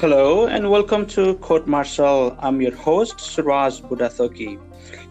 Hello 0.00 0.46
and 0.46 0.70
welcome 0.70 1.04
to 1.08 1.34
Court 1.44 1.66
Martial. 1.66 2.34
I'm 2.38 2.62
your 2.62 2.74
host, 2.74 3.20
Suraj 3.20 3.82
Budathoki. 3.82 4.58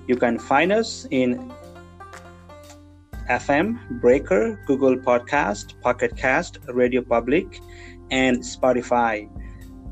You 0.07 0.15
can 0.15 0.39
find 0.39 0.71
us 0.71 1.05
in 1.11 1.53
FM, 3.29 4.01
Breaker, 4.01 4.59
Google 4.65 4.97
Podcast, 4.97 5.79
Pocket 5.81 6.17
Cast, 6.17 6.57
Radio 6.69 7.03
Public, 7.03 7.59
and 8.09 8.39
Spotify. 8.39 9.29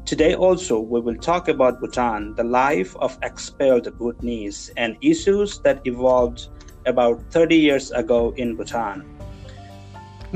Today 0.05 0.33
also 0.33 0.79
we 0.79 0.99
will 0.99 1.17
talk 1.17 1.47
about 1.47 1.79
Bhutan, 1.79 2.33
the 2.33 2.43
life 2.43 2.95
of 2.95 3.19
expelled 3.21 3.95
Bhutanese, 3.99 4.71
and 4.77 4.97
issues 5.01 5.59
that 5.59 5.79
evolved 5.85 6.49
about 6.87 7.21
30 7.29 7.55
years 7.55 7.91
ago 7.91 8.33
in 8.35 8.55
Bhutan. 8.55 9.16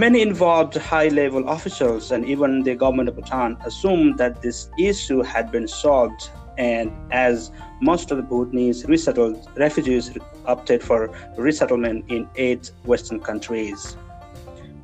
Many 0.01 0.23
involved 0.23 0.75
high 0.77 1.09
level 1.09 1.47
officials 1.47 2.11
and 2.11 2.25
even 2.25 2.63
the 2.63 2.73
government 2.73 3.07
of 3.09 3.15
Bhutan 3.17 3.55
assumed 3.63 4.17
that 4.17 4.41
this 4.41 4.67
issue 4.79 5.21
had 5.21 5.51
been 5.51 5.67
solved, 5.67 6.31
and 6.57 6.91
as 7.11 7.51
most 7.81 8.09
of 8.09 8.17
the 8.17 8.23
Bhutanese 8.23 8.83
resettled 8.85 9.47
refugees 9.55 10.09
opted 10.47 10.81
for 10.81 11.11
resettlement 11.37 12.09
in 12.09 12.27
eight 12.35 12.71
Western 12.83 13.19
countries. 13.19 13.95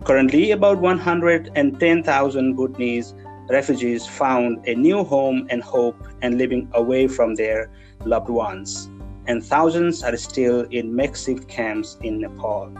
Currently, 0.03 0.51
about 0.51 0.77
110,000 0.77 2.53
Bhutanese 2.55 3.15
refugees 3.49 4.05
found 4.05 4.67
a 4.67 4.75
new 4.75 5.03
home 5.03 5.47
and 5.49 5.63
hope 5.63 5.97
and 6.21 6.37
living 6.37 6.69
away 6.73 7.07
from 7.07 7.33
their 7.33 7.71
loved 8.05 8.29
ones, 8.29 8.87
and 9.25 9.43
thousands 9.43 10.03
are 10.03 10.15
still 10.15 10.61
in 10.69 10.95
makeshift 10.95 11.47
camps 11.49 11.97
in 12.03 12.21
Nepal. 12.21 12.71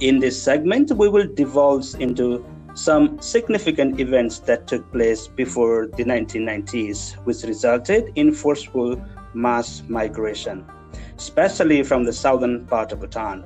In 0.00 0.18
this 0.18 0.42
segment, 0.42 0.90
we 0.92 1.10
will 1.10 1.26
divulge 1.26 1.92
into 1.96 2.42
some 2.72 3.20
significant 3.20 4.00
events 4.00 4.38
that 4.40 4.66
took 4.66 4.90
place 4.92 5.28
before 5.28 5.88
the 5.88 6.04
1990s, 6.04 7.16
which 7.26 7.42
resulted 7.42 8.10
in 8.14 8.32
forceful 8.32 8.96
mass 9.34 9.82
migration, 9.88 10.64
especially 11.18 11.82
from 11.82 12.04
the 12.04 12.14
southern 12.14 12.64
part 12.64 12.92
of 12.92 13.00
Bhutan. 13.00 13.44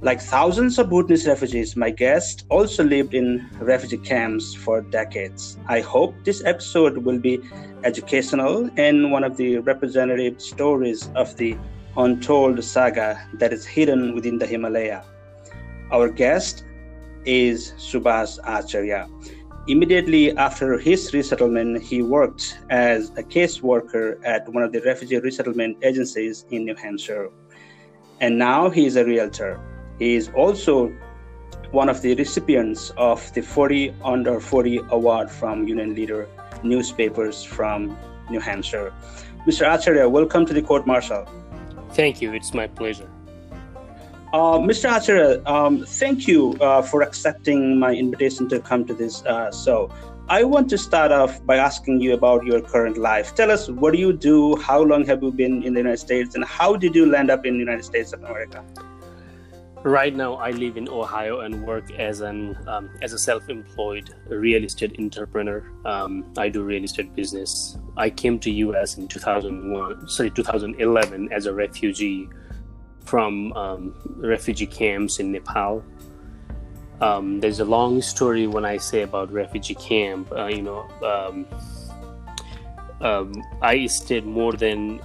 Like 0.00 0.20
thousands 0.20 0.78
of 0.78 0.90
Bhutanese 0.90 1.26
refugees, 1.26 1.74
my 1.74 1.90
guest 1.90 2.44
also 2.50 2.84
lived 2.84 3.14
in 3.14 3.50
refugee 3.58 3.98
camps 3.98 4.54
for 4.54 4.80
decades. 4.82 5.58
I 5.66 5.80
hope 5.80 6.14
this 6.22 6.44
episode 6.44 6.98
will 6.98 7.18
be 7.18 7.40
educational 7.82 8.70
and 8.76 9.10
one 9.10 9.24
of 9.24 9.36
the 9.36 9.58
representative 9.58 10.40
stories 10.40 11.10
of 11.16 11.36
the 11.36 11.58
untold 11.96 12.62
saga 12.62 13.26
that 13.34 13.52
is 13.52 13.66
hidden 13.66 14.14
within 14.14 14.38
the 14.38 14.46
Himalaya. 14.46 15.02
Our 15.90 16.10
guest 16.10 16.64
is 17.24 17.72
Subhas 17.78 18.38
Acharya. 18.44 19.08
Immediately 19.68 20.36
after 20.36 20.78
his 20.78 21.14
resettlement, 21.14 21.82
he 21.82 22.02
worked 22.02 22.58
as 22.68 23.08
a 23.16 23.22
caseworker 23.22 24.18
at 24.22 24.46
one 24.50 24.62
of 24.62 24.72
the 24.72 24.80
refugee 24.82 25.18
resettlement 25.18 25.78
agencies 25.82 26.44
in 26.50 26.66
New 26.66 26.74
Hampshire. 26.74 27.30
And 28.20 28.38
now 28.38 28.68
he 28.68 28.84
is 28.84 28.96
a 28.96 29.04
realtor. 29.04 29.60
He 29.98 30.14
is 30.14 30.30
also 30.34 30.92
one 31.70 31.88
of 31.88 32.02
the 32.02 32.14
recipients 32.16 32.90
of 32.98 33.32
the 33.32 33.40
40 33.40 33.94
Under 34.04 34.40
40 34.40 34.80
award 34.90 35.30
from 35.30 35.66
Union 35.66 35.94
Leader 35.94 36.28
newspapers 36.62 37.42
from 37.42 37.96
New 38.30 38.40
Hampshire. 38.40 38.92
Mr. 39.46 39.74
Acharya, 39.74 40.06
welcome 40.06 40.44
to 40.44 40.52
the 40.52 40.60
court 40.60 40.86
martial. 40.86 41.26
Thank 41.92 42.20
you. 42.20 42.34
It's 42.34 42.52
my 42.52 42.66
pleasure. 42.66 43.08
Uh, 44.30 44.58
Mr. 44.58 44.94
Acharya, 44.94 45.42
um, 45.46 45.86
thank 45.86 46.28
you 46.28 46.52
uh, 46.60 46.82
for 46.82 47.00
accepting 47.00 47.78
my 47.78 47.94
invitation 47.94 48.46
to 48.46 48.60
come 48.60 48.84
to 48.84 48.92
this. 48.92 49.24
Uh, 49.24 49.50
so, 49.50 49.90
I 50.28 50.44
want 50.44 50.68
to 50.68 50.76
start 50.76 51.10
off 51.10 51.42
by 51.46 51.56
asking 51.56 52.02
you 52.02 52.12
about 52.12 52.44
your 52.44 52.60
current 52.60 52.98
life. 52.98 53.34
Tell 53.34 53.50
us 53.50 53.70
what 53.70 53.94
do 53.94 53.98
you 53.98 54.12
do? 54.12 54.56
How 54.56 54.82
long 54.82 55.06
have 55.06 55.22
you 55.22 55.32
been 55.32 55.62
in 55.62 55.72
the 55.72 55.80
United 55.80 55.96
States, 55.96 56.34
and 56.34 56.44
how 56.44 56.76
did 56.76 56.94
you 56.94 57.06
land 57.06 57.30
up 57.30 57.46
in 57.46 57.54
the 57.54 57.58
United 57.60 57.86
States 57.86 58.12
of 58.12 58.22
America? 58.22 58.62
Right 59.82 60.14
now, 60.14 60.34
I 60.34 60.50
live 60.50 60.76
in 60.76 60.90
Ohio 60.90 61.40
and 61.40 61.66
work 61.66 61.90
as 61.92 62.20
an 62.20 62.58
um, 62.66 62.90
as 63.00 63.14
a 63.14 63.18
self-employed 63.18 64.14
real 64.28 64.62
estate 64.62 64.96
entrepreneur. 64.98 65.64
Um, 65.86 66.30
I 66.36 66.50
do 66.50 66.62
real 66.62 66.84
estate 66.84 67.14
business. 67.14 67.78
I 67.96 68.10
came 68.10 68.38
to 68.40 68.50
U.S. 68.50 68.98
in 68.98 69.08
2001, 69.08 70.06
sorry, 70.08 70.30
2011 70.30 71.32
as 71.32 71.46
a 71.46 71.54
refugee 71.54 72.28
from 73.08 73.52
um, 73.54 73.94
refugee 74.16 74.66
camps 74.66 75.18
in 75.18 75.32
Nepal. 75.32 75.82
Um, 77.00 77.40
there's 77.40 77.60
a 77.60 77.64
long 77.64 78.02
story 78.02 78.46
when 78.46 78.64
I 78.66 78.76
say 78.76 79.02
about 79.02 79.32
refugee 79.32 79.76
camp. 79.76 80.30
Uh, 80.30 80.46
you 80.46 80.62
know, 80.62 80.86
um, 81.02 81.46
um, 83.00 83.32
I 83.62 83.86
stayed 83.86 84.26
more 84.26 84.52
than 84.52 85.00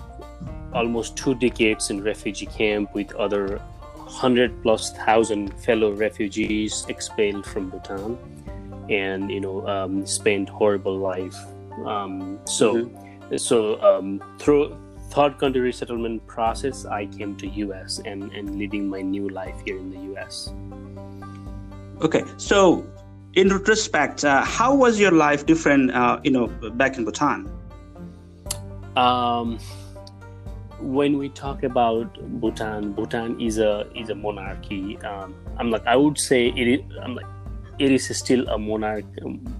almost 0.73 1.15
two 1.15 1.35
decades 1.35 1.91
in 1.91 2.03
refugee 2.03 2.47
camp 2.47 2.93
with 2.93 3.13
other 3.15 3.61
hundred 3.95 4.61
plus 4.63 4.91
thousand 4.91 5.53
fellow 5.63 5.91
refugees 5.93 6.85
expelled 6.89 7.45
from 7.45 7.69
Bhutan, 7.69 8.17
and 8.89 9.31
you 9.31 9.39
know, 9.39 9.65
um, 9.67 10.05
spent 10.05 10.49
horrible 10.49 10.97
life. 10.97 11.37
Um, 11.85 12.39
so, 12.45 12.75
mm-hmm. 12.75 13.37
so 13.37 14.19
through 14.39 14.75
third 15.13 15.37
country 15.37 15.61
resettlement 15.61 16.25
process, 16.25 16.85
I 16.85 17.05
came 17.05 17.35
to 17.37 17.47
US 17.47 17.99
and, 18.03 18.31
and 18.33 18.57
living 18.57 18.89
my 18.89 19.01
new 19.01 19.29
life 19.29 19.55
here 19.65 19.77
in 19.77 19.89
the 19.91 19.99
US. 20.13 20.51
Okay, 22.01 22.23
so 22.37 22.85
in 23.35 23.49
retrospect, 23.49 24.25
uh, 24.25 24.43
how 24.43 24.73
was 24.73 24.99
your 24.99 25.11
life 25.11 25.45
different, 25.45 25.91
uh, 25.91 26.19
you 26.23 26.31
know, 26.31 26.47
back 26.81 26.97
in 26.97 27.05
Bhutan? 27.05 27.49
Um, 28.95 29.59
when 30.79 31.17
we 31.17 31.29
talk 31.29 31.63
about 31.63 32.19
Bhutan, 32.41 32.93
Bhutan 32.93 33.39
is 33.39 33.57
a 33.57 33.87
is 33.95 34.09
a 34.09 34.15
monarchy. 34.15 34.97
Um, 34.97 35.33
I'm 35.57 35.71
like 35.71 35.85
I 35.87 35.95
would 35.95 36.17
say 36.17 36.47
it 36.47 36.67
is. 36.67 36.81
I'm 37.01 37.15
like 37.15 37.25
it 37.79 37.91
is 37.91 38.15
still 38.17 38.47
a 38.49 38.57
monarch, 38.57 39.05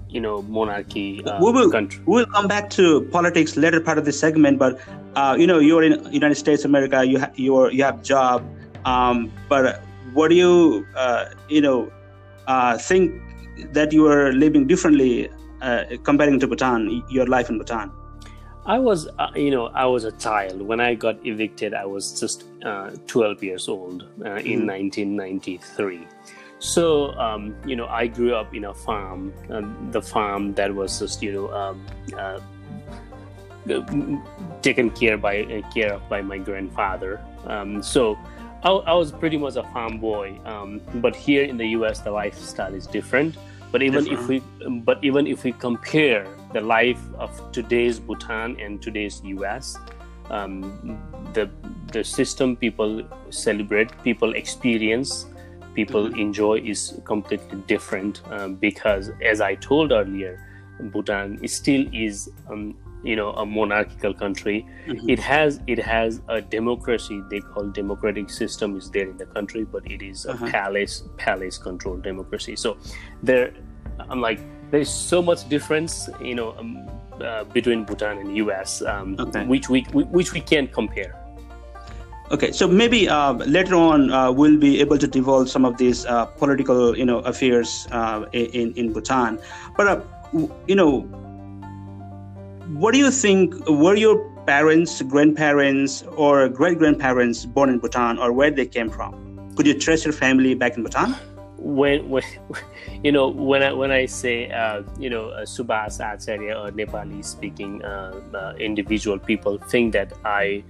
you 0.08 0.20
know, 0.20 0.42
monarchy 0.42 1.24
uh, 1.24 1.38
we 1.40 1.52
will, 1.52 1.70
country. 1.70 2.02
We 2.06 2.16
will 2.16 2.26
come 2.26 2.46
back 2.46 2.70
to 2.70 3.02
politics 3.12 3.56
later 3.56 3.80
part 3.80 3.98
of 3.98 4.04
the 4.04 4.12
segment, 4.12 4.58
but 4.58 4.78
uh, 5.16 5.36
you 5.38 5.46
know, 5.46 5.58
you're 5.58 5.82
in 5.82 6.12
United 6.12 6.36
States 6.36 6.64
of 6.64 6.70
America, 6.70 7.04
you 7.04 7.20
ha- 7.20 7.32
you're 7.34 7.70
you 7.70 7.82
have 7.84 8.02
job, 8.02 8.44
um, 8.84 9.32
but 9.48 9.82
what 10.12 10.28
do 10.28 10.36
you 10.36 10.86
uh, 10.94 11.26
you 11.48 11.60
know 11.60 11.90
uh, 12.46 12.78
think 12.78 13.20
that 13.72 13.92
you 13.92 14.06
are 14.06 14.32
living 14.32 14.66
differently 14.66 15.28
uh, 15.62 15.84
comparing 16.02 16.38
to 16.40 16.46
Bhutan, 16.46 17.02
your 17.10 17.26
life 17.26 17.48
in 17.50 17.58
Bhutan? 17.58 17.90
I 18.66 18.78
was, 18.78 19.06
uh, 19.18 19.28
you 19.36 19.50
know, 19.50 19.66
I 19.66 19.84
was 19.84 20.04
a 20.04 20.12
child 20.12 20.62
when 20.62 20.80
I 20.80 20.94
got 20.94 21.18
evicted. 21.26 21.74
I 21.74 21.84
was 21.84 22.18
just 22.18 22.44
12 22.62 23.44
years 23.44 23.68
old 23.68 24.02
in 24.02 24.64
mm-hmm. 24.64 24.66
1993 24.66 26.06
so, 26.64 27.12
um, 27.18 27.54
you 27.66 27.76
know, 27.76 27.86
I 27.86 28.06
grew 28.06 28.34
up 28.34 28.54
in 28.54 28.64
a 28.64 28.72
farm, 28.72 29.34
the 29.90 30.00
farm 30.00 30.54
that 30.54 30.74
was 30.74 30.98
just, 30.98 31.22
you 31.22 31.30
know, 31.30 31.52
um, 31.52 31.86
uh, 32.16 32.40
taken 34.62 34.90
care 34.90 35.18
by 35.18 35.42
uh, 35.42 35.70
care 35.70 35.92
of 35.92 36.08
by 36.08 36.22
my 36.22 36.38
grandfather. 36.38 37.20
Um, 37.44 37.82
so, 37.82 38.18
I, 38.62 38.70
I, 38.70 38.94
was 38.94 39.12
pretty 39.12 39.36
much 39.36 39.56
a 39.56 39.62
farm 39.74 39.98
boy. 39.98 40.38
Um, 40.46 40.80
but 40.94 41.14
here 41.14 41.44
in 41.44 41.58
the 41.58 41.66
U.S., 41.78 42.00
the 42.00 42.10
lifestyle 42.10 42.72
is 42.72 42.86
different. 42.86 43.36
But 43.70 43.82
even 43.82 44.04
different. 44.04 44.42
if 44.42 44.64
we, 44.64 44.68
but 44.80 45.04
even 45.04 45.26
if 45.26 45.44
we 45.44 45.52
compare 45.52 46.26
the 46.54 46.62
life 46.62 47.02
of 47.18 47.52
today's 47.52 48.00
Bhutan 48.00 48.58
and 48.58 48.80
today's 48.80 49.20
U.S., 49.22 49.76
um, 50.30 50.98
the 51.34 51.50
the 51.92 52.02
system 52.02 52.56
people 52.56 53.02
celebrate, 53.28 53.92
people 54.02 54.34
experience 54.34 55.26
people 55.74 56.06
mm-hmm. 56.06 56.18
enjoy 56.18 56.54
is 56.58 57.00
completely 57.04 57.58
different 57.66 58.22
um, 58.30 58.54
because 58.54 59.10
as 59.22 59.40
i 59.40 59.54
told 59.54 59.92
earlier 59.92 60.38
bhutan 60.80 61.46
still 61.46 61.84
is 61.92 62.30
um, 62.50 62.74
you 63.02 63.16
know 63.16 63.30
a 63.32 63.46
monarchical 63.46 64.14
country 64.14 64.66
mm-hmm. 64.86 65.08
it 65.08 65.18
has 65.18 65.60
it 65.66 65.78
has 65.78 66.20
a 66.28 66.40
democracy 66.40 67.22
they 67.30 67.40
call 67.40 67.64
democratic 67.68 68.30
system 68.30 68.76
is 68.76 68.90
there 68.90 69.08
in 69.08 69.16
the 69.18 69.26
country 69.26 69.64
but 69.64 69.88
it 69.90 70.02
is 70.02 70.24
a 70.24 70.30
uh-huh. 70.30 70.50
palace 70.50 71.02
palace 71.18 71.58
controlled 71.58 72.02
democracy 72.02 72.56
so 72.56 72.76
there 73.22 73.52
i'm 74.08 74.20
like 74.20 74.40
there's 74.70 74.90
so 74.90 75.20
much 75.22 75.48
difference 75.48 76.08
you 76.20 76.34
know 76.34 76.56
um, 76.58 76.88
uh, 77.20 77.44
between 77.44 77.84
bhutan 77.84 78.18
and 78.18 78.36
us 78.36 78.82
um, 78.82 79.16
okay. 79.20 79.44
which 79.44 79.68
we 79.68 79.82
which 79.92 80.32
we 80.32 80.40
can't 80.40 80.72
compare 80.72 81.23
Okay, 82.30 82.52
so 82.52 82.66
maybe 82.66 83.06
uh, 83.06 83.34
later 83.34 83.74
on 83.74 84.10
uh, 84.10 84.32
we'll 84.32 84.56
be 84.56 84.80
able 84.80 84.96
to 84.96 85.06
divulge 85.06 85.50
some 85.50 85.64
of 85.64 85.76
these 85.76 86.06
uh, 86.06 86.24
political, 86.24 86.96
you 86.96 87.04
know, 87.04 87.18
affairs 87.18 87.86
uh, 87.92 88.24
in 88.32 88.72
in 88.74 88.92
Bhutan. 88.92 89.38
But 89.76 89.86
uh, 89.86 90.00
you 90.66 90.74
know, 90.74 91.02
what 92.80 92.92
do 92.92 92.98
you 92.98 93.10
think? 93.10 93.54
Were 93.68 93.94
your 93.94 94.16
parents, 94.46 95.02
grandparents, 95.02 96.02
or 96.16 96.48
great 96.48 96.78
grandparents 96.78 97.44
born 97.44 97.68
in 97.68 97.78
Bhutan, 97.78 98.18
or 98.18 98.32
where 98.32 98.50
they 98.50 98.66
came 98.66 98.88
from? 98.88 99.12
Could 99.54 99.66
you 99.66 99.78
trace 99.78 100.04
your 100.04 100.14
family 100.14 100.54
back 100.54 100.76
in 100.76 100.82
Bhutan? 100.82 101.14
when, 101.64 102.08
when 102.10 102.22
you 103.02 103.10
know 103.12 103.28
when 103.28 103.62
I 103.62 103.72
when 103.72 103.90
I 103.90 104.06
say 104.06 104.50
uh, 104.50 104.82
you 104.98 105.08
know 105.08 105.32
Subhas 105.44 106.00
Acharya 106.00 106.56
or 106.58 106.70
Nepali 106.70 107.24
speaking 107.24 107.82
individual 108.58 109.18
people 109.18 109.58
think 109.58 109.92
that 109.92 110.12
I 110.24 110.64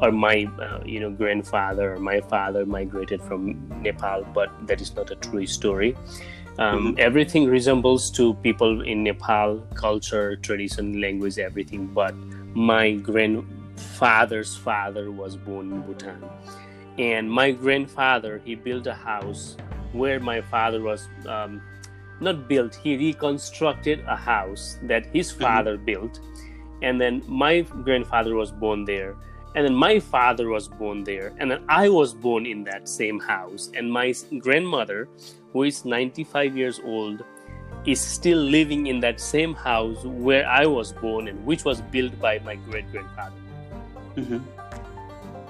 or 0.00 0.12
my 0.12 0.48
uh, 0.60 0.80
you 0.84 1.00
know 1.00 1.10
grandfather 1.10 1.94
or 1.94 1.98
my 1.98 2.20
father 2.20 2.64
migrated 2.64 3.22
from 3.22 3.56
Nepal, 3.82 4.24
but 4.34 4.50
that 4.66 4.80
is 4.80 4.94
not 4.94 5.10
a 5.10 5.16
true 5.16 5.46
story. 5.46 5.96
Um, 6.58 6.78
mm-hmm. 6.78 6.94
Everything 6.98 7.46
resembles 7.46 8.10
to 8.12 8.34
people 8.34 8.82
in 8.82 9.04
Nepal, 9.04 9.60
culture, 9.74 10.36
tradition, 10.36 11.00
language, 11.00 11.38
everything. 11.38 11.86
But 11.86 12.14
my 12.54 12.92
grandfather's 12.92 14.56
father 14.56 15.10
was 15.10 15.36
born 15.36 15.72
in 15.72 15.82
Bhutan, 15.82 16.22
and 16.98 17.30
my 17.30 17.50
grandfather 17.50 18.40
he 18.44 18.54
built 18.54 18.86
a 18.86 18.94
house 18.94 19.56
where 19.92 20.20
my 20.20 20.40
father 20.40 20.82
was 20.82 21.08
um, 21.26 21.62
not 22.20 22.48
built. 22.48 22.74
He 22.74 22.96
reconstructed 22.96 24.04
a 24.06 24.16
house 24.16 24.78
that 24.82 25.06
his 25.06 25.30
mm-hmm. 25.32 25.42
father 25.42 25.76
mm-hmm. 25.76 25.86
built, 25.86 26.20
and 26.82 27.00
then 27.00 27.22
my 27.26 27.62
grandfather 27.62 28.34
was 28.34 28.52
born 28.52 28.84
there 28.84 29.16
and 29.58 29.66
then 29.66 29.74
my 29.74 29.98
father 29.98 30.50
was 30.50 30.68
born 30.68 31.02
there 31.02 31.32
and 31.38 31.50
then 31.50 31.64
i 31.68 31.88
was 31.88 32.14
born 32.14 32.46
in 32.46 32.62
that 32.62 32.88
same 32.88 33.18
house. 33.18 33.70
And 33.74 33.92
my 33.92 34.14
grandmother 34.38 35.08
who 35.52 35.64
is 35.64 35.84
95 35.84 36.56
years 36.56 36.80
old 36.84 37.24
is 37.84 38.00
still 38.00 38.38
living 38.38 38.86
in 38.86 39.00
that 39.00 39.18
same 39.20 39.54
house 39.54 40.04
where 40.04 40.46
i 40.48 40.64
was 40.64 40.92
born 40.92 41.26
and 41.26 41.44
which 41.44 41.64
was 41.64 41.80
built 41.80 42.16
by 42.20 42.38
my 42.44 42.54
great 42.54 42.88
grandfather 42.92 43.40
mm-hmm. 44.14 44.38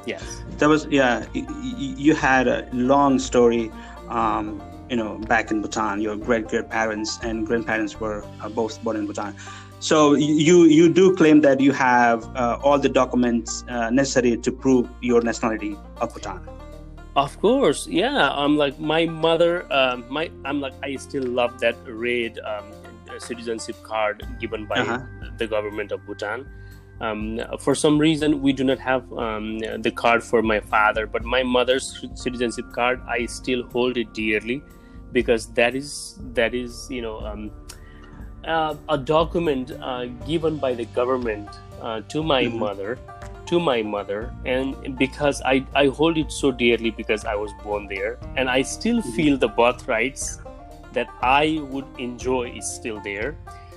yes. 0.06 0.43
That 0.56 0.70
was 0.70 0.87
yeah 0.87 1.26
you 1.34 2.14
had 2.14 2.49
a 2.49 2.66
long 2.72 3.19
story 3.19 3.70
um, 4.08 4.62
you 4.88 4.96
know 4.96 5.19
back 5.19 5.50
in 5.50 5.60
bhutan. 5.60 6.00
Your 6.00 6.16
great 6.16 6.49
great 6.49 6.70
parents 6.70 7.19
and 7.22 7.46
grandparents 7.46 8.00
were 8.00 8.25
uh, 8.40 8.49
both 8.49 8.82
born 8.82 8.96
in 8.96 9.06
bhutan 9.06 9.37
so 9.81 10.15
you 10.15 10.65
you 10.65 10.93
do 10.93 11.15
claim 11.15 11.41
that 11.43 11.61
you 11.61 11.73
have 11.73 12.25
uh, 12.37 12.59
all 12.63 12.79
the 12.79 12.89
documents 12.89 13.65
uh, 13.69 13.91
necessary 13.91 14.37
to 14.37 14.53
prove 14.53 14.89
your 15.01 15.23
nationality 15.23 15.77
of 16.01 16.13
Bhutan. 16.13 16.41
Of 17.17 17.39
course, 17.41 17.87
yeah. 17.87 18.31
I'm 18.31 18.57
like 18.57 18.79
my 18.79 19.07
mother. 19.07 19.71
Um, 19.73 20.05
my 20.09 20.31
I'm 20.45 20.61
like 20.61 20.75
I 20.83 20.97
still 20.97 21.25
love 21.25 21.59
that 21.61 21.77
red 21.87 22.39
um, 22.41 22.73
citizenship 23.19 23.83
card 23.83 24.27
given 24.41 24.67
by 24.67 24.79
uh-huh. 24.79 25.01
the 25.37 25.47
government 25.47 25.93
of 25.93 26.05
Bhutan. 26.07 26.49
Um, 27.01 27.41
for 27.61 27.77
some 27.77 27.99
reason, 27.99 28.43
we 28.43 28.53
do 28.53 28.65
not 28.65 28.79
have 28.81 29.13
um, 29.13 29.59
the 29.59 29.93
card 29.95 30.25
for 30.25 30.43
my 30.43 30.59
father, 30.59 31.07
but 31.07 31.23
my 31.23 31.45
mother's 31.45 32.05
citizenship 32.15 32.73
card, 32.73 33.01
I 33.09 33.27
still 33.27 33.63
hold 33.69 33.97
it 33.97 34.13
dearly 34.13 34.63
because 35.13 35.47
that 35.55 35.75
is 35.75 36.19
that 36.35 36.55
is 36.55 36.89
you 36.91 37.01
know 37.01 37.21
um, 37.21 37.51
a 38.49 38.99
document 38.99 39.73
uh, 39.83 40.06
given 40.27 40.56
by 40.56 40.75
the 40.75 40.87
government 40.87 41.49
uh, 41.83 42.00
to 42.09 42.23
my 42.23 42.45
mm-hmm. 42.45 42.59
mother 42.59 42.99
to 43.47 43.59
my 43.59 43.83
mother 43.83 44.35
and 44.45 44.99
because 44.99 45.41
I, 45.43 45.65
I 45.75 45.87
hold 45.87 46.19
it 46.19 46.31
so 46.31 46.50
dearly 46.50 46.91
because 46.91 47.25
i 47.25 47.35
was 47.35 47.50
born 47.62 47.87
there 47.87 48.19
and 48.37 48.50
i 48.50 48.61
still 48.62 48.99
mm-hmm. 48.99 49.12
feel 49.12 49.39
the 49.39 49.49
birthrights 49.49 50.41
that 50.93 51.09
i 51.23 51.59
would 51.71 51.87
enjoy 51.99 52.50
is 52.50 52.71
still 52.71 53.00
there 53.00 53.37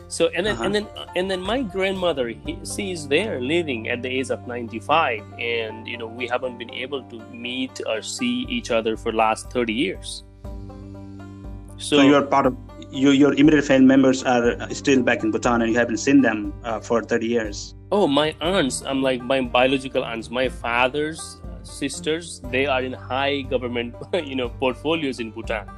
so 0.10 0.28
and 0.36 0.46
then 0.46 0.56
uh-huh. 0.56 0.66
and 0.66 0.76
then 0.76 0.88
and 1.16 1.32
then 1.32 1.42
my 1.42 1.62
grandmother 1.62 2.28
he, 2.28 2.58
she 2.66 2.92
is 2.92 3.08
there 3.08 3.40
living 3.40 3.88
at 3.88 4.02
the 4.02 4.10
age 4.10 4.30
of 4.30 4.46
95 4.46 5.24
and 5.40 5.88
you 5.88 5.98
know 5.98 6.08
we 6.08 6.28
haven't 6.28 6.58
been 6.58 6.72
able 6.72 7.04
to 7.04 7.20
meet 7.32 7.80
or 7.88 8.02
see 8.02 8.46
each 8.50 8.72
other 8.72 8.98
for 8.98 9.14
last 9.14 9.50
30 9.52 9.74
years 9.74 10.24
so, 11.78 11.98
so 11.98 12.02
you're 12.02 12.22
part 12.22 12.46
of 12.46 12.58
you, 12.92 13.12
your 13.12 13.34
immediate 13.34 13.64
family 13.66 13.88
members 13.88 14.24
are 14.24 14.70
still 14.74 15.02
back 15.02 15.24
in 15.24 15.32
Bhutan 15.32 15.62
and 15.62 15.72
you 15.72 15.78
haven't 15.78 15.98
seen 15.98 16.22
them 16.22 16.54
uh, 16.64 16.80
for 16.80 17.02
30 17.02 17.26
years. 17.26 17.76
Oh, 17.92 18.08
my 18.08 18.36
aunts, 18.42 18.84
I'm 18.84 19.02
like 19.02 19.22
my 19.22 19.42
biological 19.42 20.04
aunts, 20.04 20.30
my 20.30 20.50
father's 20.50 21.42
sisters, 21.64 22.42
they 22.52 22.66
are 22.66 22.82
in 22.82 22.94
high 22.94 23.42
government, 23.42 23.96
you 24.14 24.36
know, 24.36 24.50
portfolios 24.50 25.20
in 25.20 25.32
Bhutan. 25.32 25.70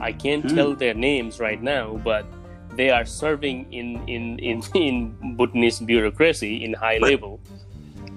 I 0.00 0.12
can't 0.12 0.42
hmm. 0.44 0.56
tell 0.56 0.74
their 0.74 0.94
names 0.94 1.38
right 1.38 1.62
now, 1.62 2.00
but 2.04 2.26
they 2.76 2.90
are 2.90 3.04
serving 3.04 3.72
in 3.72 4.02
in 4.08 4.38
in 4.38 4.62
in 4.74 5.36
Bhutanese 5.36 5.80
bureaucracy 5.80 6.64
in 6.64 6.74
high 6.74 6.98
level. 6.98 7.40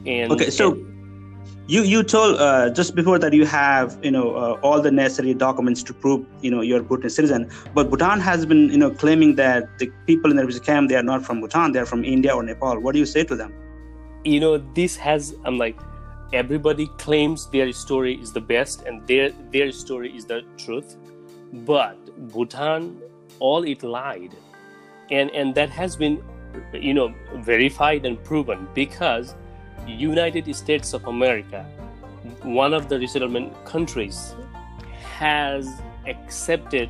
And 0.06 0.32
okay, 0.32 0.50
so. 0.50 0.74
And, 0.74 0.95
you 1.68 1.82
you 1.82 2.04
told 2.04 2.40
uh, 2.40 2.70
just 2.70 2.96
before 2.96 3.18
that 3.18 3.34
you 3.34 3.46
have 3.46 3.98
you 4.04 4.12
know 4.12 4.36
uh, 4.36 4.60
all 4.62 4.82
the 4.82 4.92
necessary 4.92 5.34
documents 5.34 5.82
to 5.84 5.94
prove 5.94 6.26
you 6.42 6.52
know 6.52 6.62
you're 6.62 6.84
Bhutanese 6.84 7.16
citizen. 7.16 7.50
But 7.74 7.90
Bhutan 7.90 8.20
has 8.20 8.46
been 8.46 8.70
you 8.70 8.78
know 8.78 8.92
claiming 8.92 9.36
that 9.36 9.80
the 9.80 9.92
people 10.06 10.30
in 10.30 10.38
the 10.38 10.44
refugee 10.44 10.66
camp 10.66 10.90
they 10.90 10.96
are 10.96 11.04
not 11.04 11.26
from 11.26 11.42
Bhutan 11.42 11.72
they're 11.72 11.86
from 11.86 12.06
India 12.06 12.36
or 12.36 12.44
Nepal. 12.44 12.80
What 12.80 12.94
do 12.94 13.00
you 13.00 13.06
say 13.06 13.24
to 13.24 13.36
them? 13.36 13.54
You 14.24 14.40
know 14.40 14.58
this 14.76 14.96
has 14.98 15.36
I'm 15.44 15.58
like 15.58 15.80
everybody 16.34 16.88
claims 16.98 17.50
their 17.50 17.72
story 17.72 18.20
is 18.22 18.32
the 18.32 18.42
best 18.42 18.84
and 18.84 19.06
their 19.08 19.32
their 19.52 19.72
story 19.72 20.16
is 20.16 20.26
the 20.26 20.44
truth. 20.58 20.98
But 21.52 21.98
Bhutan 22.32 23.02
all 23.40 23.64
it 23.64 23.82
lied. 23.82 24.36
And 25.10 25.32
and 25.32 25.56
that 25.56 25.70
has 25.70 25.96
been 25.96 26.24
you 26.74 26.94
know 26.94 27.14
verified 27.38 28.06
and 28.06 28.24
proven 28.24 28.68
because 28.76 29.34
United 29.92 30.54
States 30.56 30.94
of 30.94 31.06
America, 31.08 31.64
one 32.42 32.74
of 32.74 32.90
the 32.90 33.00
resettlement 33.00 33.54
countries, 33.66 34.36
has 35.18 35.82
accepted 36.08 36.90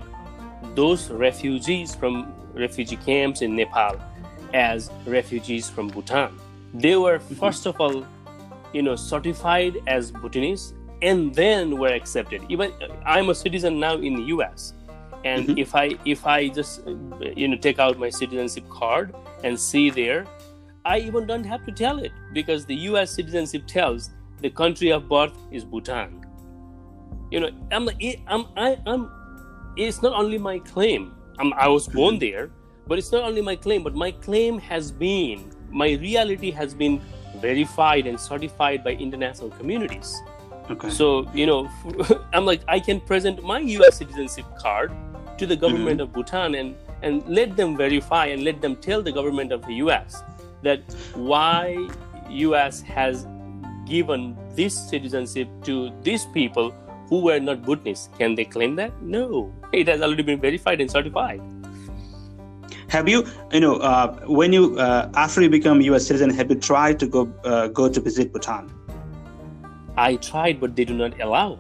those 0.76 1.10
refugees 1.10 1.94
from 1.94 2.34
refugee 2.54 2.98
camps 2.98 3.42
in 3.42 3.56
Nepal 3.56 4.00
as 4.54 4.90
refugees 5.06 5.70
from 5.70 5.90
Bhutan. 5.90 6.38
They 6.74 6.96
were 6.96 7.20
mm-hmm. 7.20 7.36
first 7.36 7.66
of 7.66 7.80
all, 7.80 8.06
you 8.74 8.82
know, 8.82 8.96
certified 8.96 9.78
as 9.88 10.12
Bhutanese 10.12 10.74
and 11.02 11.34
then 11.36 11.78
were 11.78 11.94
accepted. 11.94 12.42
Even 12.50 12.72
I'm 13.06 13.30
a 13.30 13.36
citizen 13.36 13.80
now 13.80 13.96
in 13.96 14.16
the 14.16 14.24
US. 14.36 14.74
And 15.24 15.48
mm-hmm. 15.48 15.58
if 15.58 15.76
I 15.76 15.98
if 16.06 16.26
I 16.26 16.48
just 16.50 16.82
you 17.36 17.48
know 17.48 17.58
take 17.58 17.80
out 17.80 17.98
my 18.00 18.10
citizenship 18.10 18.68
card 18.70 19.16
and 19.44 19.60
see 19.60 19.90
there 19.90 20.26
I 20.86 21.00
even 21.00 21.26
don't 21.26 21.44
have 21.44 21.66
to 21.66 21.72
tell 21.72 21.98
it 21.98 22.12
because 22.32 22.66
the 22.66 22.76
US 22.90 23.12
citizenship 23.12 23.66
tells 23.66 24.12
the 24.42 24.52
country 24.52 24.92
of 24.92 25.10
birth 25.10 25.34
is 25.52 25.66
Bhutan. 25.66 26.24
You 27.32 27.40
know, 27.40 27.50
I'm, 27.72 27.90
I'm, 28.28 28.46
I, 28.56 28.78
am 28.86 29.12
it's 29.76 30.04
not 30.04 30.14
only 30.14 30.38
my 30.38 30.60
claim. 30.60 31.16
I'm, 31.40 31.54
I 31.54 31.68
was 31.68 31.88
born 31.88 32.20
there, 32.20 32.52
but 32.88 33.00
it's 33.00 33.12
not 33.12 33.24
only 33.24 33.42
my 33.42 33.56
claim, 33.56 33.82
but 33.82 33.96
my 33.96 34.12
claim 34.12 34.60
has 34.60 34.92
been, 34.92 35.52
my 35.72 35.94
reality 35.94 36.52
has 36.52 36.76
been 36.76 37.02
verified 37.38 38.06
and 38.06 38.20
certified 38.20 38.84
by 38.84 38.92
international 38.92 39.50
communities. 39.50 40.22
Okay. 40.70 40.92
So, 40.92 41.28
you 41.34 41.48
know, 41.48 41.68
I'm 42.34 42.46
like, 42.46 42.62
I 42.68 42.80
can 42.80 43.02
present 43.02 43.44
my 43.44 43.58
US 43.60 43.98
citizenship 43.98 44.46
card 44.60 44.92
to 45.40 45.48
the 45.48 45.56
government 45.56 46.00
mm-hmm. 46.00 46.02
of 46.02 46.14
Bhutan 46.14 46.54
and, 46.54 46.76
and 47.02 47.28
let 47.28 47.58
them 47.58 47.76
verify 47.76 48.28
and 48.28 48.44
let 48.44 48.62
them 48.62 48.76
tell 48.76 49.02
the 49.02 49.12
government 49.12 49.52
of 49.52 49.66
the 49.66 49.74
US 49.86 50.24
that 50.66 50.82
why 51.14 51.88
US 52.30 52.82
has 52.82 53.26
given 53.86 54.36
this 54.56 54.78
citizenship 54.90 55.48
to 55.64 55.92
these 56.02 56.26
people 56.38 56.74
who 57.10 57.22
were 57.22 57.40
not 57.40 57.62
Bhutanese. 57.64 58.10
Can 58.18 58.36
they 58.36 58.46
claim 58.46 58.76
that? 58.76 59.02
No. 59.02 59.54
It 59.72 59.88
has 59.88 60.02
already 60.02 60.24
been 60.24 60.42
verified 60.42 60.82
and 60.82 60.90
certified. 60.90 61.42
Have 62.88 63.08
you, 63.10 63.26
you 63.52 63.60
know, 63.60 63.76
uh, 63.78 64.26
when 64.26 64.54
you 64.54 64.78
uh, 64.80 65.10
after 65.16 65.42
you 65.42 65.50
become 65.50 65.82
U.S. 65.82 66.08
citizen, 66.08 66.30
have 66.30 66.50
you 66.50 66.56
tried 66.56 67.00
to 67.00 67.08
go 67.08 67.32
uh, 67.44 67.68
go 67.68 67.90
to 67.90 68.00
visit 68.00 68.32
Bhutan? 68.32 68.72
I 69.98 70.16
tried, 70.18 70.60
but 70.60 70.76
they 70.76 70.86
do 70.86 70.94
not 70.94 71.20
allow. 71.20 71.60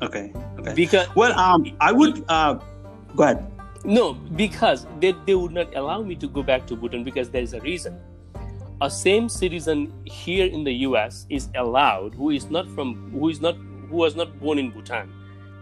Okay. 0.00 0.32
Okay. 0.58 0.74
Because 0.74 1.06
well, 1.14 1.38
um, 1.38 1.76
I 1.80 1.92
would. 1.92 2.24
Uh, 2.28 2.58
go 3.14 3.24
ahead. 3.24 3.51
No, 3.84 4.14
because 4.14 4.86
they, 5.00 5.12
they 5.26 5.34
would 5.34 5.52
not 5.52 5.74
allow 5.74 6.02
me 6.02 6.14
to 6.16 6.28
go 6.28 6.42
back 6.42 6.66
to 6.68 6.76
Bhutan 6.76 7.02
because 7.02 7.30
there 7.30 7.42
is 7.42 7.52
a 7.52 7.60
reason. 7.60 7.98
A 8.80 8.88
same 8.90 9.28
citizen 9.28 9.92
here 10.04 10.46
in 10.46 10.62
the 10.62 10.72
US 10.86 11.26
is 11.30 11.48
allowed 11.56 12.14
who 12.14 12.30
is 12.30 12.48
not 12.48 12.68
from 12.70 13.10
who 13.10 13.28
is 13.28 13.40
not 13.40 13.56
who 13.90 13.96
was 13.96 14.14
not 14.14 14.38
born 14.40 14.58
in 14.58 14.70
Bhutan. 14.70 15.12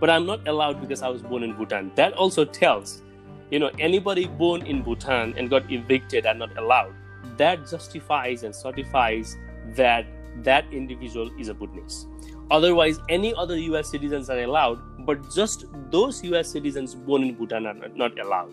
But 0.00 0.10
I'm 0.10 0.26
not 0.26 0.46
allowed 0.48 0.80
because 0.80 1.02
I 1.02 1.08
was 1.08 1.22
born 1.22 1.42
in 1.42 1.54
Bhutan. 1.54 1.92
That 1.94 2.12
also 2.14 2.44
tells, 2.44 3.02
you 3.50 3.58
know, 3.58 3.70
anybody 3.78 4.26
born 4.26 4.66
in 4.66 4.82
Bhutan 4.82 5.34
and 5.36 5.50
got 5.50 5.70
evicted 5.70 6.26
are 6.26 6.34
not 6.34 6.56
allowed. 6.56 6.94
That 7.36 7.68
justifies 7.68 8.42
and 8.42 8.54
certifies 8.54 9.36
that 9.76 10.06
that 10.42 10.64
individual 10.72 11.30
is 11.38 11.48
a 11.48 11.54
Bhutanese. 11.54 12.06
Otherwise, 12.50 13.00
any 13.08 13.34
other 13.34 13.56
US 13.56 13.90
citizens 13.90 14.28
are 14.30 14.40
allowed, 14.40 14.78
but 15.06 15.30
just 15.34 15.64
those 15.90 16.22
US 16.24 16.50
citizens 16.50 16.94
born 16.94 17.22
in 17.22 17.34
Bhutan 17.34 17.66
are 17.66 17.74
not, 17.74 17.96
not 17.96 18.18
allowed. 18.18 18.52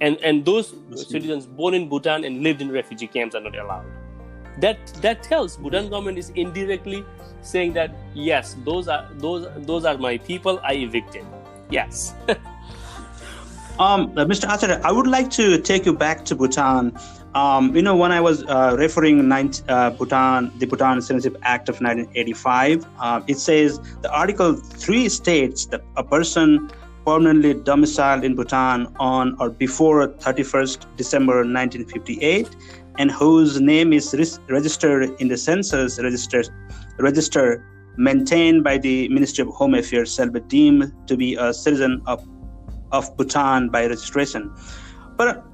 And, 0.00 0.16
and 0.18 0.44
those 0.44 0.74
citizens 0.94 1.46
born 1.46 1.74
in 1.74 1.88
Bhutan 1.88 2.24
and 2.24 2.42
lived 2.42 2.60
in 2.60 2.70
refugee 2.70 3.06
camps 3.06 3.34
are 3.34 3.40
not 3.40 3.56
allowed. 3.56 3.86
That, 4.60 4.86
that 5.02 5.22
tells 5.22 5.56
Bhutan 5.56 5.88
government 5.88 6.18
is 6.18 6.30
indirectly 6.30 7.04
saying 7.46 7.72
that 7.74 7.94
yes, 8.14 8.56
those 8.64 8.88
are 8.88 9.08
those 9.16 9.46
those 9.66 9.84
are 9.84 9.96
my 9.96 10.18
people 10.18 10.60
I 10.62 10.74
evicted. 10.74 11.24
Yes. 11.70 12.14
um, 13.78 14.12
uh, 14.16 14.24
Mr. 14.24 14.52
Acharya, 14.52 14.80
I 14.84 14.92
would 14.92 15.06
like 15.06 15.30
to 15.32 15.60
take 15.60 15.86
you 15.86 15.92
back 15.92 16.24
to 16.26 16.34
Bhutan. 16.34 16.96
Um, 17.36 17.76
you 17.76 17.82
know, 17.82 17.94
when 17.94 18.12
I 18.12 18.20
was 18.20 18.44
uh, 18.44 18.74
referring 18.78 19.28
19, 19.28 19.68
uh, 19.68 19.90
Bhutan, 19.90 20.50
the 20.58 20.64
Bhutan 20.64 21.02
Citizenship 21.02 21.36
Act 21.42 21.68
of 21.68 21.74
1985, 21.82 22.86
uh, 22.98 23.20
it 23.26 23.36
says 23.38 23.78
the 24.00 24.10
Article 24.10 24.54
3 24.54 25.06
states 25.10 25.66
that 25.66 25.82
a 25.98 26.02
person 26.02 26.70
permanently 27.04 27.52
domiciled 27.52 28.24
in 28.24 28.36
Bhutan 28.36 28.86
on 28.98 29.36
or 29.38 29.50
before 29.50 30.08
31st 30.08 30.96
December 30.96 31.44
1958 31.44 32.56
and 32.98 33.10
whose 33.10 33.60
name 33.60 33.92
is 33.92 34.14
registered 34.48 35.10
in 35.20 35.28
the 35.28 35.36
census 35.36 36.00
register, 36.00 36.42
register 36.98 37.62
maintained 37.98 38.64
by 38.64 38.78
the 38.78 39.10
Ministry 39.10 39.42
of 39.42 39.48
Home 39.48 39.74
Affairs 39.74 40.14
shall 40.14 40.30
be 40.30 40.40
deemed 40.40 40.90
to 41.06 41.18
be 41.18 41.34
a 41.34 41.52
citizen 41.52 42.00
of, 42.06 42.26
of 42.92 43.14
Bhutan 43.18 43.68
by 43.68 43.82
registration. 43.82 44.50
But 45.18 45.44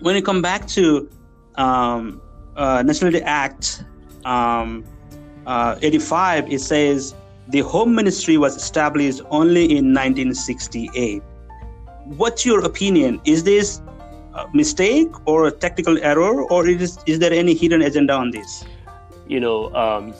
when 0.00 0.16
you 0.16 0.22
come 0.22 0.40
back 0.40 0.66
to 0.68 1.10
um, 1.58 2.22
uh, 2.56 2.82
Nationality 2.82 3.22
Act 3.22 3.84
um, 4.24 4.84
uh, 5.46 5.78
85, 5.82 6.50
it 6.52 6.60
says 6.60 7.14
the 7.48 7.60
Home 7.60 7.94
Ministry 7.94 8.36
was 8.36 8.56
established 8.56 9.20
only 9.30 9.64
in 9.64 9.92
1968. 9.92 11.22
What's 12.04 12.46
your 12.46 12.64
opinion? 12.64 13.20
Is 13.24 13.44
this 13.44 13.80
a 14.34 14.46
mistake 14.54 15.08
or 15.26 15.46
a 15.46 15.50
technical 15.50 15.98
error, 16.02 16.44
or 16.44 16.66
is, 16.66 16.98
is 17.06 17.18
there 17.18 17.32
any 17.32 17.54
hidden 17.54 17.82
agenda 17.82 18.14
on 18.14 18.30
this? 18.30 18.64
You 19.26 19.40
know, 19.40 19.74
um, 19.74 20.14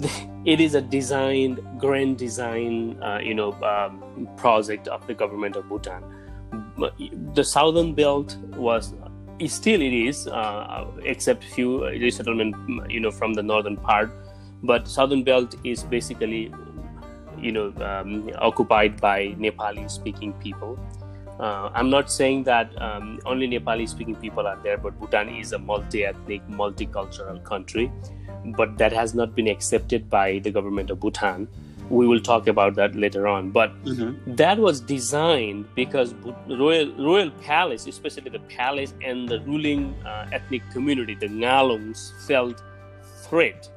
it 0.44 0.60
is 0.60 0.74
a 0.74 0.80
designed, 0.82 1.60
grand 1.78 2.18
design, 2.18 3.02
uh, 3.02 3.18
you 3.22 3.34
know, 3.34 3.52
um, 3.62 4.28
project 4.36 4.88
of 4.88 5.06
the 5.06 5.14
government 5.14 5.56
of 5.56 5.68
Bhutan. 5.68 6.02
The 7.34 7.44
southern 7.44 7.94
belt 7.94 8.36
was 8.56 8.94
still 9.46 9.80
it 9.80 9.92
is, 9.92 10.26
uh, 10.28 10.86
except 11.02 11.44
few 11.44 11.84
resettlement, 11.86 12.54
you 12.90 13.00
know, 13.00 13.10
from 13.10 13.34
the 13.34 13.42
northern 13.42 13.76
part. 13.76 14.10
But 14.62 14.88
southern 14.88 15.24
belt 15.24 15.56
is 15.64 15.82
basically 15.82 16.52
you 17.44 17.52
know 17.52 17.72
um, 17.90 18.30
occupied 18.38 19.00
by 19.00 19.34
nepali 19.46 19.90
speaking 19.90 20.32
people. 20.44 20.78
Uh, 21.38 21.68
i'm 21.74 21.90
not 21.90 22.10
saying 22.12 22.44
that 22.44 22.70
um, 22.80 23.18
only 23.26 23.48
nepali 23.48 23.88
speaking 23.88 24.14
people 24.14 24.46
are 24.46 24.58
there 24.62 24.78
but 24.78 24.98
bhutan 25.00 25.28
is 25.28 25.52
a 25.52 25.58
multi-ethnic 25.58 26.46
multicultural 26.48 27.42
country. 27.44 27.90
But 28.56 28.76
that 28.78 28.92
has 28.92 29.14
not 29.14 29.34
been 29.34 29.48
accepted 29.48 30.10
by 30.10 30.38
the 30.38 30.50
government 30.50 30.90
of 30.90 31.00
bhutan 31.00 31.48
we 31.90 32.06
will 32.06 32.20
talk 32.20 32.46
about 32.46 32.74
that 32.74 32.94
later 32.94 33.26
on 33.26 33.50
but 33.50 33.70
mm-hmm. 33.84 34.34
that 34.34 34.58
was 34.58 34.80
designed 34.80 35.66
because 35.74 36.14
royal 36.48 36.92
royal 36.94 37.30
palace 37.42 37.86
especially 37.86 38.30
the 38.30 38.38
palace 38.40 38.94
and 39.02 39.28
the 39.28 39.40
ruling 39.40 39.94
uh, 40.06 40.26
ethnic 40.32 40.62
community 40.72 41.14
the 41.14 41.28
ngalungs 41.28 42.12
felt 42.26 42.62
threat 43.24 43.68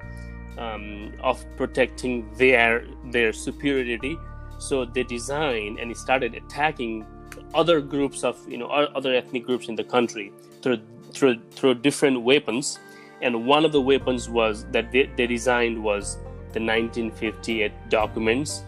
um, 0.58 1.14
of 1.22 1.44
protecting 1.56 2.30
their 2.36 2.86
their 3.06 3.32
superiority. 3.34 4.18
So 4.60 4.86
they 4.86 5.04
designed 5.04 5.80
and 5.80 5.96
started 5.96 6.34
attacking 6.34 7.06
other 7.54 7.80
groups 7.80 8.24
of 8.24 8.38
you 8.50 8.58
know 8.58 8.68
other 8.68 9.14
ethnic 9.14 9.46
groups 9.46 9.68
in 9.68 9.76
the 9.76 9.84
country 9.84 10.32
through 10.62 10.80
through 11.14 11.40
through 11.52 11.76
different 11.76 12.22
weapons. 12.22 12.80
And 13.22 13.48
one 13.48 13.66
of 13.66 13.72
the 13.72 13.82
weapons 13.82 14.30
was 14.30 14.66
that 14.72 14.92
they, 14.92 15.10
they 15.18 15.26
designed 15.26 15.84
was 15.84 16.18
the 16.58 16.66
1958 16.66 17.72
documents, 17.90 18.64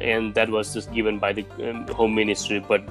and 0.00 0.34
that 0.34 0.48
was 0.48 0.72
just 0.74 0.92
given 0.92 1.18
by 1.18 1.32
the 1.32 1.44
um, 1.68 1.86
Home 1.88 2.14
Ministry. 2.14 2.58
But 2.58 2.82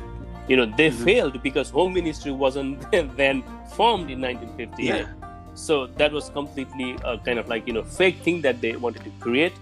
you 0.48 0.58
know 0.58 0.66
they 0.66 0.90
mm-hmm. 0.90 1.04
failed 1.04 1.44
because 1.44 1.70
Home 1.72 1.94
Ministry 1.94 2.32
wasn't 2.32 2.80
then 3.18 3.44
formed 3.76 4.10
in 4.12 4.22
1958. 4.22 4.86
Yeah 4.86 5.24
so 5.56 5.88
that 5.88 6.12
was 6.12 6.30
completely 6.30 6.98
a 7.04 7.18
kind 7.18 7.40
of 7.40 7.48
like 7.48 7.68
you 7.68 7.74
know 7.74 7.84
fake 7.84 8.18
thing 8.18 8.42
that 8.42 8.60
they 8.62 8.76
wanted 8.76 9.04
to 9.04 9.12
create 9.20 9.54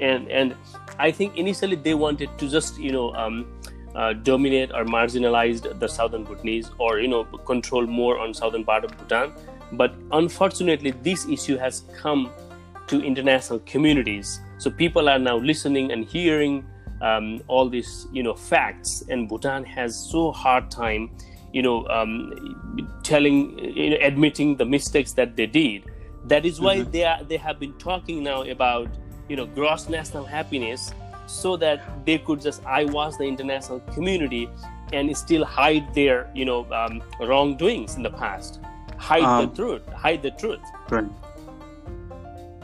and 0.00 0.30
and 0.30 0.54
i 0.98 1.10
think 1.10 1.36
initially 1.36 1.76
they 1.76 1.94
wanted 1.94 2.30
to 2.38 2.48
just 2.48 2.78
you 2.78 2.92
know 2.92 3.12
um, 3.14 3.46
uh, 3.94 4.12
dominate 4.12 4.72
or 4.72 4.84
marginalize 4.84 5.60
the 5.78 5.88
southern 5.88 6.24
bhutanese 6.24 6.70
or 6.78 6.98
you 6.98 7.08
know 7.08 7.24
control 7.46 7.86
more 7.86 8.18
on 8.18 8.32
southern 8.32 8.64
part 8.64 8.84
of 8.84 8.96
bhutan 8.98 9.32
but 9.72 9.94
unfortunately 10.12 10.92
this 11.02 11.28
issue 11.28 11.56
has 11.56 11.82
come 11.96 12.30
to 12.88 13.02
international 13.02 13.58
communities. 13.60 14.40
So 14.58 14.70
people 14.70 15.08
are 15.08 15.18
now 15.18 15.36
listening 15.36 15.92
and 15.92 16.04
hearing 16.04 16.64
um, 17.02 17.42
all 17.48 17.68
these 17.68 18.06
you 18.12 18.22
know 18.22 18.34
facts. 18.34 19.02
And 19.08 19.28
bhutan 19.28 19.64
has 19.64 19.96
so 20.10 20.32
hard 20.32 20.70
time 20.70 21.10
you 21.52 21.62
know 21.62 21.86
um, 21.88 22.90
telling 23.02 23.58
you 23.58 23.90
know 23.90 23.96
admitting 24.00 24.56
the 24.56 24.64
mistakes 24.64 25.12
that 25.12 25.36
they 25.36 25.46
did. 25.46 25.84
That 26.26 26.44
is 26.44 26.60
why 26.60 26.78
mm-hmm. 26.78 26.90
they 26.90 27.04
are 27.04 27.22
they 27.24 27.36
have 27.36 27.58
been 27.58 27.74
talking 27.74 28.22
now 28.22 28.42
about 28.42 28.88
you 29.28 29.36
know 29.36 29.46
gross 29.46 29.88
national 29.88 30.24
happiness 30.24 30.92
so 31.26 31.56
that 31.56 32.04
they 32.04 32.18
could 32.18 32.40
just 32.40 32.64
eyewash 32.66 33.16
the 33.16 33.24
international 33.24 33.80
community 33.94 34.48
and 34.92 35.16
still 35.16 35.44
hide 35.44 35.94
their 35.94 36.30
you 36.34 36.44
know 36.44 36.66
um, 36.72 37.02
wrongdoings 37.20 37.96
in 37.96 38.02
the 38.02 38.10
past. 38.10 38.60
Hide 38.98 39.22
um, 39.22 39.48
the 39.48 39.56
truth 39.56 39.86
hide 39.92 40.22
the 40.22 40.30
truth. 40.32 40.60
right 40.90 41.06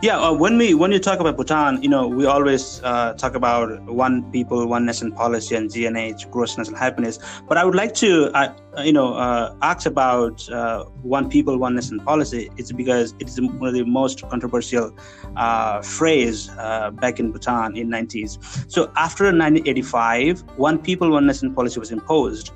yeah, 0.03 0.19
uh, 0.19 0.33
when 0.33 0.57
we 0.57 0.73
when 0.73 0.93
you 0.93 0.99
talk 0.99 1.21
about 1.21 1.37
Bhutan, 1.37 1.83
you 1.83 1.89
know, 1.89 2.09
we 2.09 2.25
always 2.25 2.81
uh, 2.83 3.13
talk 3.15 3.35
about 3.35 3.83
one 3.83 4.31
people, 4.33 4.67
one 4.67 4.87
nation 4.87 5.13
policy 5.13 5.55
and 5.55 5.69
GNH, 5.71 6.31
gross 6.31 6.57
national 6.57 6.79
happiness. 6.79 7.19
But 7.47 7.59
I 7.59 7.67
would 7.67 7.75
like 7.75 7.95
to, 7.97 8.31
uh, 8.35 8.55
you 8.83 8.95
know, 8.95 9.13
uh, 9.13 9.55
ask 9.61 9.87
about 9.87 10.49
uh, 10.49 10.85
one 11.03 11.29
people, 11.29 11.59
one 11.59 11.75
nation 11.75 12.01
policy. 12.01 12.51
It's 12.57 12.73
because 12.73 13.15
it 13.19 13.29
is 13.29 13.39
one 13.41 13.69
of 13.69 13.75
the 13.75 13.85
most 13.85 14.27
controversial 14.31 14.97
uh, 15.37 15.83
phrase 15.83 16.49
back 16.49 17.21
in 17.21 17.31
Bhutan 17.31 17.77
in 17.77 17.91
90s. 17.91 18.71
So 18.71 18.91
after 18.97 19.25
1985, 19.25 20.41
one 20.57 20.79
people, 20.79 21.11
one 21.11 21.27
nation 21.27 21.55
policy 21.55 21.79
was 21.79 21.91
imposed 21.91 22.53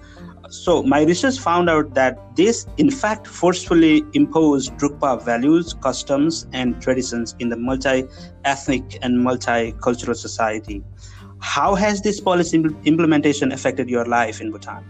so 0.51 0.83
my 0.83 1.03
research 1.03 1.39
found 1.39 1.71
out 1.71 1.95
that 1.95 2.19
this 2.37 2.67
in 2.77 2.91
fact 2.91 3.27
forcefully 3.27 4.03
imposed 4.13 4.73
drukpa 4.75 5.23
values 5.25 5.75
customs 5.75 6.47
and 6.53 6.81
traditions 6.83 7.35
in 7.39 7.49
the 7.49 7.57
multi-ethnic 7.57 8.99
and 9.03 9.19
multicultural 9.19 10.17
society. 10.17 10.83
How 11.41 11.75
has 11.75 12.03
this 12.03 12.21
policy 12.21 12.65
implementation 12.85 13.53
affected 13.53 13.89
your 13.89 14.05
life 14.07 14.41
in 14.41 14.51
bhutan? 14.51 14.85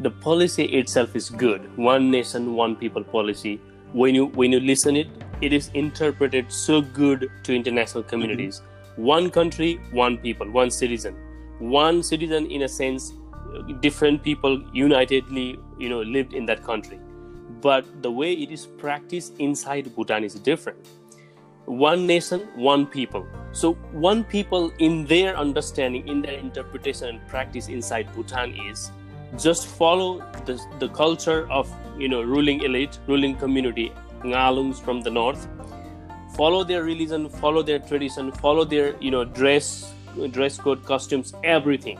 The 0.00 0.10
policy 0.10 0.64
itself 0.64 1.14
is 1.14 1.28
good. 1.28 1.76
One 1.76 2.10
nation 2.10 2.54
one 2.54 2.76
people 2.76 3.04
policy. 3.04 3.60
When 3.92 4.14
you 4.14 4.26
when 4.26 4.52
you 4.52 4.60
listen 4.60 4.96
it 4.96 5.08
it 5.40 5.52
is 5.52 5.70
interpreted 5.74 6.52
so 6.52 6.80
good 6.80 7.30
to 7.44 7.54
international 7.54 8.04
communities. 8.04 8.60
Mm-hmm. 8.60 9.02
one 9.02 9.30
country 9.30 9.80
one 9.92 10.18
people 10.18 10.50
one 10.50 10.70
citizen. 10.70 11.16
One 11.58 12.02
citizen 12.02 12.46
in 12.50 12.62
a 12.62 12.68
sense 12.68 13.12
different 13.80 14.22
people 14.22 14.62
unitedly 14.72 15.58
you 15.78 15.88
know 15.88 16.00
lived 16.02 16.34
in 16.34 16.46
that 16.46 16.64
country. 16.64 16.98
But 17.60 18.02
the 18.02 18.10
way 18.10 18.32
it 18.32 18.50
is 18.50 18.66
practiced 18.66 19.38
inside 19.38 19.94
bhutan 19.94 20.24
is 20.24 20.34
different. 20.34 20.88
One 21.66 22.06
nation 22.06 22.48
one 22.54 22.86
people. 22.86 23.26
So 23.52 23.74
one 23.92 24.24
people 24.24 24.72
in 24.78 25.04
their 25.06 25.36
understanding 25.36 26.08
in 26.08 26.22
their 26.22 26.38
interpretation 26.38 27.08
and 27.08 27.28
practice 27.28 27.68
inside 27.68 28.12
bhutan 28.14 28.54
is 28.68 28.90
just 29.38 29.66
follow 29.66 30.18
the, 30.46 30.60
the 30.78 30.88
culture 30.88 31.48
of 31.50 31.72
you 31.98 32.08
know 32.08 32.22
ruling 32.22 32.62
elite 32.62 32.98
ruling 33.06 33.36
community 33.36 33.92
ngalungs 34.22 34.80
from 34.80 35.00
the 35.00 35.10
north. 35.10 35.48
Follow 36.36 36.64
their 36.64 36.84
religion 36.84 37.28
follow 37.28 37.62
their 37.62 37.78
tradition 37.78 38.32
follow 38.32 38.64
their 38.64 38.94
you 39.00 39.10
know 39.10 39.24
dress 39.24 39.92
dress 40.30 40.58
code 40.58 40.84
costumes 40.84 41.34
everything 41.44 41.98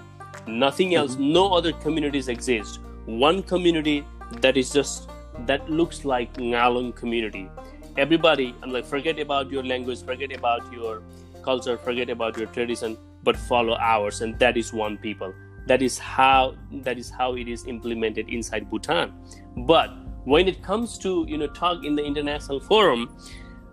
nothing 0.51 0.95
else. 0.95 1.13
Mm-hmm. 1.13 1.33
no 1.33 1.53
other 1.53 1.73
communities 1.73 2.29
exist. 2.29 2.81
One 3.07 3.43
community 3.43 4.05
that 4.41 4.57
is 4.57 4.73
just 4.73 5.11
that 5.47 5.71
looks 5.71 6.05
like 6.05 6.35
ngalung 6.35 6.95
community. 6.95 7.49
Everybody 7.97 8.55
i'm 8.63 8.73
like 8.73 8.85
forget 8.85 9.19
about 9.19 9.51
your 9.51 9.65
language 9.65 10.05
forget 10.05 10.33
about 10.33 10.73
your 10.73 11.03
culture 11.43 11.77
forget 11.77 12.11
about 12.11 12.37
your 12.37 12.47
tradition 12.47 12.97
but 13.23 13.37
follow 13.37 13.77
ours 13.79 14.21
and 14.21 14.39
that 14.39 14.57
is 14.57 14.73
one 14.73 14.97
people. 14.99 15.35
That 15.67 15.83
is 15.83 15.99
how 15.99 16.57
that 16.85 16.99
is 16.99 17.11
how 17.11 17.35
it 17.37 17.49
is 17.49 17.67
implemented 17.67 18.29
inside 18.29 18.71
bhutan. 18.71 19.13
But 19.67 19.91
when 20.25 20.49
it 20.49 20.63
comes 20.63 20.99
to 20.99 21.25
you 21.29 21.39
know 21.39 21.47
talk 21.49 21.85
in 21.85 21.95
the 21.97 22.05
international 22.05 22.61
forum 22.61 23.17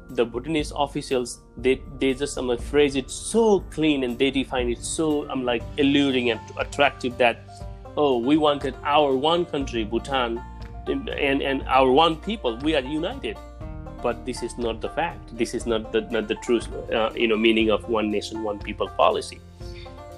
the 0.10 0.26
Bhutanese 0.26 0.72
officials 0.76 1.40
they 1.58 1.82
they 2.00 2.14
just 2.14 2.38
I'm 2.38 2.48
like 2.48 2.62
phrase 2.62 2.96
it 2.96 3.10
so 3.12 3.62
clean 3.72 4.04
and 4.04 4.18
they 4.18 4.32
define 4.32 4.70
it 4.70 4.84
so 4.84 5.30
I'm 5.30 5.44
like 5.44 5.64
alluring 5.78 6.32
and 6.32 6.40
attractive 6.58 7.18
that 7.18 7.40
oh 7.98 8.18
we 8.18 8.38
wanted 8.38 8.76
our 8.84 9.16
one 9.16 9.46
country 9.46 9.84
Bhutan 9.84 10.42
and 10.88 11.42
and 11.42 11.64
our 11.68 11.92
one 11.92 12.16
people 12.16 12.58
we 12.64 12.76
are 12.76 12.82
united 12.82 13.38
but 14.02 14.26
this 14.26 14.44
is 14.44 14.58
not 14.58 14.80
the 14.80 14.90
fact 14.90 15.38
this 15.38 15.54
is 15.54 15.66
not 15.66 15.92
the 15.92 16.02
not 16.02 16.28
the 16.28 16.36
true 16.36 16.62
uh, 16.94 17.12
you 17.16 17.28
know 17.28 17.36
meaning 17.36 17.70
of 17.70 17.90
one 17.90 18.10
nation 18.12 18.44
one 18.44 18.60
people 18.60 18.88
policy 18.90 19.42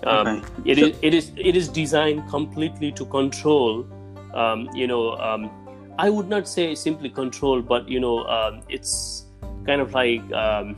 Um, 0.04 0.28
okay. 0.28 0.72
It 0.72 0.78
so, 0.78 0.86
is, 0.86 0.98
it 1.02 1.14
is 1.14 1.32
it 1.36 1.56
is 1.56 1.68
designed 1.68 2.30
completely 2.30 2.92
to 2.94 3.06
control. 3.06 3.86
Um, 4.34 4.70
you 4.74 4.88
know, 4.88 5.18
um, 5.18 5.50
I 5.98 6.10
would 6.10 6.30
not 6.30 6.48
say 6.48 6.76
simply 6.76 7.10
control, 7.10 7.62
but 7.62 7.90
you 7.90 8.00
know, 8.00 8.24
um, 8.28 8.62
it's 8.70 9.26
kind 9.66 9.82
of 9.82 9.94
like 9.94 10.22
um, 10.34 10.78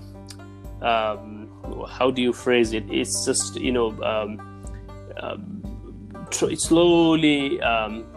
um, 0.81 1.87
how 1.89 2.11
do 2.11 2.21
you 2.21 2.33
phrase 2.33 2.73
it? 2.73 2.85
It's 2.89 3.25
just 3.25 3.59
you 3.59 3.71
know. 3.71 3.89
Tr- 6.31 6.55
slowly 6.55 7.59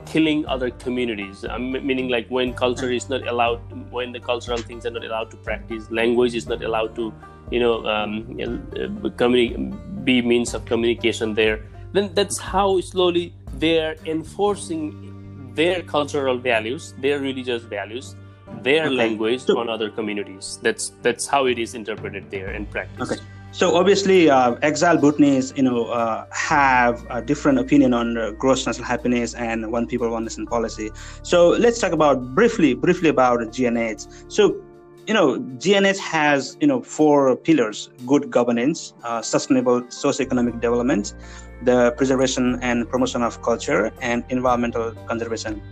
killing 0.06 0.46
other 0.46 0.70
communities 0.70 1.44
meaning 1.58 2.08
like 2.08 2.28
when 2.28 2.54
culture 2.54 2.90
is 2.92 3.08
not 3.08 3.26
allowed 3.26 3.58
when 3.90 4.12
the 4.12 4.20
cultural 4.20 4.56
things 4.56 4.86
are 4.86 4.90
not 4.90 5.04
allowed 5.04 5.30
to 5.32 5.36
practice 5.38 5.90
language 5.90 6.36
is 6.36 6.46
not 6.46 6.62
allowed 6.62 6.94
to 6.94 7.12
you 7.50 7.60
know 7.60 7.84
um, 7.86 8.38
uh, 8.40 9.08
communi- 9.20 10.04
be 10.04 10.22
means 10.22 10.54
of 10.54 10.64
communication 10.64 11.34
there 11.34 11.64
then 11.92 12.12
that's 12.14 12.38
how 12.38 12.80
slowly 12.80 13.34
they're 13.54 13.96
enforcing 14.04 15.52
their 15.54 15.82
cultural 15.82 16.38
values 16.38 16.94
their 16.98 17.18
religious 17.20 17.62
values 17.64 18.16
their 18.62 18.86
okay. 18.86 18.94
language 18.94 19.42
so, 19.42 19.58
on 19.58 19.68
other 19.68 19.90
communities 19.90 20.58
that's 20.62 20.92
that's 21.02 21.26
how 21.26 21.46
it 21.46 21.58
is 21.58 21.74
interpreted 21.74 22.30
there 22.30 22.50
in 22.52 22.66
practice 22.66 23.12
okay 23.12 23.22
so 23.54 23.76
obviously, 23.76 24.28
uh, 24.28 24.56
exile 24.62 24.98
Bhutanese, 24.98 25.52
you 25.56 25.62
know, 25.62 25.84
uh, 25.84 26.26
have 26.32 27.06
a 27.08 27.22
different 27.22 27.60
opinion 27.60 27.94
on 27.94 28.18
uh, 28.18 28.32
gross 28.32 28.66
national 28.66 28.84
happiness 28.84 29.32
and 29.34 29.70
one 29.70 29.86
people, 29.86 30.10
one 30.10 30.24
nation 30.24 30.44
policy. 30.44 30.90
So 31.22 31.50
let's 31.50 31.78
talk 31.78 31.92
about 31.92 32.34
briefly, 32.34 32.74
briefly 32.74 33.10
about 33.10 33.38
GNH. 33.38 34.08
So 34.26 34.60
you 35.06 35.14
know, 35.14 35.38
GNH 35.38 35.98
has, 35.98 36.56
you 36.60 36.66
know, 36.66 36.82
four 36.82 37.36
pillars, 37.36 37.90
good 38.06 38.30
governance, 38.30 38.94
uh, 39.04 39.20
sustainable 39.22 39.82
socioeconomic 39.82 40.60
development, 40.60 41.14
the 41.62 41.92
preservation 41.92 42.58
and 42.62 42.88
promotion 42.88 43.22
of 43.22 43.40
culture, 43.42 43.92
and 44.00 44.24
environmental 44.30 44.92
conservation. 45.06 45.62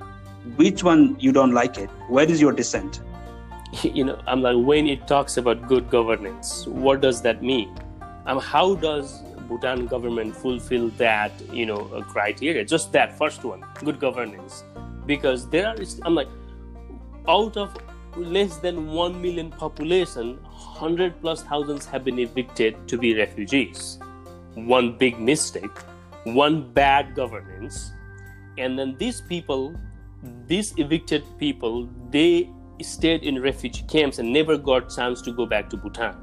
Which 0.57 0.83
one 0.83 1.17
you 1.21 1.33
don't 1.33 1.53
like 1.53 1.79
it? 1.79 1.89
Where 2.09 2.29
is 2.29 2.41
your 2.41 2.53
dissent? 2.53 3.01
You 3.83 4.05
know, 4.05 4.21
I'm 4.27 4.43
like, 4.43 4.57
when 4.67 4.87
it 4.87 5.07
talks 5.07 5.39
about 5.39 5.67
good 5.67 5.89
governance, 5.89 6.67
what 6.67 7.01
does 7.01 7.23
that 7.23 7.43
mean? 7.43 7.75
Um, 8.27 8.39
how 8.39 8.75
does 8.75 9.23
Bhutan 9.49 9.87
government 9.87 10.37
fulfill 10.37 10.89
that, 10.99 11.33
you 11.51 11.65
know, 11.65 11.85
criteria? 12.09 12.67
Just 12.67 12.93
that 12.93 13.17
first 13.17 13.45
one, 13.45 13.65
good 13.83 13.99
governance. 13.99 14.65
Because 15.07 15.49
there 15.49 15.69
are, 15.69 15.77
I'm 16.03 16.15
like, 16.15 16.29
out 17.27 17.57
of 17.57 17.75
less 18.17 18.59
than 18.59 18.89
1 18.89 19.23
million 19.23 19.51
population, 19.51 20.37
100 20.43 21.21
plus 21.21 21.43
thousands 21.43 21.87
have 21.87 22.05
been 22.05 22.19
evicted 22.19 22.77
to 22.89 22.99
be 22.99 23.17
refugees. 23.17 23.99
One 24.55 24.99
big 24.99 25.19
mistake, 25.19 25.79
one 26.25 26.73
bad 26.73 27.15
governance. 27.15 27.93
And 28.59 28.79
then 28.79 28.97
these 28.99 29.21
people, 29.21 29.75
these 30.47 30.75
evicted 30.77 31.25
people, 31.39 31.89
they 32.11 32.51
stayed 32.81 33.23
in 33.23 33.41
refugee 33.41 33.85
camps 33.89 34.19
and 34.19 34.33
never 34.33 34.57
got 34.57 34.95
chance 34.95 35.23
to 35.23 35.33
go 35.33 35.47
back 35.47 35.69
to 35.71 35.77
Bhutan. 35.77 36.17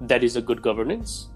That 0.00 0.22
is 0.24 0.36
a 0.36 0.42
good 0.42 0.62
governance. 0.62 1.28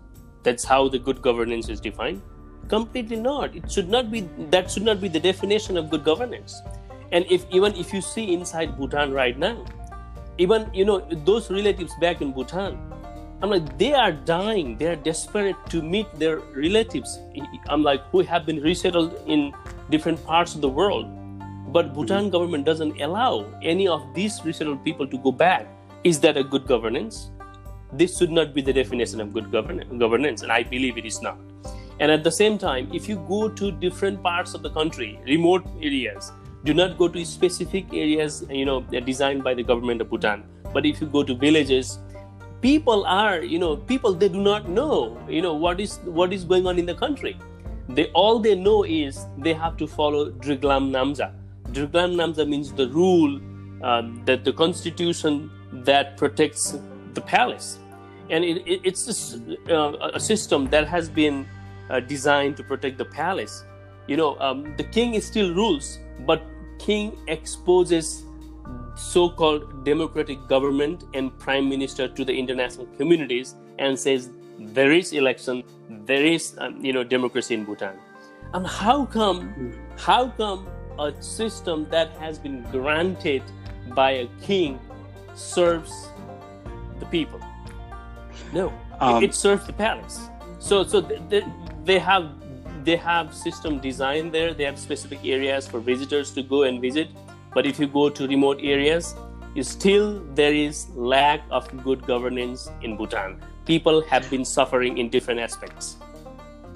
That's 0.43 0.65
how 0.65 0.89
the 0.89 0.99
good 0.99 1.23
governance 1.23 1.69
is 1.69 1.81
defined. 1.81 2.23
Completely 2.69 3.17
not. 3.17 3.55
It 3.57 3.71
should 3.71 3.89
not 3.89 4.11
be 4.11 4.29
that 4.51 4.71
should 4.71 4.83
not 4.83 5.01
be 5.01 5.09
the 5.09 5.21
definition 5.21 5.77
of 5.77 5.91
good 5.91 6.05
governance. 6.05 6.63
And 7.11 7.27
if 7.31 7.45
even 7.51 7.75
if 7.75 7.93
you 7.93 8.01
see 8.01 8.33
inside 8.33 8.79
Bhutan 8.79 9.13
right 9.13 9.39
now, 9.39 9.65
even 10.39 10.69
you 10.73 10.85
know 10.85 11.01
those 11.25 11.51
relatives 11.51 11.95
back 12.01 12.21
in 12.23 12.33
bhutan 12.33 12.79
i'm 13.43 13.51
like 13.51 13.67
they 13.79 13.93
are 13.93 14.13
dying 14.13 14.77
they 14.79 14.87
are 14.87 14.97
desperate 14.97 15.57
to 15.69 15.83
meet 15.83 16.07
their 16.19 16.39
relatives 16.57 17.19
i'm 17.69 17.83
like 17.83 18.01
who 18.11 18.21
have 18.21 18.47
been 18.47 18.61
resettled 18.61 19.21
in 19.27 19.53
different 19.91 20.25
parts 20.25 20.55
of 20.55 20.61
the 20.61 20.69
world 20.69 21.07
but 21.73 21.95
bhutan 21.95 22.29
government 22.31 22.67
doesn't 22.67 23.01
allow 23.01 23.47
any 23.63 23.89
of 23.89 24.03
these 24.15 24.41
resettled 24.45 24.85
people 24.85 25.07
to 25.07 25.19
go 25.19 25.33
back. 25.33 25.67
Is 26.05 26.21
that 26.21 26.37
a 26.37 26.45
good 26.45 26.67
governance? 26.67 27.31
This 27.93 28.19
should 28.19 28.31
not 28.31 28.55
be 28.55 28.63
the 28.63 28.73
definition 28.73 29.21
of 29.21 29.33
good 29.33 29.51
governance 29.53 30.43
and 30.43 30.53
i 30.53 30.63
believe 30.63 30.99
it 30.99 31.07
is 31.07 31.21
not. 31.23 31.39
And 32.01 32.11
at 32.11 32.25
the 32.25 32.33
same 32.33 32.59
time 32.59 32.91
if 32.93 33.09
you 33.09 33.17
go 33.29 33.49
to 33.49 33.71
different 33.71 34.23
parts 34.23 34.55
of 34.55 34.63
the 34.63 34.71
country 34.71 35.19
remote 35.27 35.67
areas 35.81 36.33
do 36.65 36.75
not 36.75 36.97
go 36.99 37.09
to 37.09 37.25
specific 37.25 37.93
areas 37.93 38.45
you 38.51 38.65
know 38.65 38.81
designed 39.13 39.45
by 39.45 39.55
the 39.55 39.63
government 39.63 40.01
of 40.01 40.11
bhutan. 40.11 40.45
But 40.73 40.87
if 40.87 41.01
you 41.01 41.07
go 41.07 41.23
to 41.23 41.35
villages 41.35 41.99
people 42.61 43.05
are 43.05 43.43
you 43.43 43.59
know 43.59 43.77
people 43.77 44.15
they 44.15 44.29
do 44.29 44.41
not 44.41 44.69
know 44.69 45.19
you 45.29 45.43
know 45.43 45.55
what 45.55 45.81
is 45.81 45.99
what 46.05 46.33
is 46.33 46.45
going 46.45 46.67
on 46.67 46.79
in 46.79 46.87
the 46.87 46.95
country. 46.95 47.37
They 47.89 48.07
all 48.25 48.39
they 48.39 48.55
know 48.55 48.83
is 48.85 49.27
they 49.39 49.55
have 49.55 49.77
to 49.79 49.87
follow 49.87 50.31
driglam 50.31 50.91
namja 50.97 51.33
driglam 51.73 52.15
namja 52.21 52.49
means 52.49 52.73
the 52.73 52.89
rule 52.89 53.41
um, 53.83 54.23
that 54.25 54.45
the 54.45 54.53
constitution 54.53 55.51
that 55.73 56.17
protects 56.17 56.79
the 57.15 57.21
palace. 57.21 57.79
And 58.31 58.45
it, 58.45 58.59
it, 58.67 58.81
it's 58.85 59.07
just, 59.07 59.41
uh, 59.69 60.11
a 60.15 60.21
system 60.21 60.69
that 60.71 60.87
has 60.87 61.09
been 61.09 61.47
uh, 61.91 62.01
designed 62.01 62.57
to 62.59 62.63
protect 62.63 62.99
the 62.99 63.05
palace. 63.05 63.65
You 64.07 64.17
know 64.17 64.39
um, 64.41 64.75
the 64.77 64.85
king 64.85 65.21
still 65.21 65.55
rules 65.55 65.99
but 66.27 66.43
king 66.79 67.17
exposes 67.29 68.25
so-called 68.97 69.85
democratic 69.85 70.47
government 70.49 71.05
and 71.15 71.37
prime 71.39 71.69
minister 71.69 72.09
to 72.09 72.25
the 72.25 72.37
international 72.37 72.87
communities 72.99 73.55
and 73.79 73.99
says 73.99 74.31
there 74.59 74.93
is 74.93 75.13
election 75.13 75.63
there 76.07 76.25
is 76.25 76.55
um, 76.59 76.85
you 76.85 76.93
know 76.93 77.05
democracy 77.05 77.55
in 77.55 77.65
bhutan. 77.65 77.97
And 78.55 78.67
how 78.67 79.07
come 79.07 79.73
how 79.97 80.29
come 80.29 80.67
a 81.07 81.23
system 81.23 81.89
that 81.91 82.11
has 82.19 82.39
been 82.39 82.63
granted 82.71 83.43
by 83.95 84.11
a 84.11 84.27
king 84.43 84.79
serves 85.35 86.09
the 86.99 87.07
people. 87.07 87.41
No. 88.53 88.73
Um, 89.01 89.23
it 89.23 89.35
serves 89.35 89.67
the 89.67 89.73
palace. 89.73 90.29
So 90.59 90.85
so 90.85 91.01
they, 91.01 91.45
they 91.85 91.99
have 91.99 92.31
they 92.85 92.97
have 92.97 93.35
system 93.35 93.81
design 93.81 94.31
there. 94.31 94.55
They 94.55 94.65
have 94.65 94.79
specific 94.79 95.21
areas 95.25 95.67
for 95.67 95.81
visitors 95.81 96.31
to 96.33 96.43
go 96.43 96.63
and 96.65 96.81
visit. 96.81 97.09
But 97.55 97.67
if 97.67 97.79
you 97.79 97.87
go 97.87 98.09
to 98.09 98.27
remote 98.27 98.61
areas 98.63 99.15
still 99.61 100.25
there 100.35 100.55
is 100.55 100.89
lack 100.97 101.43
of 101.51 101.69
good 101.85 102.07
governance 102.07 102.71
in 102.81 102.97
bhutan. 102.97 103.37
People 103.67 104.01
have 104.03 104.29
been 104.31 104.45
suffering 104.45 104.97
in 104.97 105.11
different 105.11 105.41
aspects. 105.41 105.97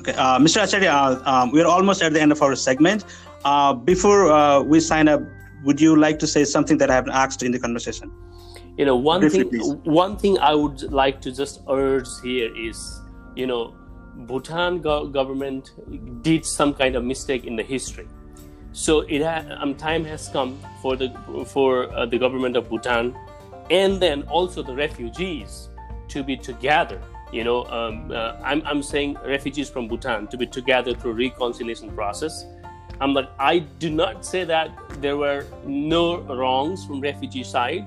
Okay 0.00 0.12
uh, 0.12 0.38
mr 0.38 0.62
acharya 0.62 0.92
uh, 0.92 1.22
um, 1.24 1.50
we're 1.50 1.66
almost 1.66 2.02
at 2.02 2.12
the 2.12 2.20
end 2.20 2.30
of 2.30 2.42
our 2.42 2.54
segment 2.54 3.04
uh, 3.44 3.72
before 3.72 4.32
uh, 4.32 4.60
we 4.60 4.80
sign 4.80 5.08
up 5.08 5.20
would 5.64 5.80
you 5.80 5.96
like 5.96 6.18
to 6.18 6.26
say 6.26 6.44
something 6.44 6.78
that 6.78 6.90
i 6.90 6.94
haven't 6.94 7.12
asked 7.12 7.42
in 7.42 7.52
the 7.52 7.58
conversation 7.58 8.12
you 8.76 8.84
know 8.84 8.96
one 8.96 9.20
Briefly, 9.20 9.44
thing 9.44 9.50
please. 9.50 9.74
one 9.84 10.16
thing 10.16 10.38
i 10.38 10.54
would 10.54 10.82
like 10.92 11.20
to 11.20 11.32
just 11.32 11.62
urge 11.68 12.08
here 12.22 12.54
is 12.56 13.00
you 13.34 13.46
know 13.46 13.74
Bhutan 14.16 14.80
go- 14.80 15.06
government 15.06 15.72
did 16.22 16.44
some 16.44 16.72
kind 16.72 16.96
of 16.96 17.04
mistake 17.04 17.44
in 17.44 17.56
the 17.56 17.62
history. 17.62 18.08
So 18.72 19.00
it 19.00 19.22
ha- 19.22 19.44
um, 19.60 19.74
time 19.74 20.04
has 20.04 20.28
come 20.28 20.58
for 20.82 20.96
the 20.96 21.12
for 21.46 21.92
uh, 21.94 22.06
the 22.06 22.18
government 22.18 22.56
of 22.56 22.68
Bhutan, 22.68 23.14
and 23.70 24.00
then 24.00 24.22
also 24.22 24.62
the 24.62 24.74
refugees 24.74 25.68
to 26.08 26.22
be 26.22 26.36
together. 26.36 27.00
You 27.32 27.44
know, 27.44 27.64
um, 27.66 28.10
uh, 28.10 28.36
I'm 28.42 28.62
I'm 28.66 28.82
saying 28.82 29.16
refugees 29.24 29.68
from 29.68 29.88
Bhutan 29.88 30.28
to 30.28 30.36
be 30.36 30.46
together 30.46 30.94
through 30.94 31.12
reconciliation 31.12 31.90
process. 31.92 32.44
I'm 33.00 33.14
like 33.14 33.28
I 33.38 33.58
do 33.58 33.90
not 33.90 34.24
say 34.24 34.44
that 34.44 34.70
there 35.00 35.16
were 35.16 35.46
no 35.66 36.20
wrongs 36.20 36.84
from 36.86 37.00
refugee 37.00 37.44
side. 37.44 37.86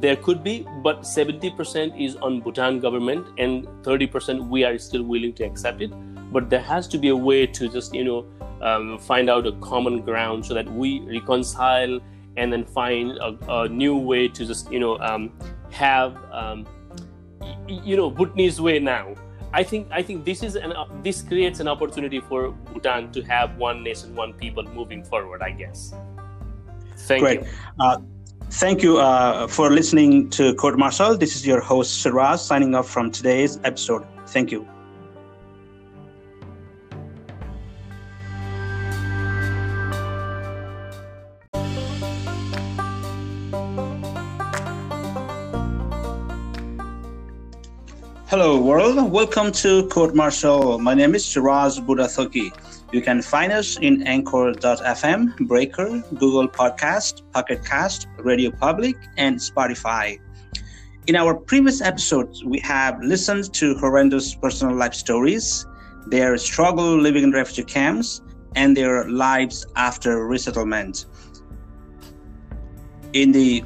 There 0.00 0.16
could 0.16 0.44
be 0.44 0.66
but 0.82 1.02
70% 1.02 2.02
is 2.02 2.16
on 2.16 2.40
bhutan 2.40 2.80
government 2.80 3.26
and 3.38 3.66
30% 3.82 4.48
we 4.48 4.64
are 4.64 4.78
still 4.78 5.02
willing 5.02 5.32
to 5.34 5.44
accept 5.44 5.82
it. 5.82 5.90
But 6.32 6.50
there 6.50 6.60
has 6.60 6.88
to 6.88 6.98
be 6.98 7.08
a 7.08 7.16
way 7.16 7.46
to 7.46 7.68
just 7.68 7.94
you 7.94 8.04
know 8.04 8.26
um, 8.62 8.98
find 8.98 9.30
out 9.30 9.46
a 9.46 9.52
common 9.52 10.00
ground 10.02 10.44
so 10.44 10.54
that 10.54 10.70
we 10.72 11.00
reconcile 11.00 12.00
and 12.36 12.52
then 12.52 12.64
find 12.64 13.12
a, 13.18 13.36
a 13.48 13.68
new 13.68 13.96
way 13.96 14.28
to 14.28 14.46
just 14.46 14.70
you 14.70 14.80
know 14.80 14.98
um, 15.00 15.32
have 15.70 16.16
um, 16.32 16.66
you 17.66 17.96
know 17.96 18.10
bhutanese 18.10 18.60
way 18.60 18.78
now 18.78 19.14
i 19.52 19.62
think 19.62 19.88
i 19.90 20.02
think 20.02 20.24
this 20.24 20.42
is 20.42 20.56
an 20.56 20.72
uh, 20.72 20.84
this 21.02 21.22
creates 21.22 21.60
an 21.60 21.68
opportunity 21.68 22.20
for 22.20 22.50
bhutan 22.72 23.10
to 23.12 23.22
have 23.22 23.56
one 23.56 23.82
nation 23.82 24.14
one 24.14 24.32
people 24.32 24.62
moving 24.74 25.02
forward 25.02 25.42
i 25.42 25.50
guess 25.50 25.94
thank 27.06 27.22
Great. 27.22 27.40
you 27.40 27.46
uh, 27.80 27.98
Thank 28.50 28.82
you 28.82 28.96
uh, 28.96 29.46
for 29.46 29.70
listening 29.70 30.30
to 30.30 30.54
Court 30.54 30.78
Martial. 30.78 31.18
This 31.18 31.36
is 31.36 31.46
your 31.46 31.60
host, 31.60 32.00
Suraj, 32.00 32.40
signing 32.40 32.74
off 32.74 32.88
from 32.88 33.10
today's 33.10 33.58
episode. 33.62 34.06
Thank 34.26 34.50
you. 34.50 34.66
Hello, 48.38 48.56
world. 48.56 49.10
Welcome 49.10 49.50
to 49.64 49.88
Court 49.88 50.14
Martial. 50.14 50.78
My 50.78 50.94
name 50.94 51.16
is 51.16 51.24
Suraj 51.24 51.80
Budathoki. 51.80 52.52
You 52.92 53.02
can 53.02 53.20
find 53.20 53.50
us 53.50 53.78
in 53.78 54.06
Anchor.fm, 54.06 55.36
Breaker, 55.48 56.04
Google 56.16 56.46
Podcast, 56.46 57.22
Pocket 57.32 57.64
Cast, 57.64 58.06
Radio 58.18 58.52
Public, 58.52 58.94
and 59.16 59.36
Spotify. 59.40 60.20
In 61.08 61.16
our 61.16 61.34
previous 61.34 61.80
episodes, 61.80 62.44
we 62.44 62.60
have 62.60 63.02
listened 63.02 63.52
to 63.54 63.74
horrendous 63.74 64.36
personal 64.36 64.76
life 64.76 64.94
stories, 64.94 65.66
their 66.06 66.38
struggle 66.38 66.96
living 66.96 67.24
in 67.24 67.32
refugee 67.32 67.64
camps, 67.64 68.22
and 68.54 68.76
their 68.76 69.10
lives 69.10 69.66
after 69.74 70.28
resettlement. 70.28 71.06
In 73.14 73.32
the 73.32 73.64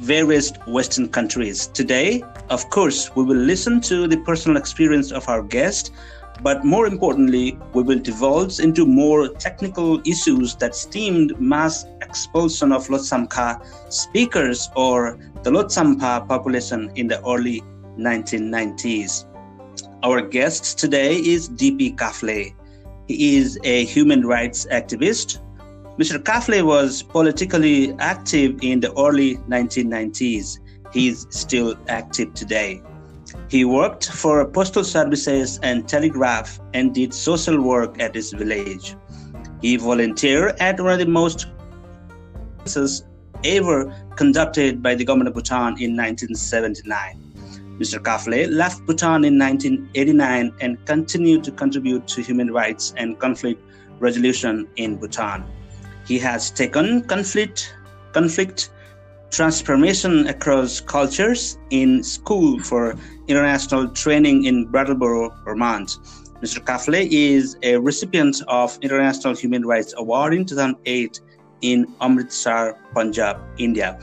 various 0.00 0.52
Western 0.66 1.08
countries. 1.08 1.66
Today, 1.68 2.22
of 2.48 2.68
course, 2.70 3.14
we 3.14 3.22
will 3.22 3.36
listen 3.36 3.80
to 3.82 4.06
the 4.08 4.16
personal 4.18 4.56
experience 4.56 5.12
of 5.12 5.28
our 5.28 5.42
guest, 5.42 5.92
but 6.42 6.64
more 6.64 6.86
importantly, 6.86 7.58
we 7.74 7.82
will 7.82 7.98
divulge 7.98 8.60
into 8.60 8.86
more 8.86 9.28
technical 9.28 10.00
issues 10.06 10.56
that 10.56 10.74
stemmed 10.74 11.38
mass 11.38 11.84
expulsion 12.00 12.72
of 12.72 12.86
Lhotshamka 12.88 13.62
speakers 13.92 14.70
or 14.74 15.18
the 15.42 15.50
Lhotshampa 15.50 16.26
population 16.26 16.90
in 16.94 17.06
the 17.06 17.22
early 17.26 17.62
1990s. 17.98 19.26
Our 20.02 20.22
guest 20.22 20.78
today 20.78 21.16
is 21.16 21.50
DP 21.50 21.96
Kafle. 21.96 22.54
He 23.06 23.36
is 23.36 23.58
a 23.64 23.84
human 23.84 24.26
rights 24.26 24.66
activist 24.72 25.40
Mr. 26.00 26.18
Kafle 26.18 26.62
was 26.62 27.02
politically 27.02 27.92
active 27.98 28.58
in 28.62 28.80
the 28.80 28.90
early 28.98 29.36
1990s. 29.52 30.58
He's 30.94 31.26
still 31.28 31.76
active 31.88 32.32
today. 32.32 32.82
He 33.50 33.66
worked 33.66 34.10
for 34.10 34.46
postal 34.46 34.82
services 34.82 35.60
and 35.62 35.86
telegraph 35.86 36.58
and 36.72 36.94
did 36.94 37.12
social 37.12 37.60
work 37.60 38.00
at 38.00 38.14
his 38.14 38.32
village. 38.32 38.96
He 39.60 39.76
volunteered 39.76 40.56
at 40.58 40.80
one 40.80 40.94
of 40.94 41.00
the 41.00 41.04
most 41.04 41.48
ever 43.44 43.94
conducted 44.16 44.82
by 44.82 44.94
the 44.94 45.04
government 45.04 45.28
of 45.28 45.34
Bhutan 45.34 45.76
in 45.84 45.94
1979. 45.98 47.76
Mr. 47.78 47.98
Kafle 47.98 48.50
left 48.50 48.86
Bhutan 48.86 49.22
in 49.22 49.38
1989 49.38 50.54
and 50.62 50.82
continued 50.86 51.44
to 51.44 51.50
contribute 51.50 52.08
to 52.08 52.22
human 52.22 52.50
rights 52.50 52.94
and 52.96 53.18
conflict 53.18 53.62
resolution 53.98 54.66
in 54.76 54.96
Bhutan. 54.96 55.44
He 56.06 56.18
has 56.18 56.50
taken 56.50 57.02
conflict, 57.04 57.74
conflict 58.12 58.70
transformation 59.30 60.26
across 60.26 60.80
cultures 60.80 61.58
in 61.70 62.02
school 62.02 62.58
for 62.58 62.96
international 63.28 63.88
training 63.88 64.44
in 64.44 64.66
Brattleboro, 64.66 65.30
Vermont. 65.44 65.98
Mr. 66.42 66.58
Kafle 66.58 67.06
is 67.10 67.56
a 67.62 67.76
recipient 67.76 68.42
of 68.48 68.78
International 68.82 69.34
Human 69.34 69.64
Rights 69.64 69.94
Award 69.96 70.34
in 70.34 70.44
2008 70.44 71.20
in 71.60 71.86
Amritsar, 72.00 72.76
Punjab, 72.94 73.38
India. 73.58 73.98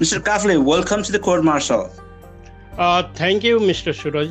Mr. 0.00 0.18
Kafle, 0.18 0.62
welcome 0.62 1.02
to 1.02 1.12
the 1.12 1.18
court 1.18 1.44
martial. 1.44 1.90
Uh, 2.76 3.02
thank 3.14 3.42
you, 3.42 3.58
Mr. 3.58 3.94
Suraj. 3.94 4.30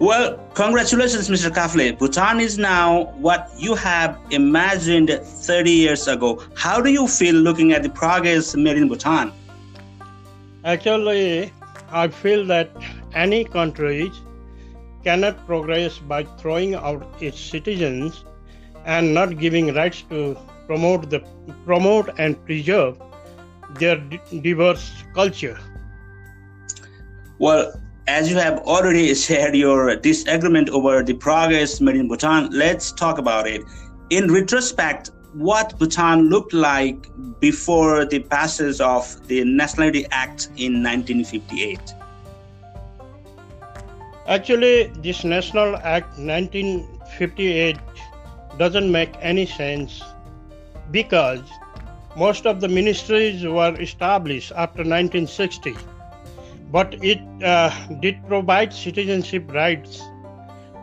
Well, 0.00 0.38
congratulations, 0.54 1.28
Mr. 1.28 1.50
Kafle. 1.50 1.98
Bhutan 1.98 2.40
is 2.40 2.56
now 2.56 3.12
what 3.18 3.50
you 3.58 3.74
have 3.74 4.18
imagined 4.30 5.10
30 5.10 5.70
years 5.70 6.08
ago. 6.08 6.42
How 6.56 6.80
do 6.80 6.90
you 6.90 7.06
feel 7.06 7.34
looking 7.34 7.72
at 7.72 7.82
the 7.82 7.90
progress 7.90 8.56
made 8.56 8.78
in 8.78 8.88
Bhutan? 8.88 9.30
Actually, 10.64 11.52
I 11.90 12.08
feel 12.08 12.46
that 12.46 12.70
any 13.14 13.44
country 13.44 14.10
cannot 15.04 15.46
progress 15.46 15.98
by 15.98 16.24
throwing 16.38 16.74
out 16.76 17.06
its 17.20 17.38
citizens 17.38 18.24
and 18.86 19.12
not 19.12 19.38
giving 19.38 19.74
rights 19.74 20.00
to 20.08 20.34
promote 20.66 21.10
the 21.10 21.22
promote 21.66 22.08
and 22.18 22.42
preserve 22.46 22.96
their 23.74 23.96
diverse 24.40 24.90
culture. 25.14 25.58
Well, 27.38 27.74
as 28.10 28.28
you 28.28 28.36
have 28.36 28.58
already 28.66 29.14
shared 29.14 29.54
your 29.54 29.94
disagreement 29.94 30.68
over 30.70 31.00
the 31.00 31.14
progress 31.14 31.80
made 31.80 31.94
in 31.94 32.08
Bhutan, 32.08 32.50
let's 32.50 32.90
talk 32.90 33.18
about 33.18 33.46
it. 33.46 33.62
In 34.10 34.32
retrospect, 34.32 35.12
what 35.32 35.78
Bhutan 35.78 36.28
looked 36.28 36.52
like 36.52 37.06
before 37.38 38.04
the 38.04 38.18
passage 38.18 38.80
of 38.80 39.04
the 39.28 39.44
Nationality 39.44 40.06
Act 40.10 40.48
in 40.56 40.82
1958? 40.82 41.78
Actually, 44.26 44.88
this 45.04 45.22
National 45.22 45.76
Act 45.76 46.18
1958 46.18 47.78
doesn't 48.58 48.90
make 48.90 49.14
any 49.20 49.46
sense 49.46 50.02
because 50.90 51.42
most 52.16 52.44
of 52.44 52.60
the 52.60 52.66
ministries 52.68 53.44
were 53.44 53.80
established 53.80 54.50
after 54.56 54.82
1960 54.82 55.76
but 56.70 56.94
it 57.02 57.20
uh, 57.42 57.70
did 58.00 58.16
provide 58.26 58.72
citizenship 58.72 59.50
rights 59.52 60.02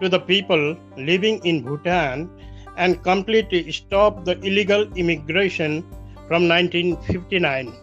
to 0.01 0.09
the 0.09 0.19
people 0.19 0.75
living 0.97 1.43
in 1.45 1.63
Bhutan 1.63 2.29
and 2.77 3.01
completely 3.03 3.71
stopped 3.71 4.25
the 4.25 4.37
illegal 4.39 4.91
immigration 4.95 5.81
from 6.27 6.47
1959. 6.47 7.73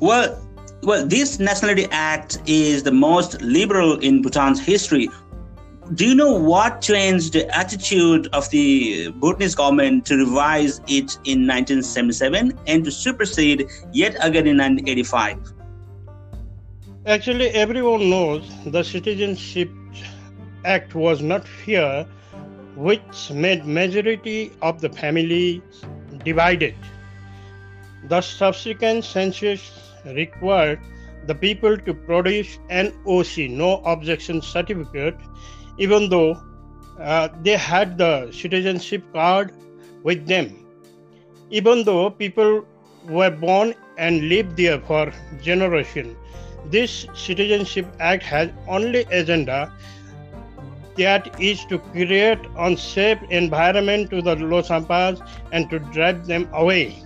Well, 0.00 0.44
well, 0.82 1.06
this 1.06 1.38
Nationality 1.40 1.86
Act 1.90 2.38
is 2.46 2.84
the 2.84 2.92
most 2.92 3.40
liberal 3.42 3.98
in 3.98 4.22
Bhutan's 4.22 4.60
history. 4.60 5.08
Do 5.94 6.06
you 6.06 6.14
know 6.14 6.32
what 6.32 6.82
changed 6.82 7.32
the 7.32 7.48
attitude 7.56 8.28
of 8.32 8.48
the 8.50 9.10
Bhutanese 9.12 9.54
government 9.54 10.04
to 10.06 10.18
revise 10.18 10.78
it 10.86 11.18
in 11.24 11.46
1977 11.48 12.58
and 12.66 12.84
to 12.84 12.90
supersede 12.90 13.66
yet 13.92 14.14
again 14.16 14.46
in 14.46 14.58
1985? 14.58 15.57
Actually, 17.06 17.48
everyone 17.50 18.10
knows 18.10 18.50
the 18.66 18.82
Citizenship 18.82 19.70
Act 20.64 20.94
was 20.94 21.22
not 21.22 21.46
fair, 21.46 22.04
which 22.74 23.30
made 23.30 23.64
majority 23.64 24.52
of 24.62 24.80
the 24.80 24.88
families 24.88 25.62
divided. 26.24 26.74
The 28.08 28.20
subsequent 28.20 29.04
census 29.04 29.92
required 30.04 30.80
the 31.26 31.34
people 31.34 31.78
to 31.78 31.94
produce 31.94 32.58
an 32.68 32.92
OC, 33.06 33.48
no 33.50 33.76
objection 33.84 34.42
certificate, 34.42 35.16
even 35.78 36.08
though 36.08 36.36
uh, 37.00 37.28
they 37.42 37.56
had 37.56 37.96
the 37.96 38.30
citizenship 38.32 39.04
card 39.12 39.52
with 40.02 40.26
them. 40.26 40.66
Even 41.50 41.84
though 41.84 42.10
people 42.10 42.64
were 43.08 43.30
born 43.30 43.74
and 43.96 44.28
lived 44.28 44.56
there 44.56 44.80
for 44.80 45.12
generations 45.40 46.16
this 46.70 47.06
Citizenship 47.14 47.86
Act 48.00 48.22
has 48.24 48.50
only 48.66 49.04
agenda 49.10 49.72
that 50.96 51.40
is 51.40 51.64
to 51.66 51.78
create 51.78 52.38
unsafe 52.58 53.22
environment 53.30 54.10
to 54.10 54.20
the 54.20 54.34
Lhotshampas 54.36 55.26
and 55.52 55.70
to 55.70 55.78
drive 55.78 56.26
them 56.26 56.48
away. 56.52 57.02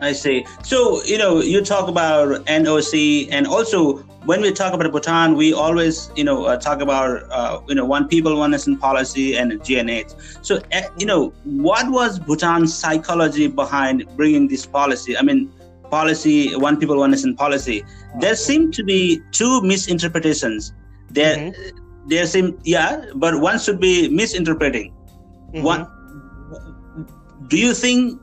I 0.00 0.12
see. 0.12 0.46
So, 0.62 1.02
you 1.04 1.18
know, 1.18 1.40
you 1.40 1.64
talk 1.64 1.88
about 1.88 2.44
NOC 2.46 3.28
and 3.30 3.46
also 3.46 4.04
when 4.24 4.40
we 4.40 4.52
talk 4.52 4.72
about 4.72 4.90
Bhutan, 4.90 5.34
we 5.36 5.52
always, 5.52 6.10
you 6.16 6.24
know, 6.24 6.44
uh, 6.44 6.56
talk 6.56 6.80
about, 6.80 7.22
uh, 7.30 7.60
you 7.68 7.74
know, 7.74 7.84
one 7.84 8.08
people, 8.08 8.36
one 8.38 8.50
nation 8.50 8.76
policy 8.76 9.36
and 9.36 9.52
GNH. 9.52 10.14
So, 10.42 10.60
uh, 10.72 10.82
you 10.98 11.06
know, 11.06 11.32
what 11.44 11.90
was 11.90 12.18
Bhutan's 12.18 12.74
psychology 12.74 13.48
behind 13.48 14.04
bringing 14.16 14.48
this 14.48 14.64
policy? 14.66 15.16
I 15.16 15.22
mean, 15.22 15.52
policy, 15.94 16.36
one 16.66 16.76
people, 16.80 16.98
one 17.04 17.12
nation 17.14 17.34
policy, 17.44 17.78
there 18.20 18.36
seem 18.48 18.70
to 18.78 18.82
be 18.92 19.00
two 19.40 19.52
misinterpretations. 19.62 20.72
There, 21.10 21.36
mm-hmm. 21.36 22.08
there 22.08 22.26
seem, 22.26 22.58
yeah, 22.64 23.04
but 23.24 23.40
one 23.48 23.58
should 23.58 23.80
be 23.88 23.94
misinterpreting. 24.20 24.92
Mm-hmm. 24.92 25.62
One, 25.72 25.82
do 27.48 27.58
you 27.66 27.72
think 27.74 28.20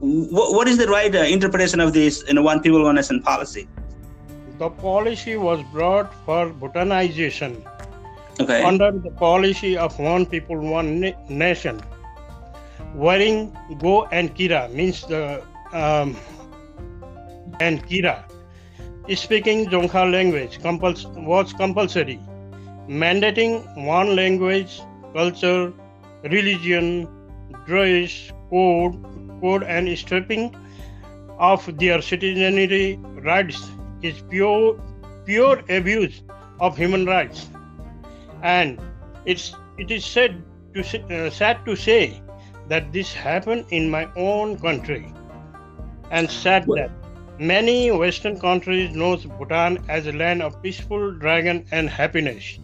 what, 0.00 0.52
what 0.52 0.68
is 0.68 0.76
the 0.78 0.86
right 0.86 1.14
uh, 1.14 1.20
interpretation 1.20 1.80
of 1.80 1.92
this 1.92 2.22
in 2.22 2.42
one 2.42 2.60
people, 2.60 2.82
one 2.82 2.96
nation 2.96 3.22
policy? 3.22 3.68
The 4.58 4.70
policy 4.70 5.36
was 5.36 5.62
brought 5.72 6.12
for 6.24 6.50
Bhutanization 6.50 7.64
okay. 8.40 8.62
under 8.62 8.92
the 8.92 9.10
policy 9.10 9.76
of 9.76 9.98
one 9.98 10.26
people, 10.26 10.58
one 10.58 11.00
na- 11.00 11.18
nation. 11.28 11.80
Wearing 12.94 13.56
Gho 13.78 14.04
and 14.12 14.34
Kira 14.36 14.70
means 14.72 15.02
the 15.06 15.42
um, 15.72 16.16
and 17.60 17.84
Kira. 17.86 18.24
Speaking 19.14 19.66
Dzongkha 19.66 20.10
language 20.10 20.60
compuls- 20.60 21.06
was 21.30 21.52
compulsory, 21.52 22.18
mandating 22.88 23.52
one 23.86 24.14
language, 24.16 24.80
culture, 25.14 25.72
religion, 26.24 27.08
dress, 27.66 28.32
code, 28.50 28.96
code, 29.40 29.62
and 29.64 29.96
stripping 29.98 30.54
of 31.38 31.66
their 31.78 32.00
citizenry 32.02 32.98
rights 33.30 33.60
is 34.02 34.22
pure 34.30 34.76
pure 35.26 35.62
abuse 35.68 36.22
of 36.60 36.76
human 36.76 37.04
rights. 37.06 37.48
And 38.42 38.80
it's 39.24 39.54
it 39.78 39.90
is 39.90 40.04
said 40.04 40.42
to 40.74 40.80
uh, 41.16 41.30
sad 41.30 41.64
to 41.66 41.76
say 41.76 42.22
that 42.68 42.92
this 42.92 43.12
happened 43.12 43.66
in 43.70 43.90
my 43.90 44.06
own 44.16 44.58
country, 44.58 45.12
and 46.10 46.30
sad 46.30 46.64
that 46.76 46.90
many 47.38 47.90
Western 47.90 48.38
countries 48.38 48.94
knows 48.94 49.24
Bhutan 49.24 49.82
as 49.88 50.06
a 50.06 50.12
land 50.12 50.42
of 50.42 50.60
peaceful 50.62 51.12
dragon 51.12 51.64
and 51.72 51.88
happiness. 51.88 52.58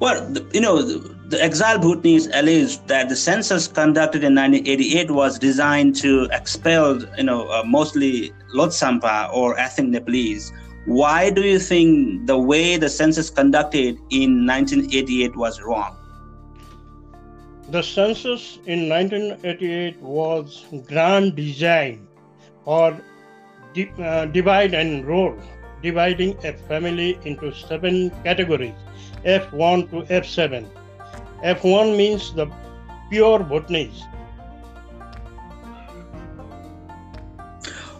Well, 0.00 0.32
you 0.52 0.60
know, 0.60 0.80
the 0.82 1.42
exiled 1.42 1.82
Bhutanese 1.82 2.28
alleged 2.32 2.86
that 2.88 3.08
the 3.08 3.16
census 3.16 3.66
conducted 3.66 4.22
in 4.22 4.34
1988 4.34 5.10
was 5.10 5.38
designed 5.38 5.96
to 5.96 6.28
expel, 6.32 7.02
you 7.16 7.24
know, 7.24 7.48
uh, 7.48 7.64
mostly 7.64 8.32
Lhotshampa 8.54 9.32
or 9.32 9.58
ethnic 9.58 9.88
Nepalese. 9.88 10.52
Why 10.86 11.30
do 11.30 11.42
you 11.42 11.58
think 11.58 12.26
the 12.26 12.38
way 12.38 12.76
the 12.76 12.88
census 12.88 13.28
conducted 13.28 13.98
in 14.10 14.46
1988 14.46 15.36
was 15.36 15.60
wrong? 15.60 15.94
The 17.70 17.82
census 17.82 18.58
in 18.64 18.88
1988 18.88 20.00
was 20.00 20.64
grand 20.86 21.36
design 21.36 22.07
or 22.76 23.00
di- 23.72 23.90
uh, 23.98 24.26
divide 24.26 24.74
and 24.74 25.06
rule, 25.06 25.36
dividing 25.82 26.36
a 26.44 26.52
family 26.70 27.18
into 27.24 27.52
seven 27.52 28.10
categories 28.24 28.74
F1 29.24 29.90
to 29.90 30.02
F7. 30.20 30.66
F1 31.42 31.96
means 31.96 32.34
the 32.34 32.46
pure 33.10 33.38
Bhutanese. 33.38 34.02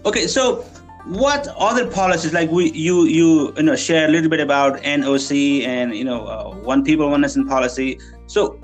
Okay, 0.04 0.26
so 0.26 0.64
what 1.06 1.48
other 1.56 1.90
policies 1.90 2.32
like 2.34 2.50
we 2.50 2.70
you 2.72 3.04
you 3.06 3.54
you 3.56 3.62
know 3.62 3.76
share 3.76 4.06
a 4.06 4.10
little 4.10 4.30
bit 4.30 4.40
about 4.40 4.80
NOC 4.82 5.64
and 5.66 5.94
you 5.96 6.04
know 6.04 6.26
uh, 6.26 6.54
one 6.72 6.84
people 6.84 7.10
one 7.10 7.22
nation 7.22 7.46
policy. 7.48 7.98
So 8.26 8.60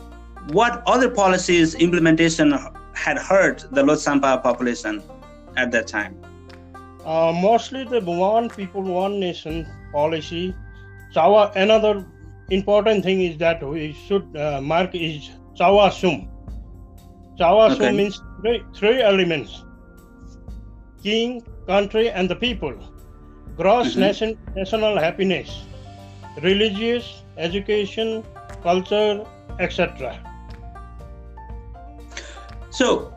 what 0.53 0.83
other 0.87 1.11
policies 1.11 1.75
implementation 1.75 2.53
had 2.95 3.19
hurt 3.19 3.65
the 3.73 3.83
Lhotshampa 3.83 4.43
population 4.43 5.03
at 5.57 5.71
that 5.73 5.87
time? 5.87 6.17
Uh, 7.05 7.33
mostly 7.35 7.85
the 7.85 8.01
one 8.01 8.49
people 8.49 8.83
one 8.83 9.21
nation 9.21 9.67
policy. 9.93 10.55
So 11.13 11.51
another 11.55 12.07
important 12.51 13.05
thing 13.05 13.21
is 13.21 13.39
that 13.39 13.63
we 13.63 13.93
should 14.07 14.37
uh, 14.37 14.61
mark 14.61 14.95
is 14.95 15.31
Tsawa 15.55 15.93
Sum. 15.93 16.29
Tsawa 17.39 17.71
Sum 17.71 17.83
okay. 17.83 17.97
means 17.97 18.21
three, 18.41 18.63
three 18.75 19.03
elements 19.03 19.65
king, 21.05 21.45
country, 21.67 22.11
and 22.11 22.29
the 22.29 22.35
people. 22.35 22.75
Gross 23.57 23.91
mm-hmm. 23.91 24.01
nation, 24.01 24.39
national 24.57 24.99
happiness, 24.99 25.65
religious, 26.43 27.23
education, 27.37 28.25
culture, 28.63 29.25
etc. 29.61 30.19
So, 32.71 33.14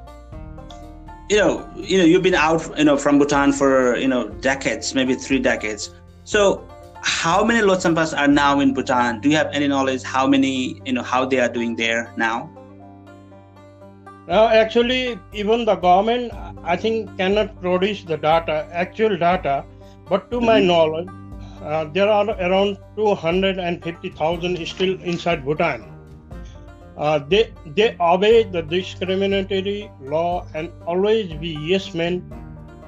you 1.29 1.37
know, 1.37 1.69
you 1.75 1.97
know, 1.97 2.05
you've 2.05 2.23
been 2.23 2.35
out, 2.35 2.77
you 2.77 2.85
know, 2.85 2.97
from 2.97 3.19
Bhutan 3.19 3.51
for 3.51 3.97
you 3.97 4.07
know 4.07 4.29
decades, 4.29 4.95
maybe 4.95 5.15
three 5.15 5.39
decades. 5.39 5.93
So, 6.23 6.67
how 7.01 7.43
many 7.43 7.59
Lhotshampas 7.59 8.17
are 8.17 8.27
now 8.27 8.59
in 8.59 8.73
Bhutan? 8.73 9.21
Do 9.21 9.29
you 9.29 9.35
have 9.35 9.49
any 9.53 9.67
knowledge 9.67 10.03
how 10.03 10.27
many, 10.27 10.81
you 10.85 10.93
know, 10.93 11.03
how 11.03 11.25
they 11.25 11.39
are 11.39 11.49
doing 11.49 11.75
there 11.75 12.13
now? 12.17 12.49
Now, 14.27 14.47
actually, 14.47 15.17
even 15.33 15.63
the 15.65 15.75
government, 15.75 16.33
I 16.63 16.75
think, 16.75 17.17
cannot 17.17 17.61
produce 17.61 18.03
the 18.03 18.17
data, 18.17 18.67
actual 18.71 19.17
data. 19.17 19.63
But 20.09 20.29
to 20.31 20.37
mm-hmm. 20.37 20.45
my 20.45 20.59
knowledge, 20.59 21.07
uh, 21.61 21.85
there 21.85 22.09
are 22.09 22.29
around 22.29 22.77
250,000 22.95 24.65
still 24.67 25.01
inside 25.01 25.45
Bhutan. 25.45 25.96
Uh, 26.97 27.19
they 27.19 27.53
they 27.75 27.95
obey 27.99 28.43
the 28.43 28.61
discriminatory 28.61 29.91
law 30.01 30.45
and 30.55 30.71
always 30.87 31.33
be 31.33 31.49
yes 31.71 31.93
men 31.93 32.21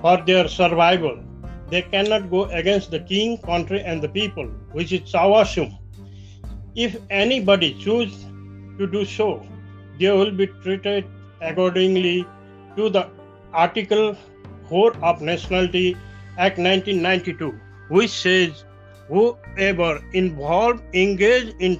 for 0.01 0.17
their 0.29 0.47
survival. 0.47 1.19
They 1.69 1.83
cannot 1.83 2.31
go 2.31 2.45
against 2.45 2.89
the 2.89 3.01
king, 3.01 3.37
country, 3.37 3.81
and 3.81 4.01
the 4.01 4.09
people, 4.09 4.47
which 4.71 4.91
is 4.91 5.01
Tsawa 5.01 5.45
Sum. 5.45 5.77
If 6.75 6.97
anybody 7.11 7.75
choose 7.75 8.25
to 8.79 8.87
do 8.87 9.05
so, 9.05 9.45
they 9.99 10.09
will 10.09 10.31
be 10.31 10.47
treated 10.63 11.05
accordingly 11.41 12.25
to 12.77 12.89
the 12.89 13.07
Article 13.53 14.15
4 14.69 14.97
of 15.03 15.21
Nationality 15.21 15.95
Act 16.37 16.57
1992, 16.57 17.53
which 17.89 18.09
says 18.09 18.63
whoever 19.07 20.03
involved 20.13 20.81
engaged 20.95 21.55
in 21.59 21.79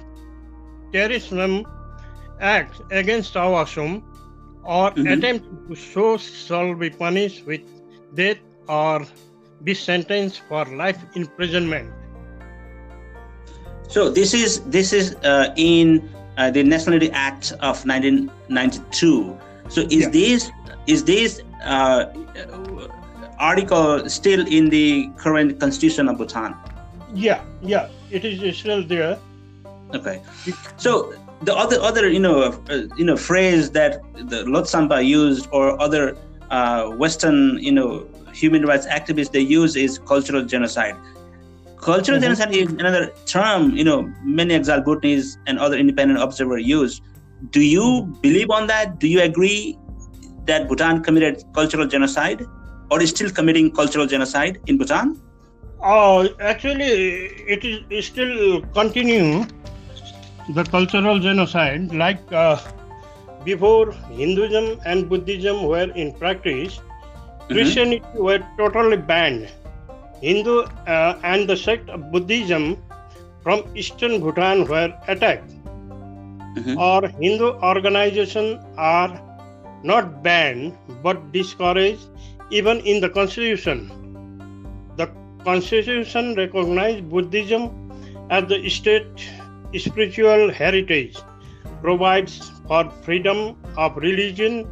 terrorism 0.92 1.64
acts 2.40 2.80
against 2.90 3.34
Tsawa 3.34 3.66
Sum 3.68 4.02
or 4.64 4.90
mm-hmm. 4.90 5.06
attempt 5.06 5.46
to 5.68 5.74
so 5.74 6.16
shall 6.16 6.74
be 6.74 6.90
punished 6.90 7.46
with 7.46 7.60
death 8.14 8.38
or 8.68 9.06
be 9.64 9.74
sentenced 9.74 10.40
for 10.48 10.64
life 10.64 10.98
imprisonment. 11.14 11.90
So 13.88 14.08
this 14.08 14.34
is 14.34 14.60
this 14.70 14.92
is 14.92 15.16
uh, 15.24 15.52
in 15.56 16.08
uh, 16.38 16.50
the 16.50 16.62
Nationality 16.62 17.10
Act 17.10 17.52
of 17.60 17.84
1992. 17.84 19.36
So 19.68 19.82
is 19.82 19.92
yeah. 19.92 20.08
this 20.10 20.50
is 20.86 21.04
this 21.04 21.42
uh, 21.64 22.06
article 23.38 24.08
still 24.08 24.46
in 24.46 24.68
the 24.68 25.10
current 25.16 25.58
constitution 25.58 26.08
of 26.08 26.18
Bhutan? 26.18 26.54
Yeah, 27.14 27.42
yeah, 27.62 27.88
it 28.10 28.24
is 28.24 28.56
still 28.56 28.84
there. 28.86 29.18
Okay, 29.92 30.22
so 30.76 31.12
the 31.42 31.54
other 31.56 31.80
other 31.80 32.08
you 32.08 32.18
know 32.18 32.42
uh, 32.42 32.82
you 32.96 33.04
know 33.04 33.16
phrase 33.16 33.70
that 33.70 34.02
the 34.28 34.44
Lhotshampa 34.44 35.04
used 35.04 35.48
or 35.52 35.80
other 35.80 36.16
uh, 36.50 36.88
Western 36.90 37.58
you 37.58 37.72
know 37.72 38.06
human 38.32 38.66
rights 38.66 38.86
activists 38.86 39.32
they 39.32 39.40
use 39.40 39.76
is 39.76 39.98
cultural 39.98 40.44
genocide. 40.44 40.96
Cultural 41.78 42.18
mm-hmm. 42.18 42.24
genocide 42.24 42.54
is 42.54 42.72
another 42.72 43.12
term 43.26 43.76
you 43.76 43.84
know 43.84 44.12
many 44.22 44.54
exiled 44.54 44.84
Bhutanese 44.84 45.38
and 45.46 45.58
other 45.58 45.76
independent 45.76 46.20
observers 46.20 46.66
use. 46.66 47.00
Do 47.50 47.60
you 47.60 47.82
mm-hmm. 47.82 48.20
believe 48.20 48.50
on 48.50 48.66
that? 48.66 48.98
Do 48.98 49.08
you 49.08 49.22
agree 49.22 49.78
that 50.44 50.68
Bhutan 50.68 51.02
committed 51.02 51.42
cultural 51.54 51.86
genocide, 51.86 52.44
or 52.90 53.00
is 53.00 53.10
still 53.10 53.30
committing 53.30 53.70
cultural 53.70 54.06
genocide 54.06 54.60
in 54.66 54.76
Bhutan? 54.76 55.20
Oh, 55.82 56.28
actually, 56.40 56.84
it 57.54 57.64
is 57.64 58.06
still 58.06 58.60
continuing 58.74 59.50
the 60.48 60.64
cultural 60.64 61.18
genocide. 61.18 61.92
Like 61.94 62.20
uh, 62.32 62.58
before, 63.44 63.92
Hinduism 63.92 64.80
and 64.84 65.08
Buddhism 65.08 65.64
were 65.66 65.90
in 65.92 66.12
practice. 66.14 66.78
Mm-hmm. 66.78 67.54
Christianity 67.54 68.04
were 68.14 68.40
totally 68.56 68.96
banned. 68.96 69.48
Hindu 70.20 70.62
uh, 70.86 71.18
and 71.22 71.48
the 71.48 71.56
sect 71.56 71.88
of 71.88 72.12
Buddhism 72.12 72.76
from 73.42 73.64
eastern 73.74 74.20
Bhutan 74.20 74.66
were 74.66 74.92
attacked. 75.08 75.50
Mm-hmm. 75.50 76.78
Or 76.78 77.08
Hindu 77.08 77.52
organizations 77.62 78.62
are 78.76 79.20
not 79.82 80.22
banned 80.22 80.76
but 81.02 81.32
discouraged 81.32 82.06
even 82.50 82.80
in 82.80 83.00
the 83.00 83.08
constitution. 83.08 83.90
The 84.96 85.08
constitution 85.44 86.34
recognized 86.34 87.08
Buddhism 87.08 87.70
as 88.30 88.46
the 88.48 88.68
state 88.68 89.30
spiritual 89.78 90.50
heritage, 90.50 91.16
provides 91.82 92.50
for 92.66 92.90
freedom 93.02 93.56
of 93.76 93.96
religion, 93.96 94.66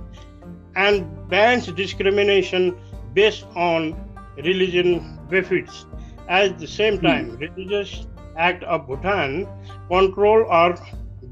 and 0.77 1.07
bans 1.29 1.67
discrimination 1.67 2.77
based 3.15 3.45
on 3.57 3.95
religion 4.37 5.19
benefits. 5.29 5.87
At 6.29 6.59
the 6.59 6.67
same 6.67 6.99
hmm. 6.99 7.07
time, 7.07 7.37
Religious 7.37 8.07
Act 8.37 8.63
of 8.65 8.87
Bhutan 8.87 9.49
control 9.89 10.47
or 10.49 10.77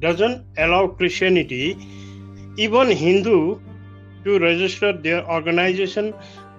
doesn't 0.00 0.44
allow 0.58 0.88
Christianity, 0.88 1.76
even 2.56 2.90
Hindu, 2.90 3.60
to 4.24 4.38
register 4.38 4.92
their 4.92 5.24
organization. 5.30 6.12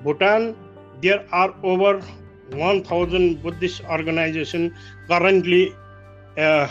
Bhutan, 0.04 0.56
there 1.02 1.26
are 1.32 1.54
over 1.63 2.02
1,000 2.52 3.43
Buddhist 3.43 3.84
organizations 3.86 4.72
currently 5.10 5.76
uh, 6.38 6.67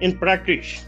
in 0.00 0.18
practice. 0.18 0.84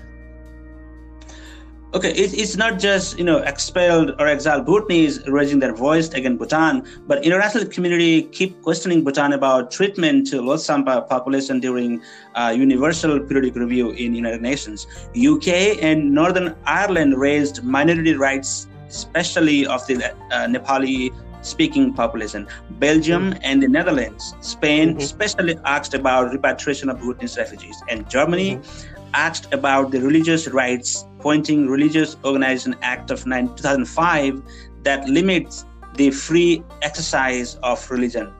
Okay, 1.92 2.12
it, 2.12 2.38
it's 2.38 2.57
not 2.57 2.79
just 2.79 3.18
you 3.18 3.25
know 3.25 3.38
expelled 3.38 4.14
or 4.20 4.29
exiled 4.29 4.64
Bhutanese 4.64 5.27
raising 5.27 5.59
their 5.59 5.75
voice 5.75 6.09
against 6.11 6.38
Bhutan, 6.38 6.87
but 7.09 7.25
international 7.25 7.64
community 7.66 8.23
keep 8.23 8.62
questioning 8.62 9.03
Bhutan 9.03 9.33
about 9.33 9.73
treatment 9.73 10.29
to 10.29 10.40
Lhotshampa 10.40 11.09
population 11.09 11.59
during 11.59 12.01
uh, 12.37 12.55
Universal 12.57 13.18
Periodic 13.20 13.57
Review 13.57 13.90
in 13.90 14.14
United 14.14 14.40
Nations. 14.40 14.87
UK 15.16 15.83
and 15.83 16.14
Northern 16.14 16.55
Ireland 16.64 17.18
raised 17.18 17.64
minority 17.64 18.14
rights, 18.14 18.68
especially 18.88 19.66
of 19.66 19.85
the 19.88 19.96
uh, 20.31 20.46
Nepali 20.46 21.11
speaking 21.42 21.92
population. 21.92 22.46
Belgium 22.79 23.33
mm-hmm. 23.33 23.40
and 23.42 23.62
the 23.62 23.68
Netherlands, 23.68 24.35
Spain, 24.42 24.90
mm-hmm. 24.90 24.99
especially 24.99 25.59
asked 25.64 25.94
about 25.94 26.31
repatriation 26.31 26.88
of 26.88 27.01
Bhutanese 27.01 27.37
refugees, 27.37 27.83
and 27.88 28.09
Germany 28.09 28.57
mm-hmm. 28.57 29.00
Asked 29.14 29.53
about 29.53 29.90
the 29.90 30.01
religious 30.01 30.49
rights, 30.49 31.07
pointing 31.18 31.68
Religious 31.68 32.16
Organization 32.25 32.77
Act 32.83 33.11
of 33.11 33.25
2005 33.25 34.42
that 34.83 35.09
limits 35.09 35.64
the 35.96 36.11
free 36.11 36.62
exercise 36.83 37.57
of 37.62 37.90
religion. 37.90 38.33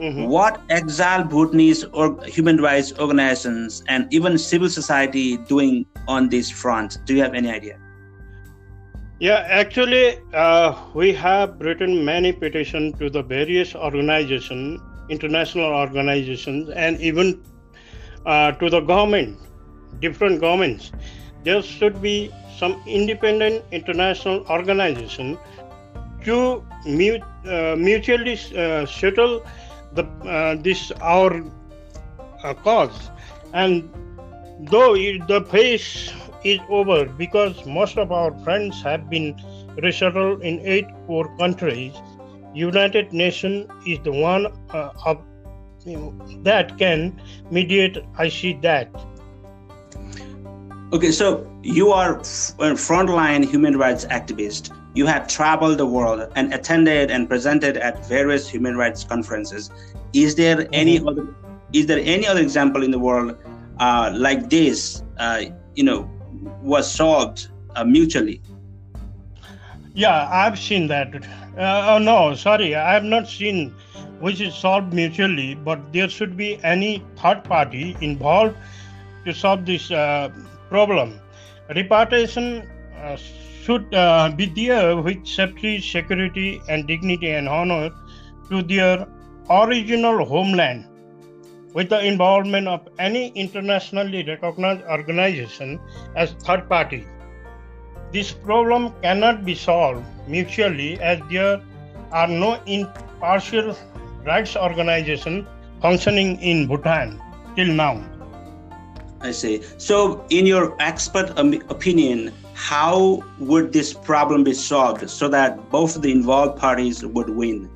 Mm-hmm. 0.00 0.24
What 0.28 0.62
exiled 0.70 1.28
Bhutanese 1.28 1.84
or 1.84 2.18
human 2.24 2.56
rights 2.60 2.92
organizations 2.98 3.82
and 3.86 4.12
even 4.12 4.38
civil 4.38 4.70
society 4.70 5.36
doing 5.36 5.84
on 6.08 6.30
this 6.30 6.50
front? 6.50 6.98
Do 7.04 7.14
you 7.14 7.22
have 7.22 7.34
any 7.34 7.50
idea? 7.50 7.78
Yeah, 9.18 9.44
actually, 9.46 10.18
uh, 10.32 10.74
we 10.94 11.12
have 11.12 11.60
written 11.60 12.02
many 12.02 12.32
petitions 12.32 12.98
to 12.98 13.10
the 13.10 13.22
various 13.22 13.74
organizations, 13.74 14.80
international 15.10 15.66
organizations, 15.66 16.70
and 16.70 16.98
even 17.02 17.42
uh, 18.24 18.52
to 18.52 18.70
the 18.70 18.80
government, 18.80 19.38
different 20.00 20.40
governments. 20.40 20.92
There 21.44 21.62
should 21.62 22.00
be 22.02 22.30
some 22.58 22.82
independent 22.86 23.64
international 23.72 24.44
organization 24.48 25.38
to 26.24 26.64
mute, 26.84 27.22
uh, 27.46 27.74
mutually 27.76 28.38
uh, 28.56 28.86
settle 28.86 29.42
the 29.94 30.04
uh, 30.28 30.54
this 30.60 30.92
our 31.00 31.42
uh, 32.44 32.54
cause 32.54 33.10
and 33.52 33.88
though 34.70 34.94
the 34.94 35.44
phase 35.50 36.12
is 36.44 36.60
over 36.68 37.04
because 37.06 37.64
most 37.66 37.98
of 37.98 38.12
our 38.12 38.32
friends 38.44 38.82
have 38.82 39.08
been 39.10 39.34
resettled 39.82 40.42
in 40.42 40.60
eight 40.60 40.86
poor 41.06 41.24
countries 41.38 41.94
united 42.54 43.12
nations 43.12 43.66
is 43.86 43.98
the 44.04 44.12
one 44.12 44.46
uh, 44.70 44.90
of 45.06 45.22
that 46.44 46.76
can 46.78 47.20
mediate 47.50 47.98
i 48.18 48.28
see 48.28 48.52
that 48.62 48.88
okay 50.92 51.12
so 51.12 51.46
you 51.62 51.90
are 51.92 52.18
a 52.18 52.74
frontline 52.74 53.44
human 53.44 53.76
rights 53.76 54.04
activist 54.06 54.70
you 54.94 55.06
have 55.06 55.28
traveled 55.28 55.78
the 55.78 55.86
world 55.86 56.30
and 56.34 56.52
attended 56.52 57.10
and 57.10 57.28
presented 57.28 57.76
at 57.76 58.04
various 58.06 58.48
human 58.48 58.76
rights 58.76 59.04
conferences. 59.04 59.70
Is 60.12 60.34
there 60.34 60.56
mm-hmm. 60.56 60.74
any 60.74 61.00
other 61.00 61.34
is 61.72 61.86
there 61.86 62.00
any 62.00 62.26
other 62.26 62.40
example 62.40 62.82
in 62.82 62.90
the 62.90 62.98
world 62.98 63.36
uh, 63.78 64.12
like 64.14 64.50
this? 64.50 65.04
Uh, 65.18 65.44
you 65.76 65.84
know, 65.84 66.10
was 66.62 66.90
solved 66.90 67.48
uh, 67.76 67.84
mutually. 67.84 68.42
Yeah, 69.94 70.28
I've 70.30 70.58
seen 70.58 70.88
that. 70.88 71.14
Uh, 71.56 71.94
oh 71.94 71.98
no, 71.98 72.34
sorry, 72.34 72.74
I 72.74 72.92
have 72.92 73.04
not 73.04 73.28
seen 73.28 73.70
which 74.18 74.40
is 74.40 74.54
solved 74.54 74.92
mutually, 74.92 75.54
but 75.54 75.92
there 75.92 76.08
should 76.08 76.36
be 76.36 76.62
any 76.64 77.02
third 77.16 77.44
party 77.44 77.96
involved 78.00 78.56
to 79.24 79.32
solve 79.32 79.64
this 79.64 79.90
uh, 79.90 80.28
problem. 80.70 81.20
Repatriation 81.76 82.68
uh, 82.96 83.16
should 83.16 83.94
uh, 83.94 84.30
be 84.34 84.46
there 84.46 84.96
with 84.96 85.26
safety, 85.26 85.80
security, 85.80 86.62
and 86.68 86.86
dignity 86.86 87.30
and 87.30 87.48
honor 87.48 87.90
to 88.48 88.62
their 88.62 89.06
original 89.50 90.24
homeland 90.24 90.86
with 91.74 91.88
the 91.88 92.00
involvement 92.04 92.66
of 92.66 92.88
any 92.98 93.28
internationally 93.44 94.24
recognized 94.24 94.82
organization 94.82 95.78
as 96.16 96.32
third 96.46 96.68
party. 96.68 97.06
This 98.12 98.32
problem 98.32 98.92
cannot 99.02 99.44
be 99.44 99.54
solved 99.54 100.04
mutually 100.26 101.00
as 101.00 101.20
there 101.30 101.60
are 102.10 102.26
no 102.26 102.60
impartial 102.66 103.76
rights 104.26 104.56
organization 104.56 105.46
functioning 105.80 106.40
in 106.40 106.66
Bhutan 106.66 107.20
till 107.54 107.68
now. 107.68 108.02
I 109.20 109.32
see. 109.32 109.62
So, 109.76 110.24
in 110.30 110.46
your 110.46 110.76
expert 110.80 111.38
opinion, 111.38 112.32
how 112.54 113.22
would 113.38 113.72
this 113.72 113.92
problem 113.92 114.44
be 114.44 114.54
solved 114.54 115.08
so 115.10 115.28
that 115.28 115.70
both 115.70 116.00
the 116.00 116.10
involved 116.10 116.58
parties 116.58 117.04
would 117.04 117.28
win? 117.28 117.68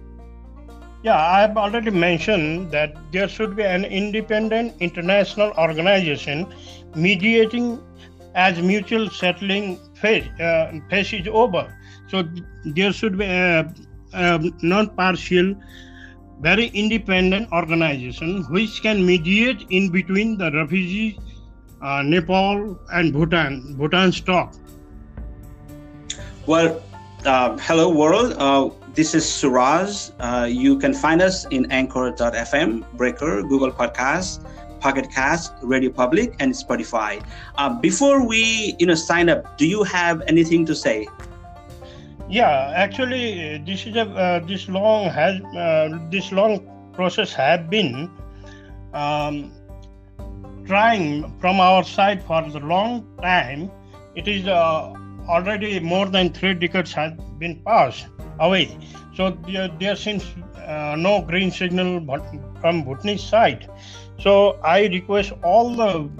Yeah, 1.02 1.20
I've 1.20 1.56
already 1.58 1.90
mentioned 1.90 2.70
that 2.70 2.96
there 3.12 3.28
should 3.28 3.56
be 3.56 3.62
an 3.62 3.84
independent 3.84 4.74
international 4.80 5.52
organization 5.58 6.46
mediating 6.94 7.78
as 8.34 8.60
mutual 8.60 9.10
settling 9.10 9.78
phase, 9.94 10.26
uh, 10.40 10.72
phase 10.88 11.12
is 11.12 11.28
over. 11.28 11.72
So 12.08 12.24
there 12.64 12.92
should 12.92 13.18
be 13.18 13.26
a, 13.26 13.70
a 14.14 14.50
non-partial, 14.62 15.54
very 16.40 16.68
independent 16.68 17.52
organization 17.52 18.44
which 18.50 18.80
can 18.82 19.04
mediate 19.04 19.66
in 19.68 19.90
between 19.90 20.38
the 20.38 20.50
refugees, 20.52 21.18
uh, 21.84 22.02
Nepal 22.02 22.78
and 22.92 23.12
Bhutan, 23.12 23.76
Bhutan's 23.76 24.20
talk. 24.20 24.54
Well, 26.46 26.82
uh, 27.26 27.56
hello 27.58 27.90
world. 27.90 28.32
Uh, 28.38 28.70
this 28.94 29.14
is 29.14 29.28
Suraj. 29.28 30.10
Uh, 30.18 30.48
you 30.50 30.78
can 30.78 30.94
find 30.94 31.20
us 31.20 31.44
in 31.46 31.70
Anchor.fm, 31.70 32.90
Breaker, 32.94 33.42
Google 33.42 33.70
Podcasts, 33.70 34.40
Pocket 34.80 35.10
Cast, 35.10 35.52
Radio 35.62 35.90
Public, 35.90 36.36
and 36.40 36.52
Spotify. 36.52 37.22
Uh, 37.56 37.78
before 37.80 38.26
we, 38.26 38.74
you 38.78 38.86
know, 38.86 38.94
sign 38.94 39.28
up, 39.28 39.58
do 39.58 39.66
you 39.66 39.82
have 39.84 40.22
anything 40.26 40.64
to 40.66 40.74
say? 40.74 41.06
Yeah, 42.28 42.72
actually, 42.74 43.58
this 43.66 43.86
is 43.86 43.96
a 43.96 44.08
uh, 44.08 44.38
this 44.40 44.68
long 44.68 45.10
has 45.10 45.40
uh, 45.56 45.98
this 46.10 46.32
long 46.32 46.64
process 46.94 47.32
have 47.34 47.68
been 47.68 48.10
um, 48.94 49.52
trying 50.66 51.38
from 51.40 51.60
our 51.60 51.84
side 51.84 52.22
for 52.22 52.42
the 52.48 52.60
long 52.60 53.06
time. 53.20 53.70
It 54.14 54.28
is 54.28 54.48
already 54.48 55.80
more 55.80 56.06
than 56.06 56.32
three 56.32 56.54
decades 56.54 56.92
has 56.92 57.12
been 57.38 57.62
passed 57.64 58.06
away. 58.40 58.78
So 59.14 59.30
there, 59.46 59.68
there 59.78 59.96
seems 59.96 60.24
uh, 60.56 60.96
no 60.98 61.22
green 61.22 61.50
signal 61.50 62.00
from 62.60 62.84
Bhutanese 62.84 63.22
side. 63.22 63.68
So 64.18 64.58
I 64.62 64.86
request 64.86 65.32
all 65.42 65.74
the 65.74 66.10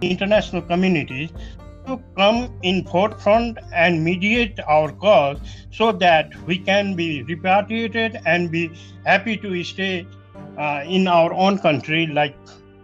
international 0.00 0.62
communities 0.62 1.30
to 1.86 2.00
come 2.16 2.52
in 2.62 2.84
forefront 2.86 3.58
and 3.72 4.04
mediate 4.04 4.58
our 4.66 4.92
cause 4.92 5.38
so 5.70 5.92
that 5.92 6.30
we 6.46 6.58
can 6.58 6.94
be 6.94 7.22
repatriated 7.24 8.20
and 8.26 8.50
be 8.50 8.70
happy 9.04 9.36
to 9.36 9.64
stay 9.64 10.06
uh, 10.58 10.82
in 10.86 11.08
our 11.08 11.32
own 11.32 11.58
country 11.58 12.06
like 12.06 12.36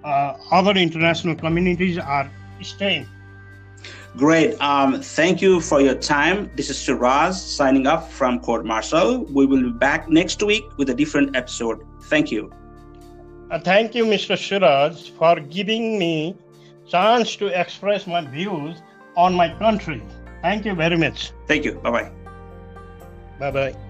uh, 0.06 0.36
other 0.52 0.72
international 0.72 1.34
communities 1.34 1.98
are 1.98 2.30
staying. 2.62 3.06
Great. 4.16 4.58
Um, 4.62 5.02
thank 5.02 5.42
you 5.42 5.60
for 5.60 5.80
your 5.80 5.94
time. 5.94 6.50
This 6.56 6.70
is 6.70 6.78
Suraj 6.78 7.34
signing 7.34 7.86
off 7.86 8.12
from 8.12 8.40
Court 8.40 8.64
Martial. 8.64 9.24
We 9.24 9.44
will 9.46 9.62
be 9.62 9.70
back 9.70 10.08
next 10.08 10.42
week 10.42 10.64
with 10.78 10.88
a 10.90 10.94
different 10.94 11.36
episode. 11.36 11.80
Thank 12.04 12.32
you. 12.32 12.50
Uh, 13.50 13.58
thank 13.58 13.94
you, 13.94 14.04
Mr. 14.04 14.36
Suraj, 14.38 15.10
for 15.10 15.38
giving 15.40 15.98
me 15.98 16.34
chance 16.88 17.36
to 17.36 17.48
express 17.48 18.06
my 18.06 18.22
views 18.26 18.80
on 19.16 19.34
my 19.34 19.52
country. 19.58 20.02
Thank 20.42 20.64
you 20.64 20.74
very 20.74 20.96
much. 20.96 21.32
Thank 21.46 21.64
you. 21.64 21.74
Bye 21.74 21.90
bye. 21.90 22.10
Bye 23.38 23.50
bye. 23.50 23.85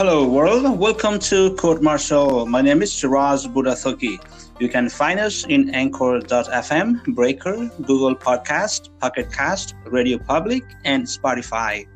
Hello, 0.00 0.26
world. 0.26 0.78
Welcome 0.78 1.18
to 1.28 1.54
Court 1.56 1.82
Martial. 1.82 2.46
My 2.46 2.62
name 2.62 2.80
is 2.80 2.90
Suraj 2.90 3.44
Budathoki. 3.44 4.18
You 4.58 4.66
can 4.66 4.88
find 4.88 5.20
us 5.20 5.44
in 5.44 5.68
Anchor.fm, 5.74 7.04
Breaker, 7.14 7.70
Google 7.82 8.16
Podcast, 8.16 8.88
Pocket 8.98 9.30
Cast, 9.30 9.74
Radio 9.84 10.16
Public, 10.16 10.64
and 10.86 11.04
Spotify. 11.04 11.86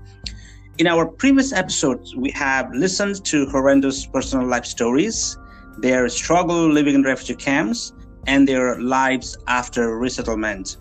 In 0.76 0.86
our 0.86 1.06
previous 1.06 1.54
episodes, 1.54 2.14
we 2.14 2.30
have 2.32 2.70
listened 2.74 3.24
to 3.24 3.46
horrendous 3.46 4.04
personal 4.04 4.46
life 4.46 4.66
stories, 4.66 5.38
their 5.78 6.06
struggle 6.10 6.68
living 6.68 6.96
in 6.96 7.04
refugee 7.04 7.36
camps, 7.36 7.94
and 8.26 8.46
their 8.46 8.78
lives 8.82 9.38
after 9.46 9.96
resettlement. 9.96 10.76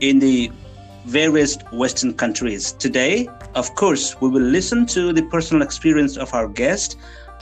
In 0.00 0.18
the 0.18 0.50
various 1.06 1.56
Western 1.72 2.14
countries. 2.14 2.72
Today, 2.72 3.28
of 3.54 3.74
course, 3.74 4.20
we 4.20 4.28
will 4.28 4.42
listen 4.42 4.86
to 4.86 5.12
the 5.12 5.22
personal 5.22 5.62
experience 5.62 6.16
of 6.16 6.32
our 6.34 6.48
guest, 6.48 6.98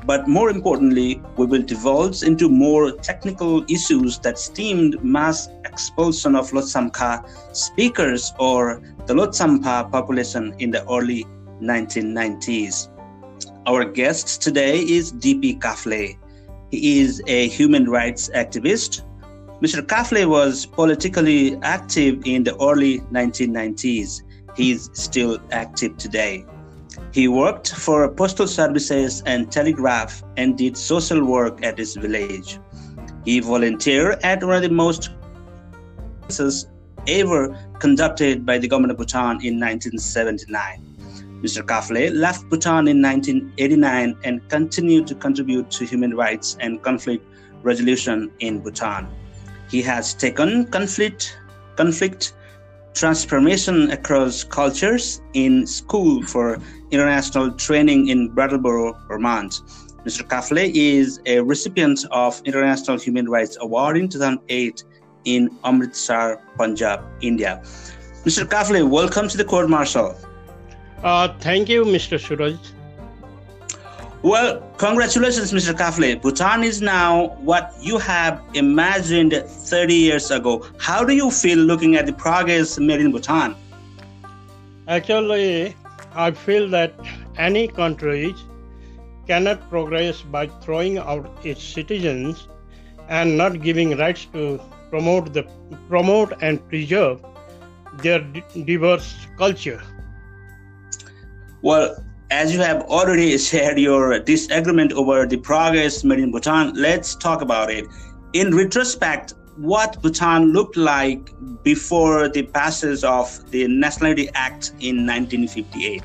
but 0.06 0.28
more 0.28 0.50
importantly, 0.50 1.20
we 1.36 1.46
will 1.46 1.62
divulge 1.62 2.22
into 2.22 2.48
more 2.48 2.92
technical 2.92 3.64
issues 3.70 4.18
that 4.20 4.38
stemmed 4.38 5.02
mass 5.02 5.48
expulsion 5.64 6.36
of 6.36 6.50
Lhotshamkha 6.50 7.56
speakers 7.56 8.32
or 8.38 8.80
the 9.06 9.14
Lhotshampa 9.14 9.90
population 9.90 10.54
in 10.58 10.70
the 10.70 10.82
early 10.88 11.24
1990s. 11.60 12.88
Our 13.66 13.84
guest 13.84 14.40
today 14.40 14.78
is 14.78 15.12
DP 15.12 15.58
Kafle. 15.58 16.16
He 16.70 17.00
is 17.00 17.22
a 17.26 17.48
human 17.48 17.88
rights 17.90 18.30
activist. 18.34 19.02
Mr. 19.60 19.82
Kafle 19.82 20.24
was 20.28 20.66
politically 20.66 21.56
active 21.62 22.22
in 22.24 22.44
the 22.44 22.54
early 22.62 23.00
1990s. 23.10 24.22
He 24.56 24.70
is 24.70 24.88
still 24.92 25.40
active 25.50 25.96
today. 25.96 26.46
He 27.12 27.26
worked 27.26 27.74
for 27.74 28.08
postal 28.08 28.46
services 28.46 29.20
and 29.26 29.50
telegraph 29.50 30.22
and 30.36 30.56
did 30.56 30.76
social 30.76 31.24
work 31.24 31.64
at 31.64 31.76
his 31.76 31.96
village. 31.96 32.60
He 33.24 33.40
volunteered 33.40 34.22
at 34.22 34.44
one 34.44 34.54
of 34.54 34.62
the 34.62 34.70
most 34.70 35.10
ever 37.08 37.58
conducted 37.80 38.46
by 38.46 38.58
the 38.58 38.68
government 38.68 38.92
of 38.92 38.98
Bhutan 38.98 39.40
in 39.42 39.58
1979. 39.58 40.84
Mr. 41.42 41.64
Kafle 41.64 42.14
left 42.14 42.48
Bhutan 42.48 42.86
in 42.86 43.02
1989 43.02 44.16
and 44.22 44.48
continued 44.48 45.08
to 45.08 45.16
contribute 45.16 45.68
to 45.72 45.84
human 45.84 46.14
rights 46.14 46.56
and 46.60 46.80
conflict 46.82 47.26
resolution 47.62 48.30
in 48.38 48.60
Bhutan. 48.60 49.08
He 49.68 49.82
has 49.82 50.14
taken 50.14 50.66
conflict, 50.66 51.38
conflict 51.76 52.32
transformation 52.94 53.90
across 53.90 54.42
cultures 54.42 55.20
in 55.34 55.66
school 55.66 56.22
for 56.22 56.58
international 56.90 57.52
training 57.52 58.08
in 58.08 58.28
Brattleboro, 58.30 58.98
Vermont. 59.08 59.60
Mr. 60.04 60.26
Kafle 60.26 60.72
is 60.74 61.20
a 61.26 61.40
recipient 61.40 62.04
of 62.10 62.40
International 62.44 62.98
Human 62.98 63.28
Rights 63.28 63.58
Award 63.60 63.98
in 63.98 64.08
2008 64.08 64.84
in 65.24 65.50
Amritsar, 65.64 66.40
Punjab, 66.56 67.04
India. 67.20 67.60
Mr. 68.24 68.44
Kafle, 68.44 68.88
welcome 68.88 69.28
to 69.28 69.36
the 69.36 69.44
court 69.44 69.68
martial. 69.68 70.16
Uh, 71.02 71.28
thank 71.40 71.68
you, 71.68 71.84
Mr. 71.84 72.18
Suraj. 72.18 72.56
Well, 74.22 74.60
congratulations, 74.78 75.52
Mr. 75.52 75.72
Kafle. 75.72 76.20
Bhutan 76.20 76.64
is 76.64 76.82
now 76.82 77.36
what 77.38 77.72
you 77.80 77.98
have 77.98 78.42
imagined 78.54 79.32
30 79.32 79.94
years 79.94 80.32
ago. 80.32 80.66
How 80.78 81.04
do 81.04 81.14
you 81.14 81.30
feel 81.30 81.56
looking 81.58 81.94
at 81.94 82.06
the 82.06 82.12
progress 82.12 82.80
made 82.80 83.00
in 83.00 83.12
Bhutan? 83.12 83.54
Actually, 84.88 85.76
I 86.14 86.32
feel 86.32 86.68
that 86.70 86.94
any 87.36 87.68
country 87.68 88.34
cannot 89.28 89.70
progress 89.70 90.22
by 90.22 90.48
throwing 90.62 90.98
out 90.98 91.30
its 91.44 91.62
citizens 91.62 92.48
and 93.08 93.38
not 93.38 93.62
giving 93.62 93.96
rights 93.96 94.24
to 94.32 94.60
promote 94.90 95.32
the 95.32 95.44
promote 95.88 96.32
and 96.40 96.66
preserve 96.68 97.24
their 98.02 98.18
diverse 98.64 99.14
culture. 99.36 99.80
Well, 101.62 102.04
as 102.30 102.52
you 102.52 102.60
have 102.60 102.82
already 102.82 103.38
shared 103.38 103.78
your 103.78 104.18
disagreement 104.20 104.92
over 104.92 105.26
the 105.26 105.36
progress 105.38 106.04
made 106.04 106.18
in 106.18 106.30
Bhutan, 106.30 106.74
let's 106.74 107.14
talk 107.14 107.40
about 107.40 107.70
it. 107.70 107.86
In 108.34 108.54
retrospect, 108.54 109.34
what 109.56 110.00
Bhutan 110.02 110.52
looked 110.52 110.76
like 110.76 111.32
before 111.62 112.28
the 112.28 112.42
passage 112.42 113.02
of 113.02 113.50
the 113.50 113.66
Nationality 113.66 114.28
Act 114.34 114.72
in 114.80 115.06
1958? 115.06 116.02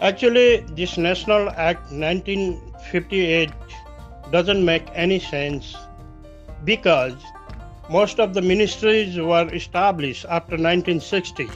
Actually, 0.00 0.58
this 0.74 0.98
National 0.98 1.48
Act 1.50 1.92
1958 1.92 3.50
doesn't 4.32 4.64
make 4.64 4.86
any 4.92 5.20
sense 5.20 5.76
because 6.64 7.14
most 7.88 8.18
of 8.18 8.34
the 8.34 8.42
ministries 8.42 9.16
were 9.16 9.48
established 9.54 10.24
after 10.28 10.56
1960 10.56 11.48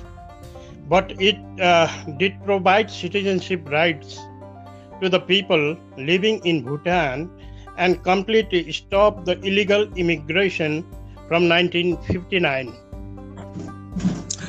but 0.92 1.12
it 1.18 1.38
uh, 1.58 1.88
did 2.18 2.34
provide 2.44 2.90
citizenship 2.90 3.66
rights 3.70 4.20
to 5.00 5.08
the 5.08 5.18
people 5.18 5.74
living 5.96 6.38
in 6.44 6.62
Bhutan 6.62 7.30
and 7.78 8.02
completely 8.04 8.70
stopped 8.72 9.24
the 9.24 9.38
illegal 9.40 9.84
immigration 9.94 10.82
from 11.28 11.48
1959. 11.48 12.76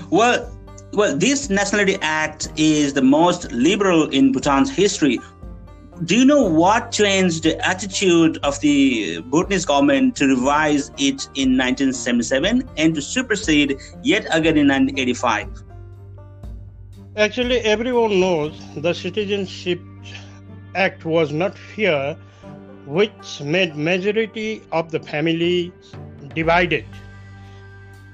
Well, 0.09 0.51
well, 0.91 1.15
this 1.15 1.49
Nationality 1.49 1.97
Act 2.01 2.49
is 2.57 2.91
the 2.93 3.01
most 3.01 3.49
liberal 3.53 4.09
in 4.09 4.33
Bhutan's 4.33 4.69
history. 4.69 5.21
Do 6.03 6.17
you 6.17 6.25
know 6.25 6.43
what 6.43 6.91
changed 6.91 7.43
the 7.43 7.57
attitude 7.65 8.37
of 8.43 8.59
the 8.59 9.21
Bhutanese 9.31 9.63
government 9.63 10.17
to 10.17 10.27
revise 10.27 10.89
it 10.97 11.29
in 11.35 11.55
1977 11.57 12.69
and 12.75 12.95
to 12.95 13.01
supersede 13.01 13.79
yet 14.03 14.25
again 14.25 14.57
in 14.57 14.67
1985? 14.67 15.63
Actually, 17.15 17.59
everyone 17.59 18.19
knows 18.19 18.59
the 18.75 18.91
Citizenship 18.91 19.79
Act 20.73 21.05
was 21.05 21.31
not 21.31 21.55
fair, 21.55 22.15
which 22.87 23.39
made 23.39 23.75
majority 23.75 24.63
of 24.71 24.89
the 24.89 24.99
families 24.99 25.71
divided. 26.33 26.85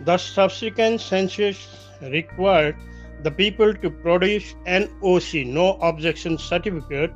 The 0.01 0.17
subsequent 0.17 0.99
census 0.99 1.65
required 2.01 2.75
the 3.23 3.31
people 3.31 3.73
to 3.73 3.89
produce 3.89 4.53
an 4.65 4.89
OC, 5.01 5.45
no 5.45 5.75
objection 5.75 6.37
certificate, 6.37 7.13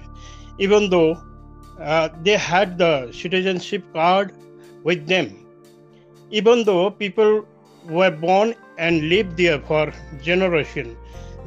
even 0.60 0.90
though 0.90 1.22
uh, 1.82 2.08
they 2.22 2.38
had 2.38 2.78
the 2.78 3.12
citizenship 3.12 3.84
card 3.92 4.32
with 4.86 5.06
them. 5.06 5.46
Even 6.32 6.64
though 6.64 6.90
people 6.92 7.46
were 7.90 8.12
born 8.12 8.56
and 8.78 9.10
lived 9.10 9.36
there 9.36 9.60
for 9.60 9.92
generations, 10.22 10.96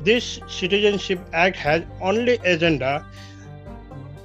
this 0.05 0.41
Citizenship 0.49 1.21
Act 1.33 1.57
has 1.57 1.83
only 2.01 2.35
agenda 2.45 3.05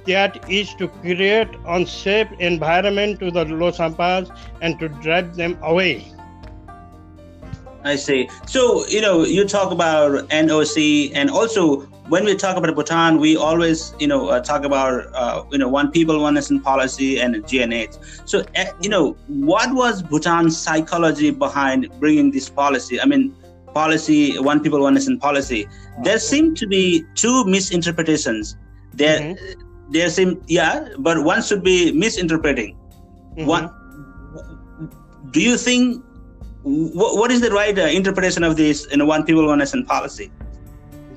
that 0.06 0.50
is 0.50 0.74
to 0.74 0.88
create 0.88 1.48
unsafe 1.66 2.28
environment 2.40 3.20
to 3.20 3.30
the 3.30 3.44
low 3.44 3.70
Lhotshampas 3.70 4.36
and 4.60 4.78
to 4.80 4.88
drive 4.88 5.36
them 5.36 5.58
away. 5.62 6.12
I 7.84 7.96
see. 7.96 8.28
So, 8.46 8.86
you 8.86 9.00
know, 9.00 9.24
you 9.24 9.46
talk 9.46 9.72
about 9.72 10.28
NOC 10.28 11.12
and 11.14 11.30
also 11.30 11.80
when 12.08 12.24
we 12.24 12.34
talk 12.36 12.56
about 12.56 12.74
Bhutan, 12.74 13.18
we 13.18 13.36
always, 13.36 13.94
you 13.98 14.06
know, 14.06 14.28
uh, 14.28 14.40
talk 14.40 14.64
about, 14.64 15.06
uh, 15.14 15.44
you 15.50 15.58
know, 15.58 15.68
one 15.68 15.90
people, 15.90 16.20
one 16.20 16.34
nation 16.34 16.60
policy 16.60 17.20
and 17.20 17.36
GNH. 17.36 18.28
So, 18.28 18.44
uh, 18.56 18.64
you 18.80 18.88
know, 18.88 19.12
what 19.28 19.74
was 19.74 20.02
Bhutan's 20.02 20.56
psychology 20.56 21.30
behind 21.30 21.88
bringing 22.00 22.30
this 22.30 22.48
policy? 22.48 23.00
I 23.00 23.06
mean, 23.06 23.34
policy, 23.74 24.38
one 24.38 24.60
people, 24.60 24.80
one 24.80 24.94
nation 24.94 25.18
policy. 25.18 25.68
There 26.02 26.18
seem 26.18 26.54
to 26.56 26.66
be 26.66 27.04
two 27.14 27.44
misinterpretations. 27.44 28.56
There, 28.94 29.20
mm-hmm. 29.20 29.90
there 29.90 30.10
seem 30.10 30.42
yeah, 30.46 30.88
but 30.98 31.24
one 31.24 31.42
should 31.42 31.62
be 31.62 31.92
misinterpreting. 31.92 32.76
Mm-hmm. 33.36 33.46
One, 33.46 33.70
do 35.30 35.40
you 35.40 35.56
think 35.56 36.04
what, 36.62 37.16
what 37.16 37.30
is 37.30 37.40
the 37.40 37.50
right 37.50 37.76
uh, 37.78 37.82
interpretation 37.82 38.44
of 38.44 38.56
this 38.56 38.86
in 38.86 39.06
one 39.06 39.24
people, 39.24 39.46
one 39.46 39.58
nation 39.58 39.84
policy? 39.84 40.30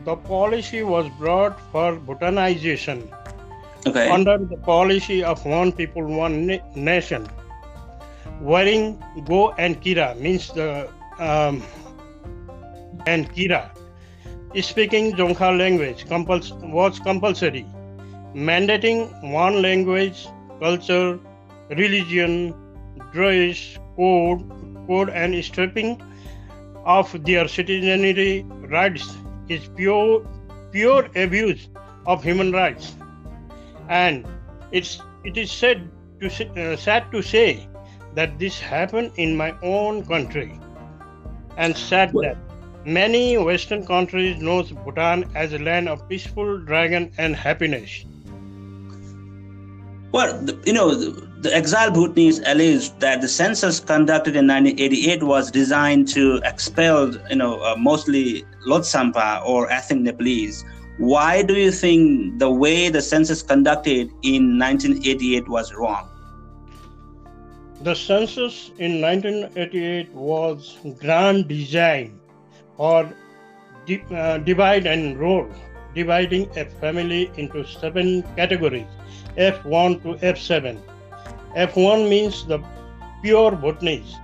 The 0.05 0.15
policy 0.15 0.83
was 0.83 1.09
brought 1.17 1.59
for 1.71 1.95
Bhutanization. 1.95 3.09
Okay. 3.87 4.09
Under 4.09 4.37
the 4.37 4.57
policy 4.57 5.23
of 5.23 5.45
one 5.45 5.71
people, 5.71 6.03
one 6.03 6.47
na- 6.47 6.59
nation. 6.75 7.27
Wearing 8.41 9.01
Gho 9.25 9.51
and 9.57 9.81
kira 9.81 10.17
means 10.19 10.51
the 10.51 10.89
um, 11.19 11.63
and 13.05 13.31
Kira. 13.33 13.71
Speaking 14.61 15.13
Dzongkha 15.15 15.49
language 15.57 16.05
compuls- 16.07 16.53
was 16.77 16.99
compulsory, 16.99 17.65
mandating 18.33 18.99
one 19.33 19.61
language, 19.61 20.27
culture, 20.59 21.19
religion, 21.69 22.53
dress, 23.11 23.77
code, 23.95 24.43
code 24.87 25.09
and 25.09 25.43
stripping 25.43 26.01
of 26.85 27.11
their 27.25 27.47
citizenry 27.47 28.45
rights 28.75 29.07
is 29.47 29.67
pure 29.75 30.25
pure 30.71 31.09
abuse 31.15 31.69
of 32.05 32.23
human 32.23 32.51
rights 32.51 32.95
and 33.89 34.27
it's 34.71 35.01
it 35.23 35.37
is 35.37 35.51
said 35.51 35.89
to 36.21 36.27
uh, 36.63 36.75
sad 36.75 37.11
to 37.11 37.21
say 37.21 37.67
that 38.13 38.37
this 38.39 38.59
happened 38.59 39.11
in 39.17 39.35
my 39.35 39.51
own 39.61 40.03
country 40.05 40.59
and 41.57 41.75
sad 41.77 42.11
that 42.21 42.37
Many 42.85 43.35
Western 43.35 43.83
countries 43.83 44.39
know 44.39 44.61
Bhutan 44.61 45.27
as 45.33 45.53
a 45.53 45.57
land 45.57 45.89
of 45.89 46.07
peaceful 46.07 46.59
dragon 46.59 47.11
and 47.17 47.35
happiness. 47.35 48.05
Well, 50.11 50.47
you 50.65 50.73
know, 50.73 50.93
the 50.93 51.51
exiled 51.51 51.95
Bhutanese 51.95 52.41
alleged 52.45 52.99
that 52.99 53.21
the 53.21 53.27
census 53.27 53.79
conducted 53.79 54.35
in 54.35 54.45
1988 54.45 55.23
was 55.23 55.49
designed 55.49 56.07
to 56.09 56.39
expel, 56.43 57.15
you 57.27 57.35
know, 57.35 57.59
uh, 57.61 57.75
mostly 57.75 58.45
Lhotshampa 58.67 59.43
or 59.43 59.71
ethnic 59.71 60.01
Nepalese. 60.01 60.63
Why 60.99 61.41
do 61.41 61.55
you 61.55 61.71
think 61.71 62.37
the 62.37 62.51
way 62.51 62.89
the 62.89 63.01
census 63.01 63.41
conducted 63.41 64.11
in 64.21 64.59
1988 64.59 65.49
was 65.49 65.73
wrong? 65.73 66.07
The 67.81 67.95
census 67.95 68.69
in 68.77 69.01
1988 69.01 70.13
was 70.13 70.77
grand 70.99 71.47
design 71.47 72.19
or 72.77 73.09
uh, 74.11 74.37
divide 74.39 74.87
and 74.87 75.17
rule 75.17 75.49
dividing 75.93 76.49
a 76.57 76.65
family 76.65 77.31
into 77.37 77.65
seven 77.65 78.21
categories 78.35 78.87
F1 79.37 80.01
to 80.03 80.15
F7. 80.25 80.79
F1 81.55 82.09
means 82.09 82.45
the 82.45 82.59
pure 83.21 83.51
Bhutanese. 83.51 84.15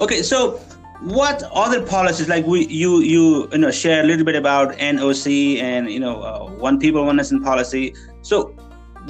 Okay, 0.00 0.22
so 0.22 0.60
what 1.00 1.42
other 1.52 1.84
policies 1.84 2.28
like 2.28 2.44
we 2.46 2.66
you 2.66 3.00
you 3.00 3.48
you 3.52 3.58
know 3.58 3.70
share 3.70 4.02
a 4.02 4.06
little 4.06 4.24
bit 4.24 4.34
about 4.34 4.72
NOC 4.76 5.60
and 5.60 5.90
you 5.90 6.00
know 6.00 6.22
uh, 6.22 6.50
one 6.50 6.78
people 6.78 7.04
one 7.04 7.16
nation 7.16 7.42
policy. 7.42 7.94
So 8.22 8.48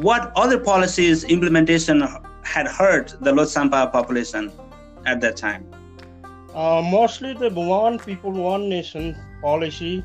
what 0.01 0.33
other 0.37 0.59
policies 0.59 1.25
implementation 1.25 2.07
had 2.43 2.69
hurt 2.69 3.15
the 3.21 3.33
Lhotshampa 3.33 3.93
population 3.93 4.53
at 5.13 5.21
that 5.23 5.37
time? 5.37 5.67
Uh, 6.55 6.83
mostly 6.83 7.35
the 7.35 7.51
one 7.51 7.99
people 7.99 8.33
one 8.33 8.69
nation 8.69 9.17
policy. 9.43 10.05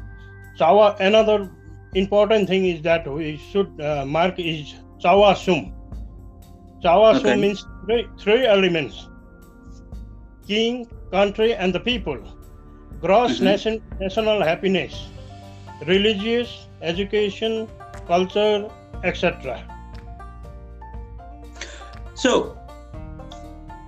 So 0.55 0.95
another 0.99 1.49
important 1.95 2.47
thing 2.47 2.65
is 2.65 2.81
that 2.83 3.07
we 3.07 3.37
should 3.51 3.81
uh, 3.81 4.05
mark 4.05 4.35
is 4.37 4.75
Tsawa 4.99 5.35
Sum. 5.45 5.73
Tsawa 6.83 7.15
Sum 7.15 7.25
okay. 7.25 7.41
means 7.41 7.65
three, 7.85 8.07
three 8.19 8.45
elements 8.45 9.07
king, 10.47 10.85
country, 11.11 11.53
and 11.53 11.73
the 11.73 11.79
people. 11.79 12.17
Gross 13.01 13.35
mm-hmm. 13.35 13.45
nation, 13.45 13.81
national 13.99 14.43
happiness, 14.43 15.07
religious, 15.87 16.67
education, 16.81 17.67
culture, 18.07 18.69
etc. 19.03 19.63
So, 22.15 22.57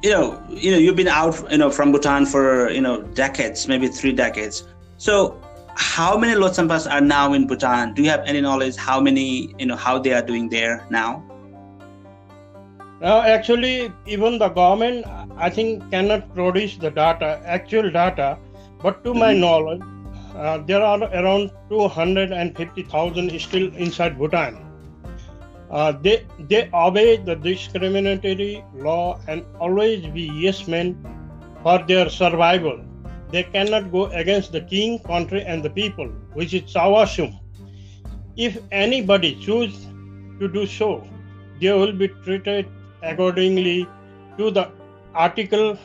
you 0.05 0.11
know, 0.11 0.39
you 0.49 0.71
know, 0.71 0.77
you've 0.77 0.95
been 0.95 1.07
out, 1.07 1.35
you 1.51 1.57
know, 1.57 1.71
from 1.71 1.91
Bhutan 1.91 2.27
for 2.27 2.69
you 2.69 2.81
know 2.81 3.01
decades, 3.21 3.67
maybe 3.67 3.87
three 3.87 4.13
decades. 4.13 4.63
So, 4.97 5.41
how 5.75 6.15
many 6.15 6.33
Lhotshampas 6.39 6.89
are 6.89 7.01
now 7.01 7.33
in 7.33 7.47
Bhutan? 7.47 7.95
Do 7.95 8.03
you 8.03 8.09
have 8.11 8.23
any 8.27 8.39
knowledge 8.39 8.75
how 8.75 8.99
many, 9.01 9.55
you 9.57 9.65
know, 9.65 9.75
how 9.75 9.97
they 9.97 10.13
are 10.13 10.21
doing 10.21 10.47
there 10.47 10.85
now? 10.91 11.23
Now, 13.01 13.21
actually, 13.21 13.91
even 14.05 14.37
the 14.37 14.49
government, 14.49 15.07
I 15.37 15.49
think, 15.49 15.89
cannot 15.89 16.31
produce 16.35 16.77
the 16.77 16.91
data, 16.91 17.41
actual 17.43 17.89
data. 17.89 18.37
But 18.83 19.03
to 19.05 19.09
mm-hmm. 19.09 19.19
my 19.19 19.33
knowledge, 19.33 19.81
uh, 20.35 20.59
there 20.59 20.83
are 20.83 21.01
around 21.03 21.49
250,000 21.69 23.39
still 23.39 23.73
inside 23.75 24.19
Bhutan. 24.19 24.64
Uh, 25.70 25.91
they 25.91 26.26
they 26.49 26.70
obey 26.74 27.18
the 27.18 27.36
discriminatory 27.36 28.63
law 28.74 29.20
and 29.28 29.43
always 29.59 30.05
be 30.07 30.30
yes 30.45 30.68
men 30.68 30.95
for 31.63 31.80
their 31.88 32.09
survival. 32.09 32.80
They 33.32 33.43
cannot 33.43 33.91
go 33.91 34.05
against 34.07 34.51
the 34.51 34.61
king, 34.61 34.99
country, 34.99 35.41
and 35.43 35.63
the 35.63 35.70
people, 35.70 36.07
which 36.34 36.53
is 36.53 36.63
Tsawa 36.74 37.07
Sum. 37.07 37.39
If 38.38 38.57
anybody 38.72 39.36
choose 39.36 39.88
to 40.39 40.47
do 40.47 40.66
so, 40.66 41.07
they 41.59 41.72
will 41.72 41.93
be 41.93 42.09
treated 42.24 42.68
accordingly 43.01 43.88
to 44.38 44.51
the 44.51 44.70
Article 45.13 45.78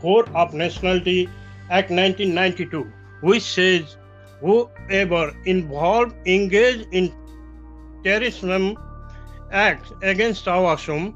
4 0.00 0.28
of 0.34 0.54
Nationality 0.54 1.28
Act 1.70 1.90
1992, 1.90 2.90
which 3.20 3.42
says 3.42 3.96
whoever 4.40 5.34
involved 5.44 6.14
engaged 6.26 6.86
in 6.92 7.12
terrorism 8.04 8.76
acts 9.50 9.92
against 10.02 10.48
our 10.48 10.76
Tsawa 10.76 10.80
Sum 10.80 11.14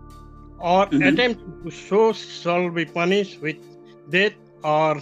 or 0.59 0.87
mm-hmm. 0.87 1.03
attempt 1.03 1.41
to 1.65 1.71
so 1.71 2.13
shall 2.13 2.71
be 2.71 2.85
punished 2.85 3.41
with 3.41 3.57
death 4.11 4.35
or 4.63 5.01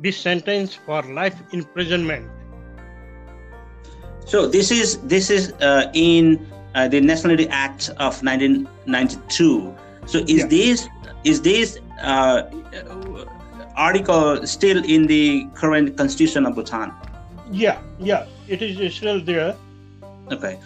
be 0.00 0.10
sentenced 0.12 0.78
for 0.86 1.02
life 1.02 1.36
imprisonment. 1.52 2.28
So 4.24 4.46
this 4.46 4.70
is 4.70 4.98
this 5.02 5.30
is 5.30 5.52
uh, 5.60 5.90
in 5.94 6.46
uh, 6.74 6.88
the 6.88 7.00
Nationality 7.00 7.48
Act 7.48 7.90
of 7.98 8.22
1992. 8.22 9.74
So 10.06 10.18
is 10.18 10.30
yeah. 10.30 10.46
this 10.46 10.88
is 11.24 11.42
this 11.42 11.78
uh, 12.02 12.42
article 13.76 14.46
still 14.46 14.84
in 14.84 15.06
the 15.06 15.46
current 15.54 15.96
constitution 15.96 16.46
of 16.46 16.54
Bhutan? 16.54 16.92
Yeah, 17.50 17.80
yeah, 17.98 18.26
it 18.48 18.62
is 18.62 18.94
still 18.94 19.20
there. 19.20 19.56
Okay, 20.30 20.58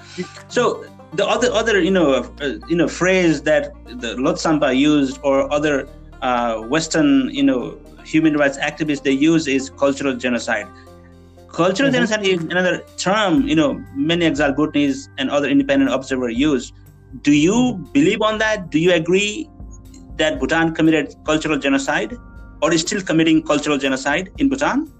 so 0.49 0.85
the 1.15 1.27
other 1.27 1.53
other 1.53 1.81
you 1.81 1.91
know 1.91 2.15
uh, 2.41 2.59
you 2.69 2.77
know 2.77 2.89
phrase 2.89 3.43
that 3.43 3.73
the 3.85 4.15
Lhotshampa 4.17 4.77
used 4.77 5.19
or 5.23 5.53
other 5.53 5.89
uh, 6.23 6.61
Western 6.63 7.31
you 7.31 7.43
know 7.43 7.79
human 8.05 8.37
rights 8.37 8.59
activists 8.59 9.03
they 9.03 9.13
use 9.13 9.47
is 9.47 9.71
cultural 9.71 10.15
genocide. 10.15 10.67
Cultural 11.49 11.89
mm-hmm. 11.89 11.95
genocide 11.95 12.27
is 12.27 12.43
another 12.45 12.85
term, 12.97 13.49
you 13.49 13.57
know, 13.57 13.83
many 13.95 14.27
exiled 14.27 14.57
Bhutanese 14.57 15.09
and 15.19 15.31
other 15.31 15.49
independent 15.49 15.91
observers 15.91 16.37
use. 16.37 16.73
Do 17.23 17.33
you 17.33 17.53
mm-hmm. 17.55 17.93
believe 17.93 18.23
on 18.23 18.39
that? 18.39 18.71
Do 18.71 18.79
you 18.79 18.93
agree 18.93 19.49
that 20.17 20.39
Bhutan 20.39 20.75
committed 20.75 21.15
cultural 21.25 21.59
genocide 21.59 22.17
or 22.63 22.73
is 22.73 22.81
still 22.83 23.01
committing 23.01 23.43
cultural 23.43 23.79
genocide 23.79 24.33
in 24.39 24.49
Bhutan? 24.49 24.93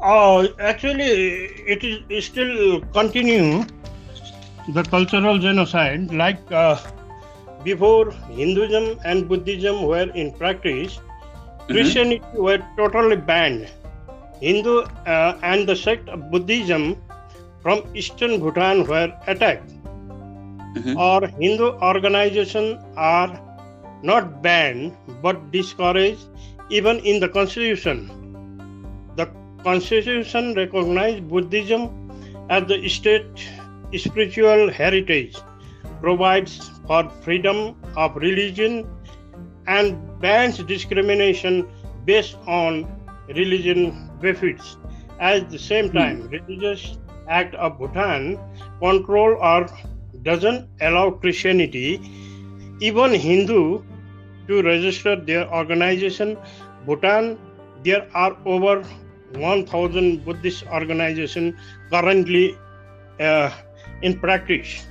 Oh, 0.00 0.48
actually, 0.58 1.46
it 1.66 1.82
is 2.10 2.26
still 2.26 2.80
continuing 2.92 3.70
the 4.68 4.82
cultural 4.82 5.38
genocide. 5.38 6.12
Like 6.12 6.40
uh, 6.50 6.78
before, 7.62 8.10
Hinduism 8.30 8.98
and 9.04 9.28
Buddhism 9.28 9.82
were 9.86 10.10
in 10.14 10.32
practice, 10.32 10.96
mm-hmm. 10.98 11.72
Christianity 11.72 12.24
were 12.34 12.58
totally 12.76 13.16
banned 13.16 13.70
Hindu 14.40 14.82
uh, 15.06 15.38
and 15.42 15.66
the 15.66 15.76
sect 15.76 16.08
of 16.08 16.30
Buddhism 16.30 16.96
from 17.62 17.82
eastern 17.94 18.40
Bhutan 18.40 18.86
were 18.86 19.12
attacked. 19.26 19.70
Mm-hmm. 19.70 20.98
Our 20.98 21.26
Hindu 21.28 21.72
organizations 21.80 22.82
are 22.96 23.40
not 24.02 24.42
banned 24.42 24.96
but 25.22 25.50
discouraged 25.50 26.26
even 26.68 26.98
in 27.00 27.20
the 27.20 27.28
constitution. 27.28 28.10
The 29.16 29.26
constitution 29.62 30.54
recognized 30.54 31.28
Buddhism 31.28 31.88
as 32.50 32.66
the 32.66 32.86
state 32.88 33.48
spiritual 33.98 34.70
heritage, 34.70 35.36
provides 36.00 36.70
for 36.86 37.08
freedom 37.22 37.76
of 37.96 38.16
religion, 38.16 38.86
and 39.66 39.96
bans 40.20 40.58
discrimination 40.58 41.66
based 42.04 42.36
on 42.46 42.86
religion 43.28 44.10
benefits. 44.20 44.76
At 45.20 45.50
the 45.50 45.58
same 45.58 45.88
hmm. 45.90 45.96
time, 45.96 46.28
religious 46.28 46.98
act 47.28 47.54
of 47.54 47.78
Bhutan 47.78 48.38
control 48.80 49.38
or 49.40 49.66
doesn't 50.22 50.68
allow 50.80 51.10
Christianity, 51.10 52.00
even 52.80 53.14
Hindu, 53.14 53.82
to 54.48 54.62
register 54.62 55.16
their 55.16 55.48
organization. 55.52 56.36
Bhutan, 56.86 57.38
there 57.82 58.06
are 58.14 58.36
over 58.44 58.82
1,000 59.36 60.24
Buddhist 60.24 60.66
organizations 60.66 61.54
currently 61.90 62.56
uh, 63.20 63.50
in 64.04 64.18
practice 64.20 64.86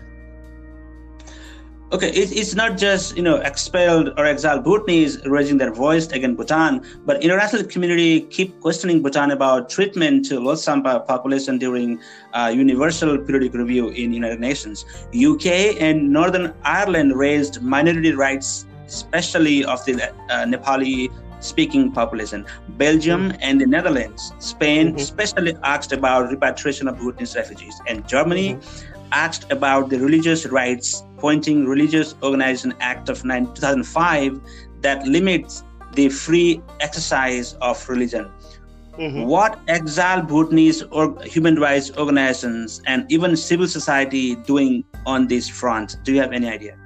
okay 1.93 2.09
it, 2.09 2.32
it's 2.41 2.55
not 2.55 2.78
just 2.84 3.16
you 3.16 3.22
know 3.22 3.36
expelled 3.49 4.09
or 4.18 4.26
exiled 4.26 4.64
bhutanese 4.64 5.14
raising 5.28 5.57
their 5.61 5.72
voice 5.72 6.07
against 6.18 6.38
bhutan 6.38 6.82
but 7.05 7.22
international 7.24 7.64
community 7.74 8.22
keep 8.38 8.59
questioning 8.61 9.01
bhutan 9.03 9.30
about 9.38 9.70
treatment 9.70 10.26
to 10.26 10.39
lhotshampa 10.39 11.05
population 11.07 11.59
during 11.59 11.99
uh, 12.34 12.51
universal 12.53 13.18
periodic 13.18 13.53
review 13.53 13.89
in 13.89 14.11
united 14.11 14.39
nations 14.39 14.86
uk 15.30 15.45
and 15.88 16.11
northern 16.20 16.53
ireland 16.64 17.16
raised 17.26 17.61
minority 17.61 18.14
rights 18.26 18.66
especially 18.88 19.64
of 19.66 19.86
the 19.86 19.93
uh, 20.03 20.45
nepali 20.53 21.09
speaking 21.43 21.91
population. 21.91 22.45
Belgium 22.78 23.30
mm-hmm. 23.30 23.38
and 23.41 23.59
the 23.59 23.66
Netherlands, 23.66 24.34
Spain 24.39 24.88
mm-hmm. 24.88 24.97
especially 24.97 25.55
asked 25.64 25.91
about 25.91 26.30
repatriation 26.32 26.88
of 26.88 26.97
Bhutanese 26.97 27.36
refugees, 27.36 27.80
and 27.88 28.07
Germany 28.07 28.55
mm-hmm. 28.55 28.92
Asked 29.14 29.51
about 29.51 29.89
the 29.89 29.99
religious 29.99 30.45
rights 30.47 31.03
pointing 31.18 31.66
Religious 31.66 32.16
Organization 32.22 32.74
Act 32.82 33.09
of 33.09 33.22
2005 33.22 34.41
that 34.82 35.07
limits 35.07 35.64
the 35.93 36.09
free 36.09 36.61
exercise 36.82 37.53
of 37.61 37.88
religion. 37.88 38.30
Mm-hmm. 38.97 39.24
What 39.24 39.59
exiled 39.68 40.28
Bhutanese 40.28 40.84
or 40.84 41.18
human 41.24 41.55
rights 41.55 41.91
organizations 41.97 42.82
and 42.86 43.11
even 43.11 43.36
civil 43.36 43.68
society 43.68 44.36
doing 44.36 44.84
on 45.05 45.28
this 45.28 45.49
front? 45.49 45.97
Do 46.03 46.14
you 46.14 46.22
have 46.22 46.32
any 46.32 46.49
idea? 46.49 46.78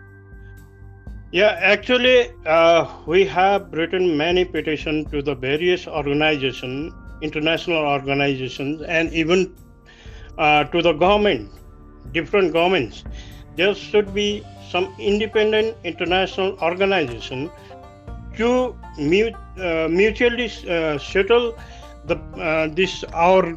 Yeah, 1.32 1.60
actually, 1.62 2.32
uh, 2.46 2.88
we 3.06 3.26
have 3.26 3.74
written 3.74 4.16
many 4.16 4.46
petitions 4.46 5.12
to 5.12 5.22
the 5.22 5.36
various 5.36 5.86
organizations, 5.86 6.94
international 7.22 7.80
organizations, 7.80 8.82
and 8.84 9.12
even 9.12 9.54
uh, 10.38 10.64
to 10.66 10.82
the 10.82 10.94
government, 10.94 11.52
different 12.12 12.54
governments 12.54 13.04
there 13.56 13.74
should 13.74 14.14
be 14.14 14.44
some 14.70 14.94
independent 15.00 15.76
international 15.84 16.58
organization 16.62 17.50
to 18.36 18.76
uh, 19.00 19.88
mutually 19.90 20.52
uh, 20.70 20.98
settle 20.98 21.58
the 22.06 22.16
uh, 22.40 22.68
this 22.74 23.04
our 23.14 23.56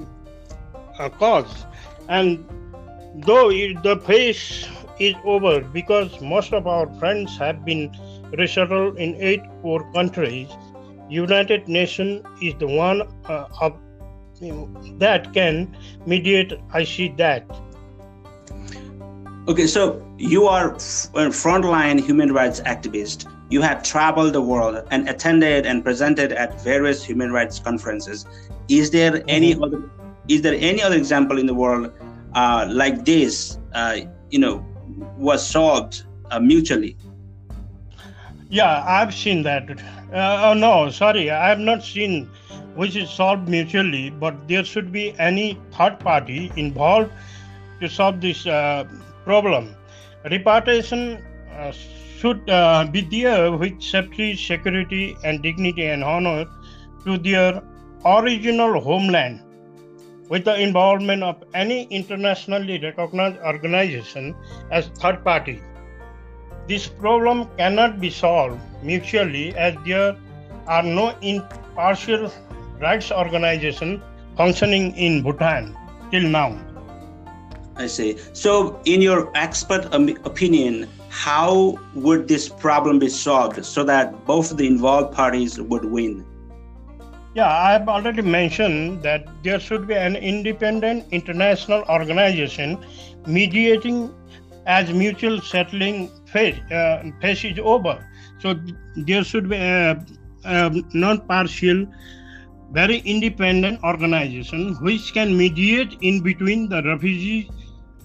uh, 0.99 1.09
cause, 1.11 1.67
and 2.09 2.45
though 3.27 3.51
it, 3.51 3.83
the 3.83 3.97
phase 4.01 4.67
is 4.99 5.15
over 5.25 5.61
because 5.61 6.21
most 6.21 6.53
of 6.53 6.67
our 6.67 6.87
friends 6.99 7.37
have 7.37 7.65
been 7.65 7.91
resettled 8.39 8.99
in 8.99 9.15
eight 9.17 9.43
poor 9.63 9.85
countries, 9.93 10.49
United 11.09 11.69
Nations 11.69 12.25
is 12.43 12.55
the 12.59 12.67
one 12.67 13.03
uh, 13.27 13.47
of 13.61 13.77
you 14.41 14.53
know, 14.53 14.99
that 14.99 15.33
can 15.35 15.77
mediate. 16.07 16.55
I 16.73 16.85
see 16.85 17.09
that. 17.19 17.45
Okay, 19.51 19.67
so 19.67 20.01
you 20.17 20.47
are 20.47 20.75
a 20.75 21.27
frontline 21.35 21.99
human 21.99 22.33
rights 22.33 22.61
activist. 22.61 23.29
You 23.49 23.61
have 23.63 23.83
traveled 23.83 24.33
the 24.33 24.41
world 24.41 24.87
and 24.93 25.09
attended 25.09 25.67
and 25.67 25.83
presented 25.83 26.31
at 26.31 26.63
various 26.63 27.03
human 27.03 27.33
rights 27.33 27.59
conferences. 27.59 28.27
Is 28.69 28.93
there 28.93 29.11
mm-hmm. 29.11 29.29
any 29.29 29.61
other? 29.61 29.91
Is 30.29 30.43
there 30.43 30.55
any 30.55 30.81
other 30.81 30.95
example 30.95 31.37
in 31.37 31.47
the 31.47 31.55
world 31.55 31.91
uh, 32.35 32.69
like 32.71 33.05
this? 33.05 33.59
Uh, 33.75 34.03
you 34.31 34.39
know, 34.39 34.65
was 35.19 35.45
solved 35.45 36.05
uh, 36.31 36.39
mutually. 36.39 36.97
Yeah, 38.51 38.85
I've 38.87 39.13
seen 39.13 39.43
that. 39.43 39.69
Uh, 40.13 40.51
oh 40.51 40.55
no, 40.55 40.91
sorry, 40.91 41.29
I 41.29 41.49
have 41.49 41.59
not 41.59 41.83
seen 41.83 42.31
which 42.77 42.95
is 42.95 43.11
solved 43.11 43.49
mutually, 43.49 44.11
but 44.11 44.47
there 44.47 44.65
should 44.65 44.93
be 44.93 45.13
any 45.19 45.59
third 45.73 45.99
party 45.99 46.53
involved 46.55 47.11
to 47.81 47.89
solve 47.89 48.21
this 48.21 48.47
uh, 48.47 48.85
problem. 49.25 49.75
Repatriation 50.31 51.25
uh, 51.57 51.73
should 51.73 52.49
uh, 52.51 52.87
be 52.91 53.01
there 53.01 53.53
with 53.53 53.81
safety, 53.83 54.37
security, 54.37 55.17
and 55.25 55.43
dignity 55.43 55.87
and 55.87 56.05
honor 56.05 56.47
to 57.05 57.17
their 57.19 57.63
original 58.05 58.81
homeland 58.81 59.41
with 60.29 60.45
the 60.45 60.55
involvement 60.55 61.23
of 61.23 61.43
any 61.55 61.85
internationally 61.85 62.79
recognized 62.79 63.39
organization 63.39 64.35
as 64.71 64.87
third 65.01 65.25
party. 65.25 65.61
This 66.69 66.87
problem 66.87 67.49
cannot 67.59 68.01
be 68.01 68.11
solved 68.11 68.61
mutually 68.83 69.55
as 69.57 69.75
there 69.85 70.17
are 70.69 70.83
no 70.83 71.15
impartial 71.21 72.31
rights 72.81 73.11
organization 73.11 74.03
functioning 74.37 74.95
in 74.97 75.23
Bhutan 75.23 75.77
till 76.13 76.23
now. 76.23 76.70
I 77.81 77.87
see. 77.87 78.19
So, 78.35 78.79
in 78.85 79.01
your 79.01 79.35
expert 79.35 79.87
opinion, 79.95 80.87
how 81.09 81.79
would 81.95 82.29
this 82.29 82.47
problem 82.47 82.99
be 82.99 83.09
solved 83.09 83.65
so 83.65 83.85
that 83.85 84.27
both 84.27 84.55
the 84.55 84.67
involved 84.67 85.15
parties 85.15 85.59
would 85.59 85.87
win? 85.87 86.27
Yeah, 87.35 87.49
I've 87.49 87.89
already 87.89 88.21
mentioned 88.21 89.03
that 89.05 89.27
there 89.43 89.59
should 89.59 89.87
be 89.87 89.95
an 89.95 90.17
independent 90.17 91.07
international 91.11 91.85
organization 91.89 92.85
mediating 93.27 94.13
as 94.67 94.93
mutual 94.93 95.41
settling 95.41 96.11
phase, 96.27 96.61
uh, 96.71 97.03
phase 97.23 97.45
is 97.45 97.59
over. 97.61 98.07
So 98.41 98.57
there 98.95 99.25
should 99.25 99.49
be 99.49 99.57
a, 99.57 100.05
a 100.45 100.83
non-partial, 100.93 101.87
very 102.73 102.99
independent 102.99 103.83
organization 103.83 104.77
which 104.83 105.15
can 105.15 105.35
mediate 105.35 105.97
in 106.03 106.21
between 106.21 106.69
the 106.69 106.83
refugees 106.83 107.49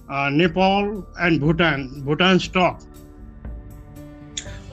uh, 0.08 0.30
Nepal 0.30 1.06
and 1.20 1.40
Bhutan, 1.40 2.02
Bhutan 2.04 2.38
stock. 2.38 2.82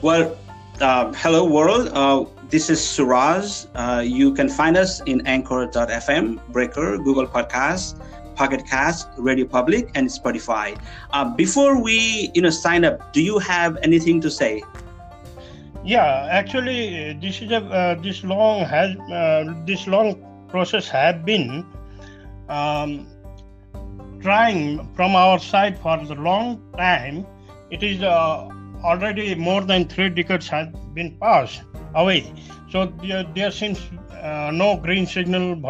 Well, 0.02 0.36
uh, 0.80 1.12
hello 1.14 1.44
world. 1.44 1.88
Uh, 1.92 2.24
this 2.50 2.68
is 2.70 2.82
Suraj. 2.82 3.66
Uh, 3.74 4.02
you 4.04 4.34
can 4.34 4.48
find 4.48 4.76
us 4.76 5.00
in 5.02 5.26
Anchor.fm, 5.26 6.40
Breaker, 6.52 6.98
Google 6.98 7.26
Podcasts, 7.26 7.98
Pocket 8.36 8.66
Cast, 8.66 9.08
Radio 9.16 9.46
Public, 9.46 9.90
and 9.94 10.08
Spotify. 10.08 10.78
Uh, 11.12 11.24
before 11.24 11.82
we, 11.82 12.30
you 12.34 12.42
know, 12.42 12.50
sign 12.50 12.84
up, 12.84 13.12
do 13.12 13.22
you 13.22 13.38
have 13.38 13.78
anything 13.82 14.20
to 14.20 14.30
say? 14.30 14.62
Yeah, 15.84 16.28
actually, 16.30 17.12
this 17.20 17.42
is 17.42 17.50
a 17.50 17.58
uh, 17.58 17.94
this 18.00 18.24
long 18.24 18.64
has 18.64 18.96
this 19.66 19.86
long 19.86 20.16
process 20.48 20.88
have 20.88 21.24
been. 21.24 21.64
Um, 22.48 23.06
trying 24.24 24.78
from 24.96 25.14
our 25.14 25.38
side 25.38 25.78
for 25.78 25.98
the 26.10 26.14
long 26.14 26.48
time. 26.78 27.26
It 27.70 27.82
is 27.82 28.02
uh, 28.02 28.48
already 28.82 29.34
more 29.34 29.60
than 29.60 29.86
three 29.86 30.08
decades 30.08 30.48
has 30.48 30.68
been 30.94 31.18
passed 31.18 31.62
away. 31.94 32.32
So 32.70 32.86
there, 33.02 33.24
there 33.34 33.50
seems 33.50 33.78
uh, 34.22 34.50
no 34.52 34.78
green 34.78 35.06
signal 35.06 35.60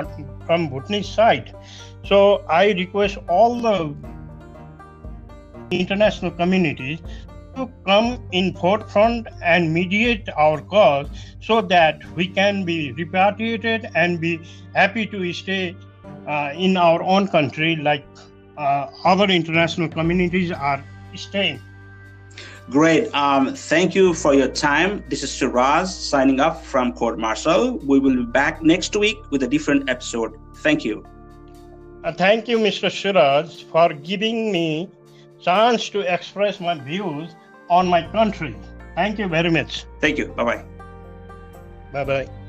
from 0.46 0.68
Bhutanese 0.68 1.08
side. 1.08 1.52
So 2.04 2.44
I 2.48 2.70
request 2.72 3.18
all 3.28 3.60
the 3.60 3.92
international 5.72 6.30
communities 6.30 7.00
to 7.56 7.68
come 7.84 8.22
in 8.30 8.54
forefront 8.54 9.26
and 9.42 9.74
mediate 9.74 10.28
our 10.36 10.60
cause 10.60 11.08
so 11.40 11.60
that 11.60 12.04
we 12.14 12.28
can 12.28 12.64
be 12.64 12.92
repatriated 12.92 13.88
and 13.96 14.20
be 14.20 14.40
happy 14.74 15.06
to 15.06 15.32
stay 15.32 15.76
uh, 16.28 16.52
in 16.54 16.76
our 16.76 17.02
own 17.02 17.26
country 17.26 17.74
like 17.76 18.04
uh, 18.56 18.90
other 19.04 19.26
international 19.26 19.88
communities 19.88 20.50
are 20.52 20.82
staying. 21.14 21.60
Great. 22.70 23.14
Um, 23.14 23.54
thank 23.54 23.94
you 23.94 24.14
for 24.14 24.34
your 24.34 24.48
time. 24.48 25.04
This 25.08 25.22
is 25.22 25.30
Suraj 25.30 25.86
signing 25.88 26.40
off 26.40 26.66
from 26.66 26.92
Court 26.94 27.18
Martial. 27.18 27.78
We 27.78 27.98
will 27.98 28.16
be 28.16 28.24
back 28.24 28.62
next 28.62 28.96
week 28.96 29.18
with 29.30 29.42
a 29.42 29.48
different 29.48 29.90
episode. 29.90 30.38
Thank 30.58 30.84
you. 30.84 31.04
Uh, 32.02 32.12
thank 32.12 32.48
you, 32.48 32.58
Mr. 32.58 32.90
Suraj, 32.90 33.64
for 33.64 33.92
giving 33.92 34.50
me 34.50 34.88
chance 35.42 35.90
to 35.90 36.00
express 36.00 36.60
my 36.60 36.78
views 36.78 37.34
on 37.68 37.86
my 37.86 38.02
country. 38.12 38.56
Thank 38.94 39.18
you 39.18 39.28
very 39.28 39.50
much. 39.50 39.84
Thank 40.00 40.18
you. 40.18 40.28
Bye 40.28 40.44
bye. 40.44 40.64
Bye 41.92 42.04
bye. 42.04 42.43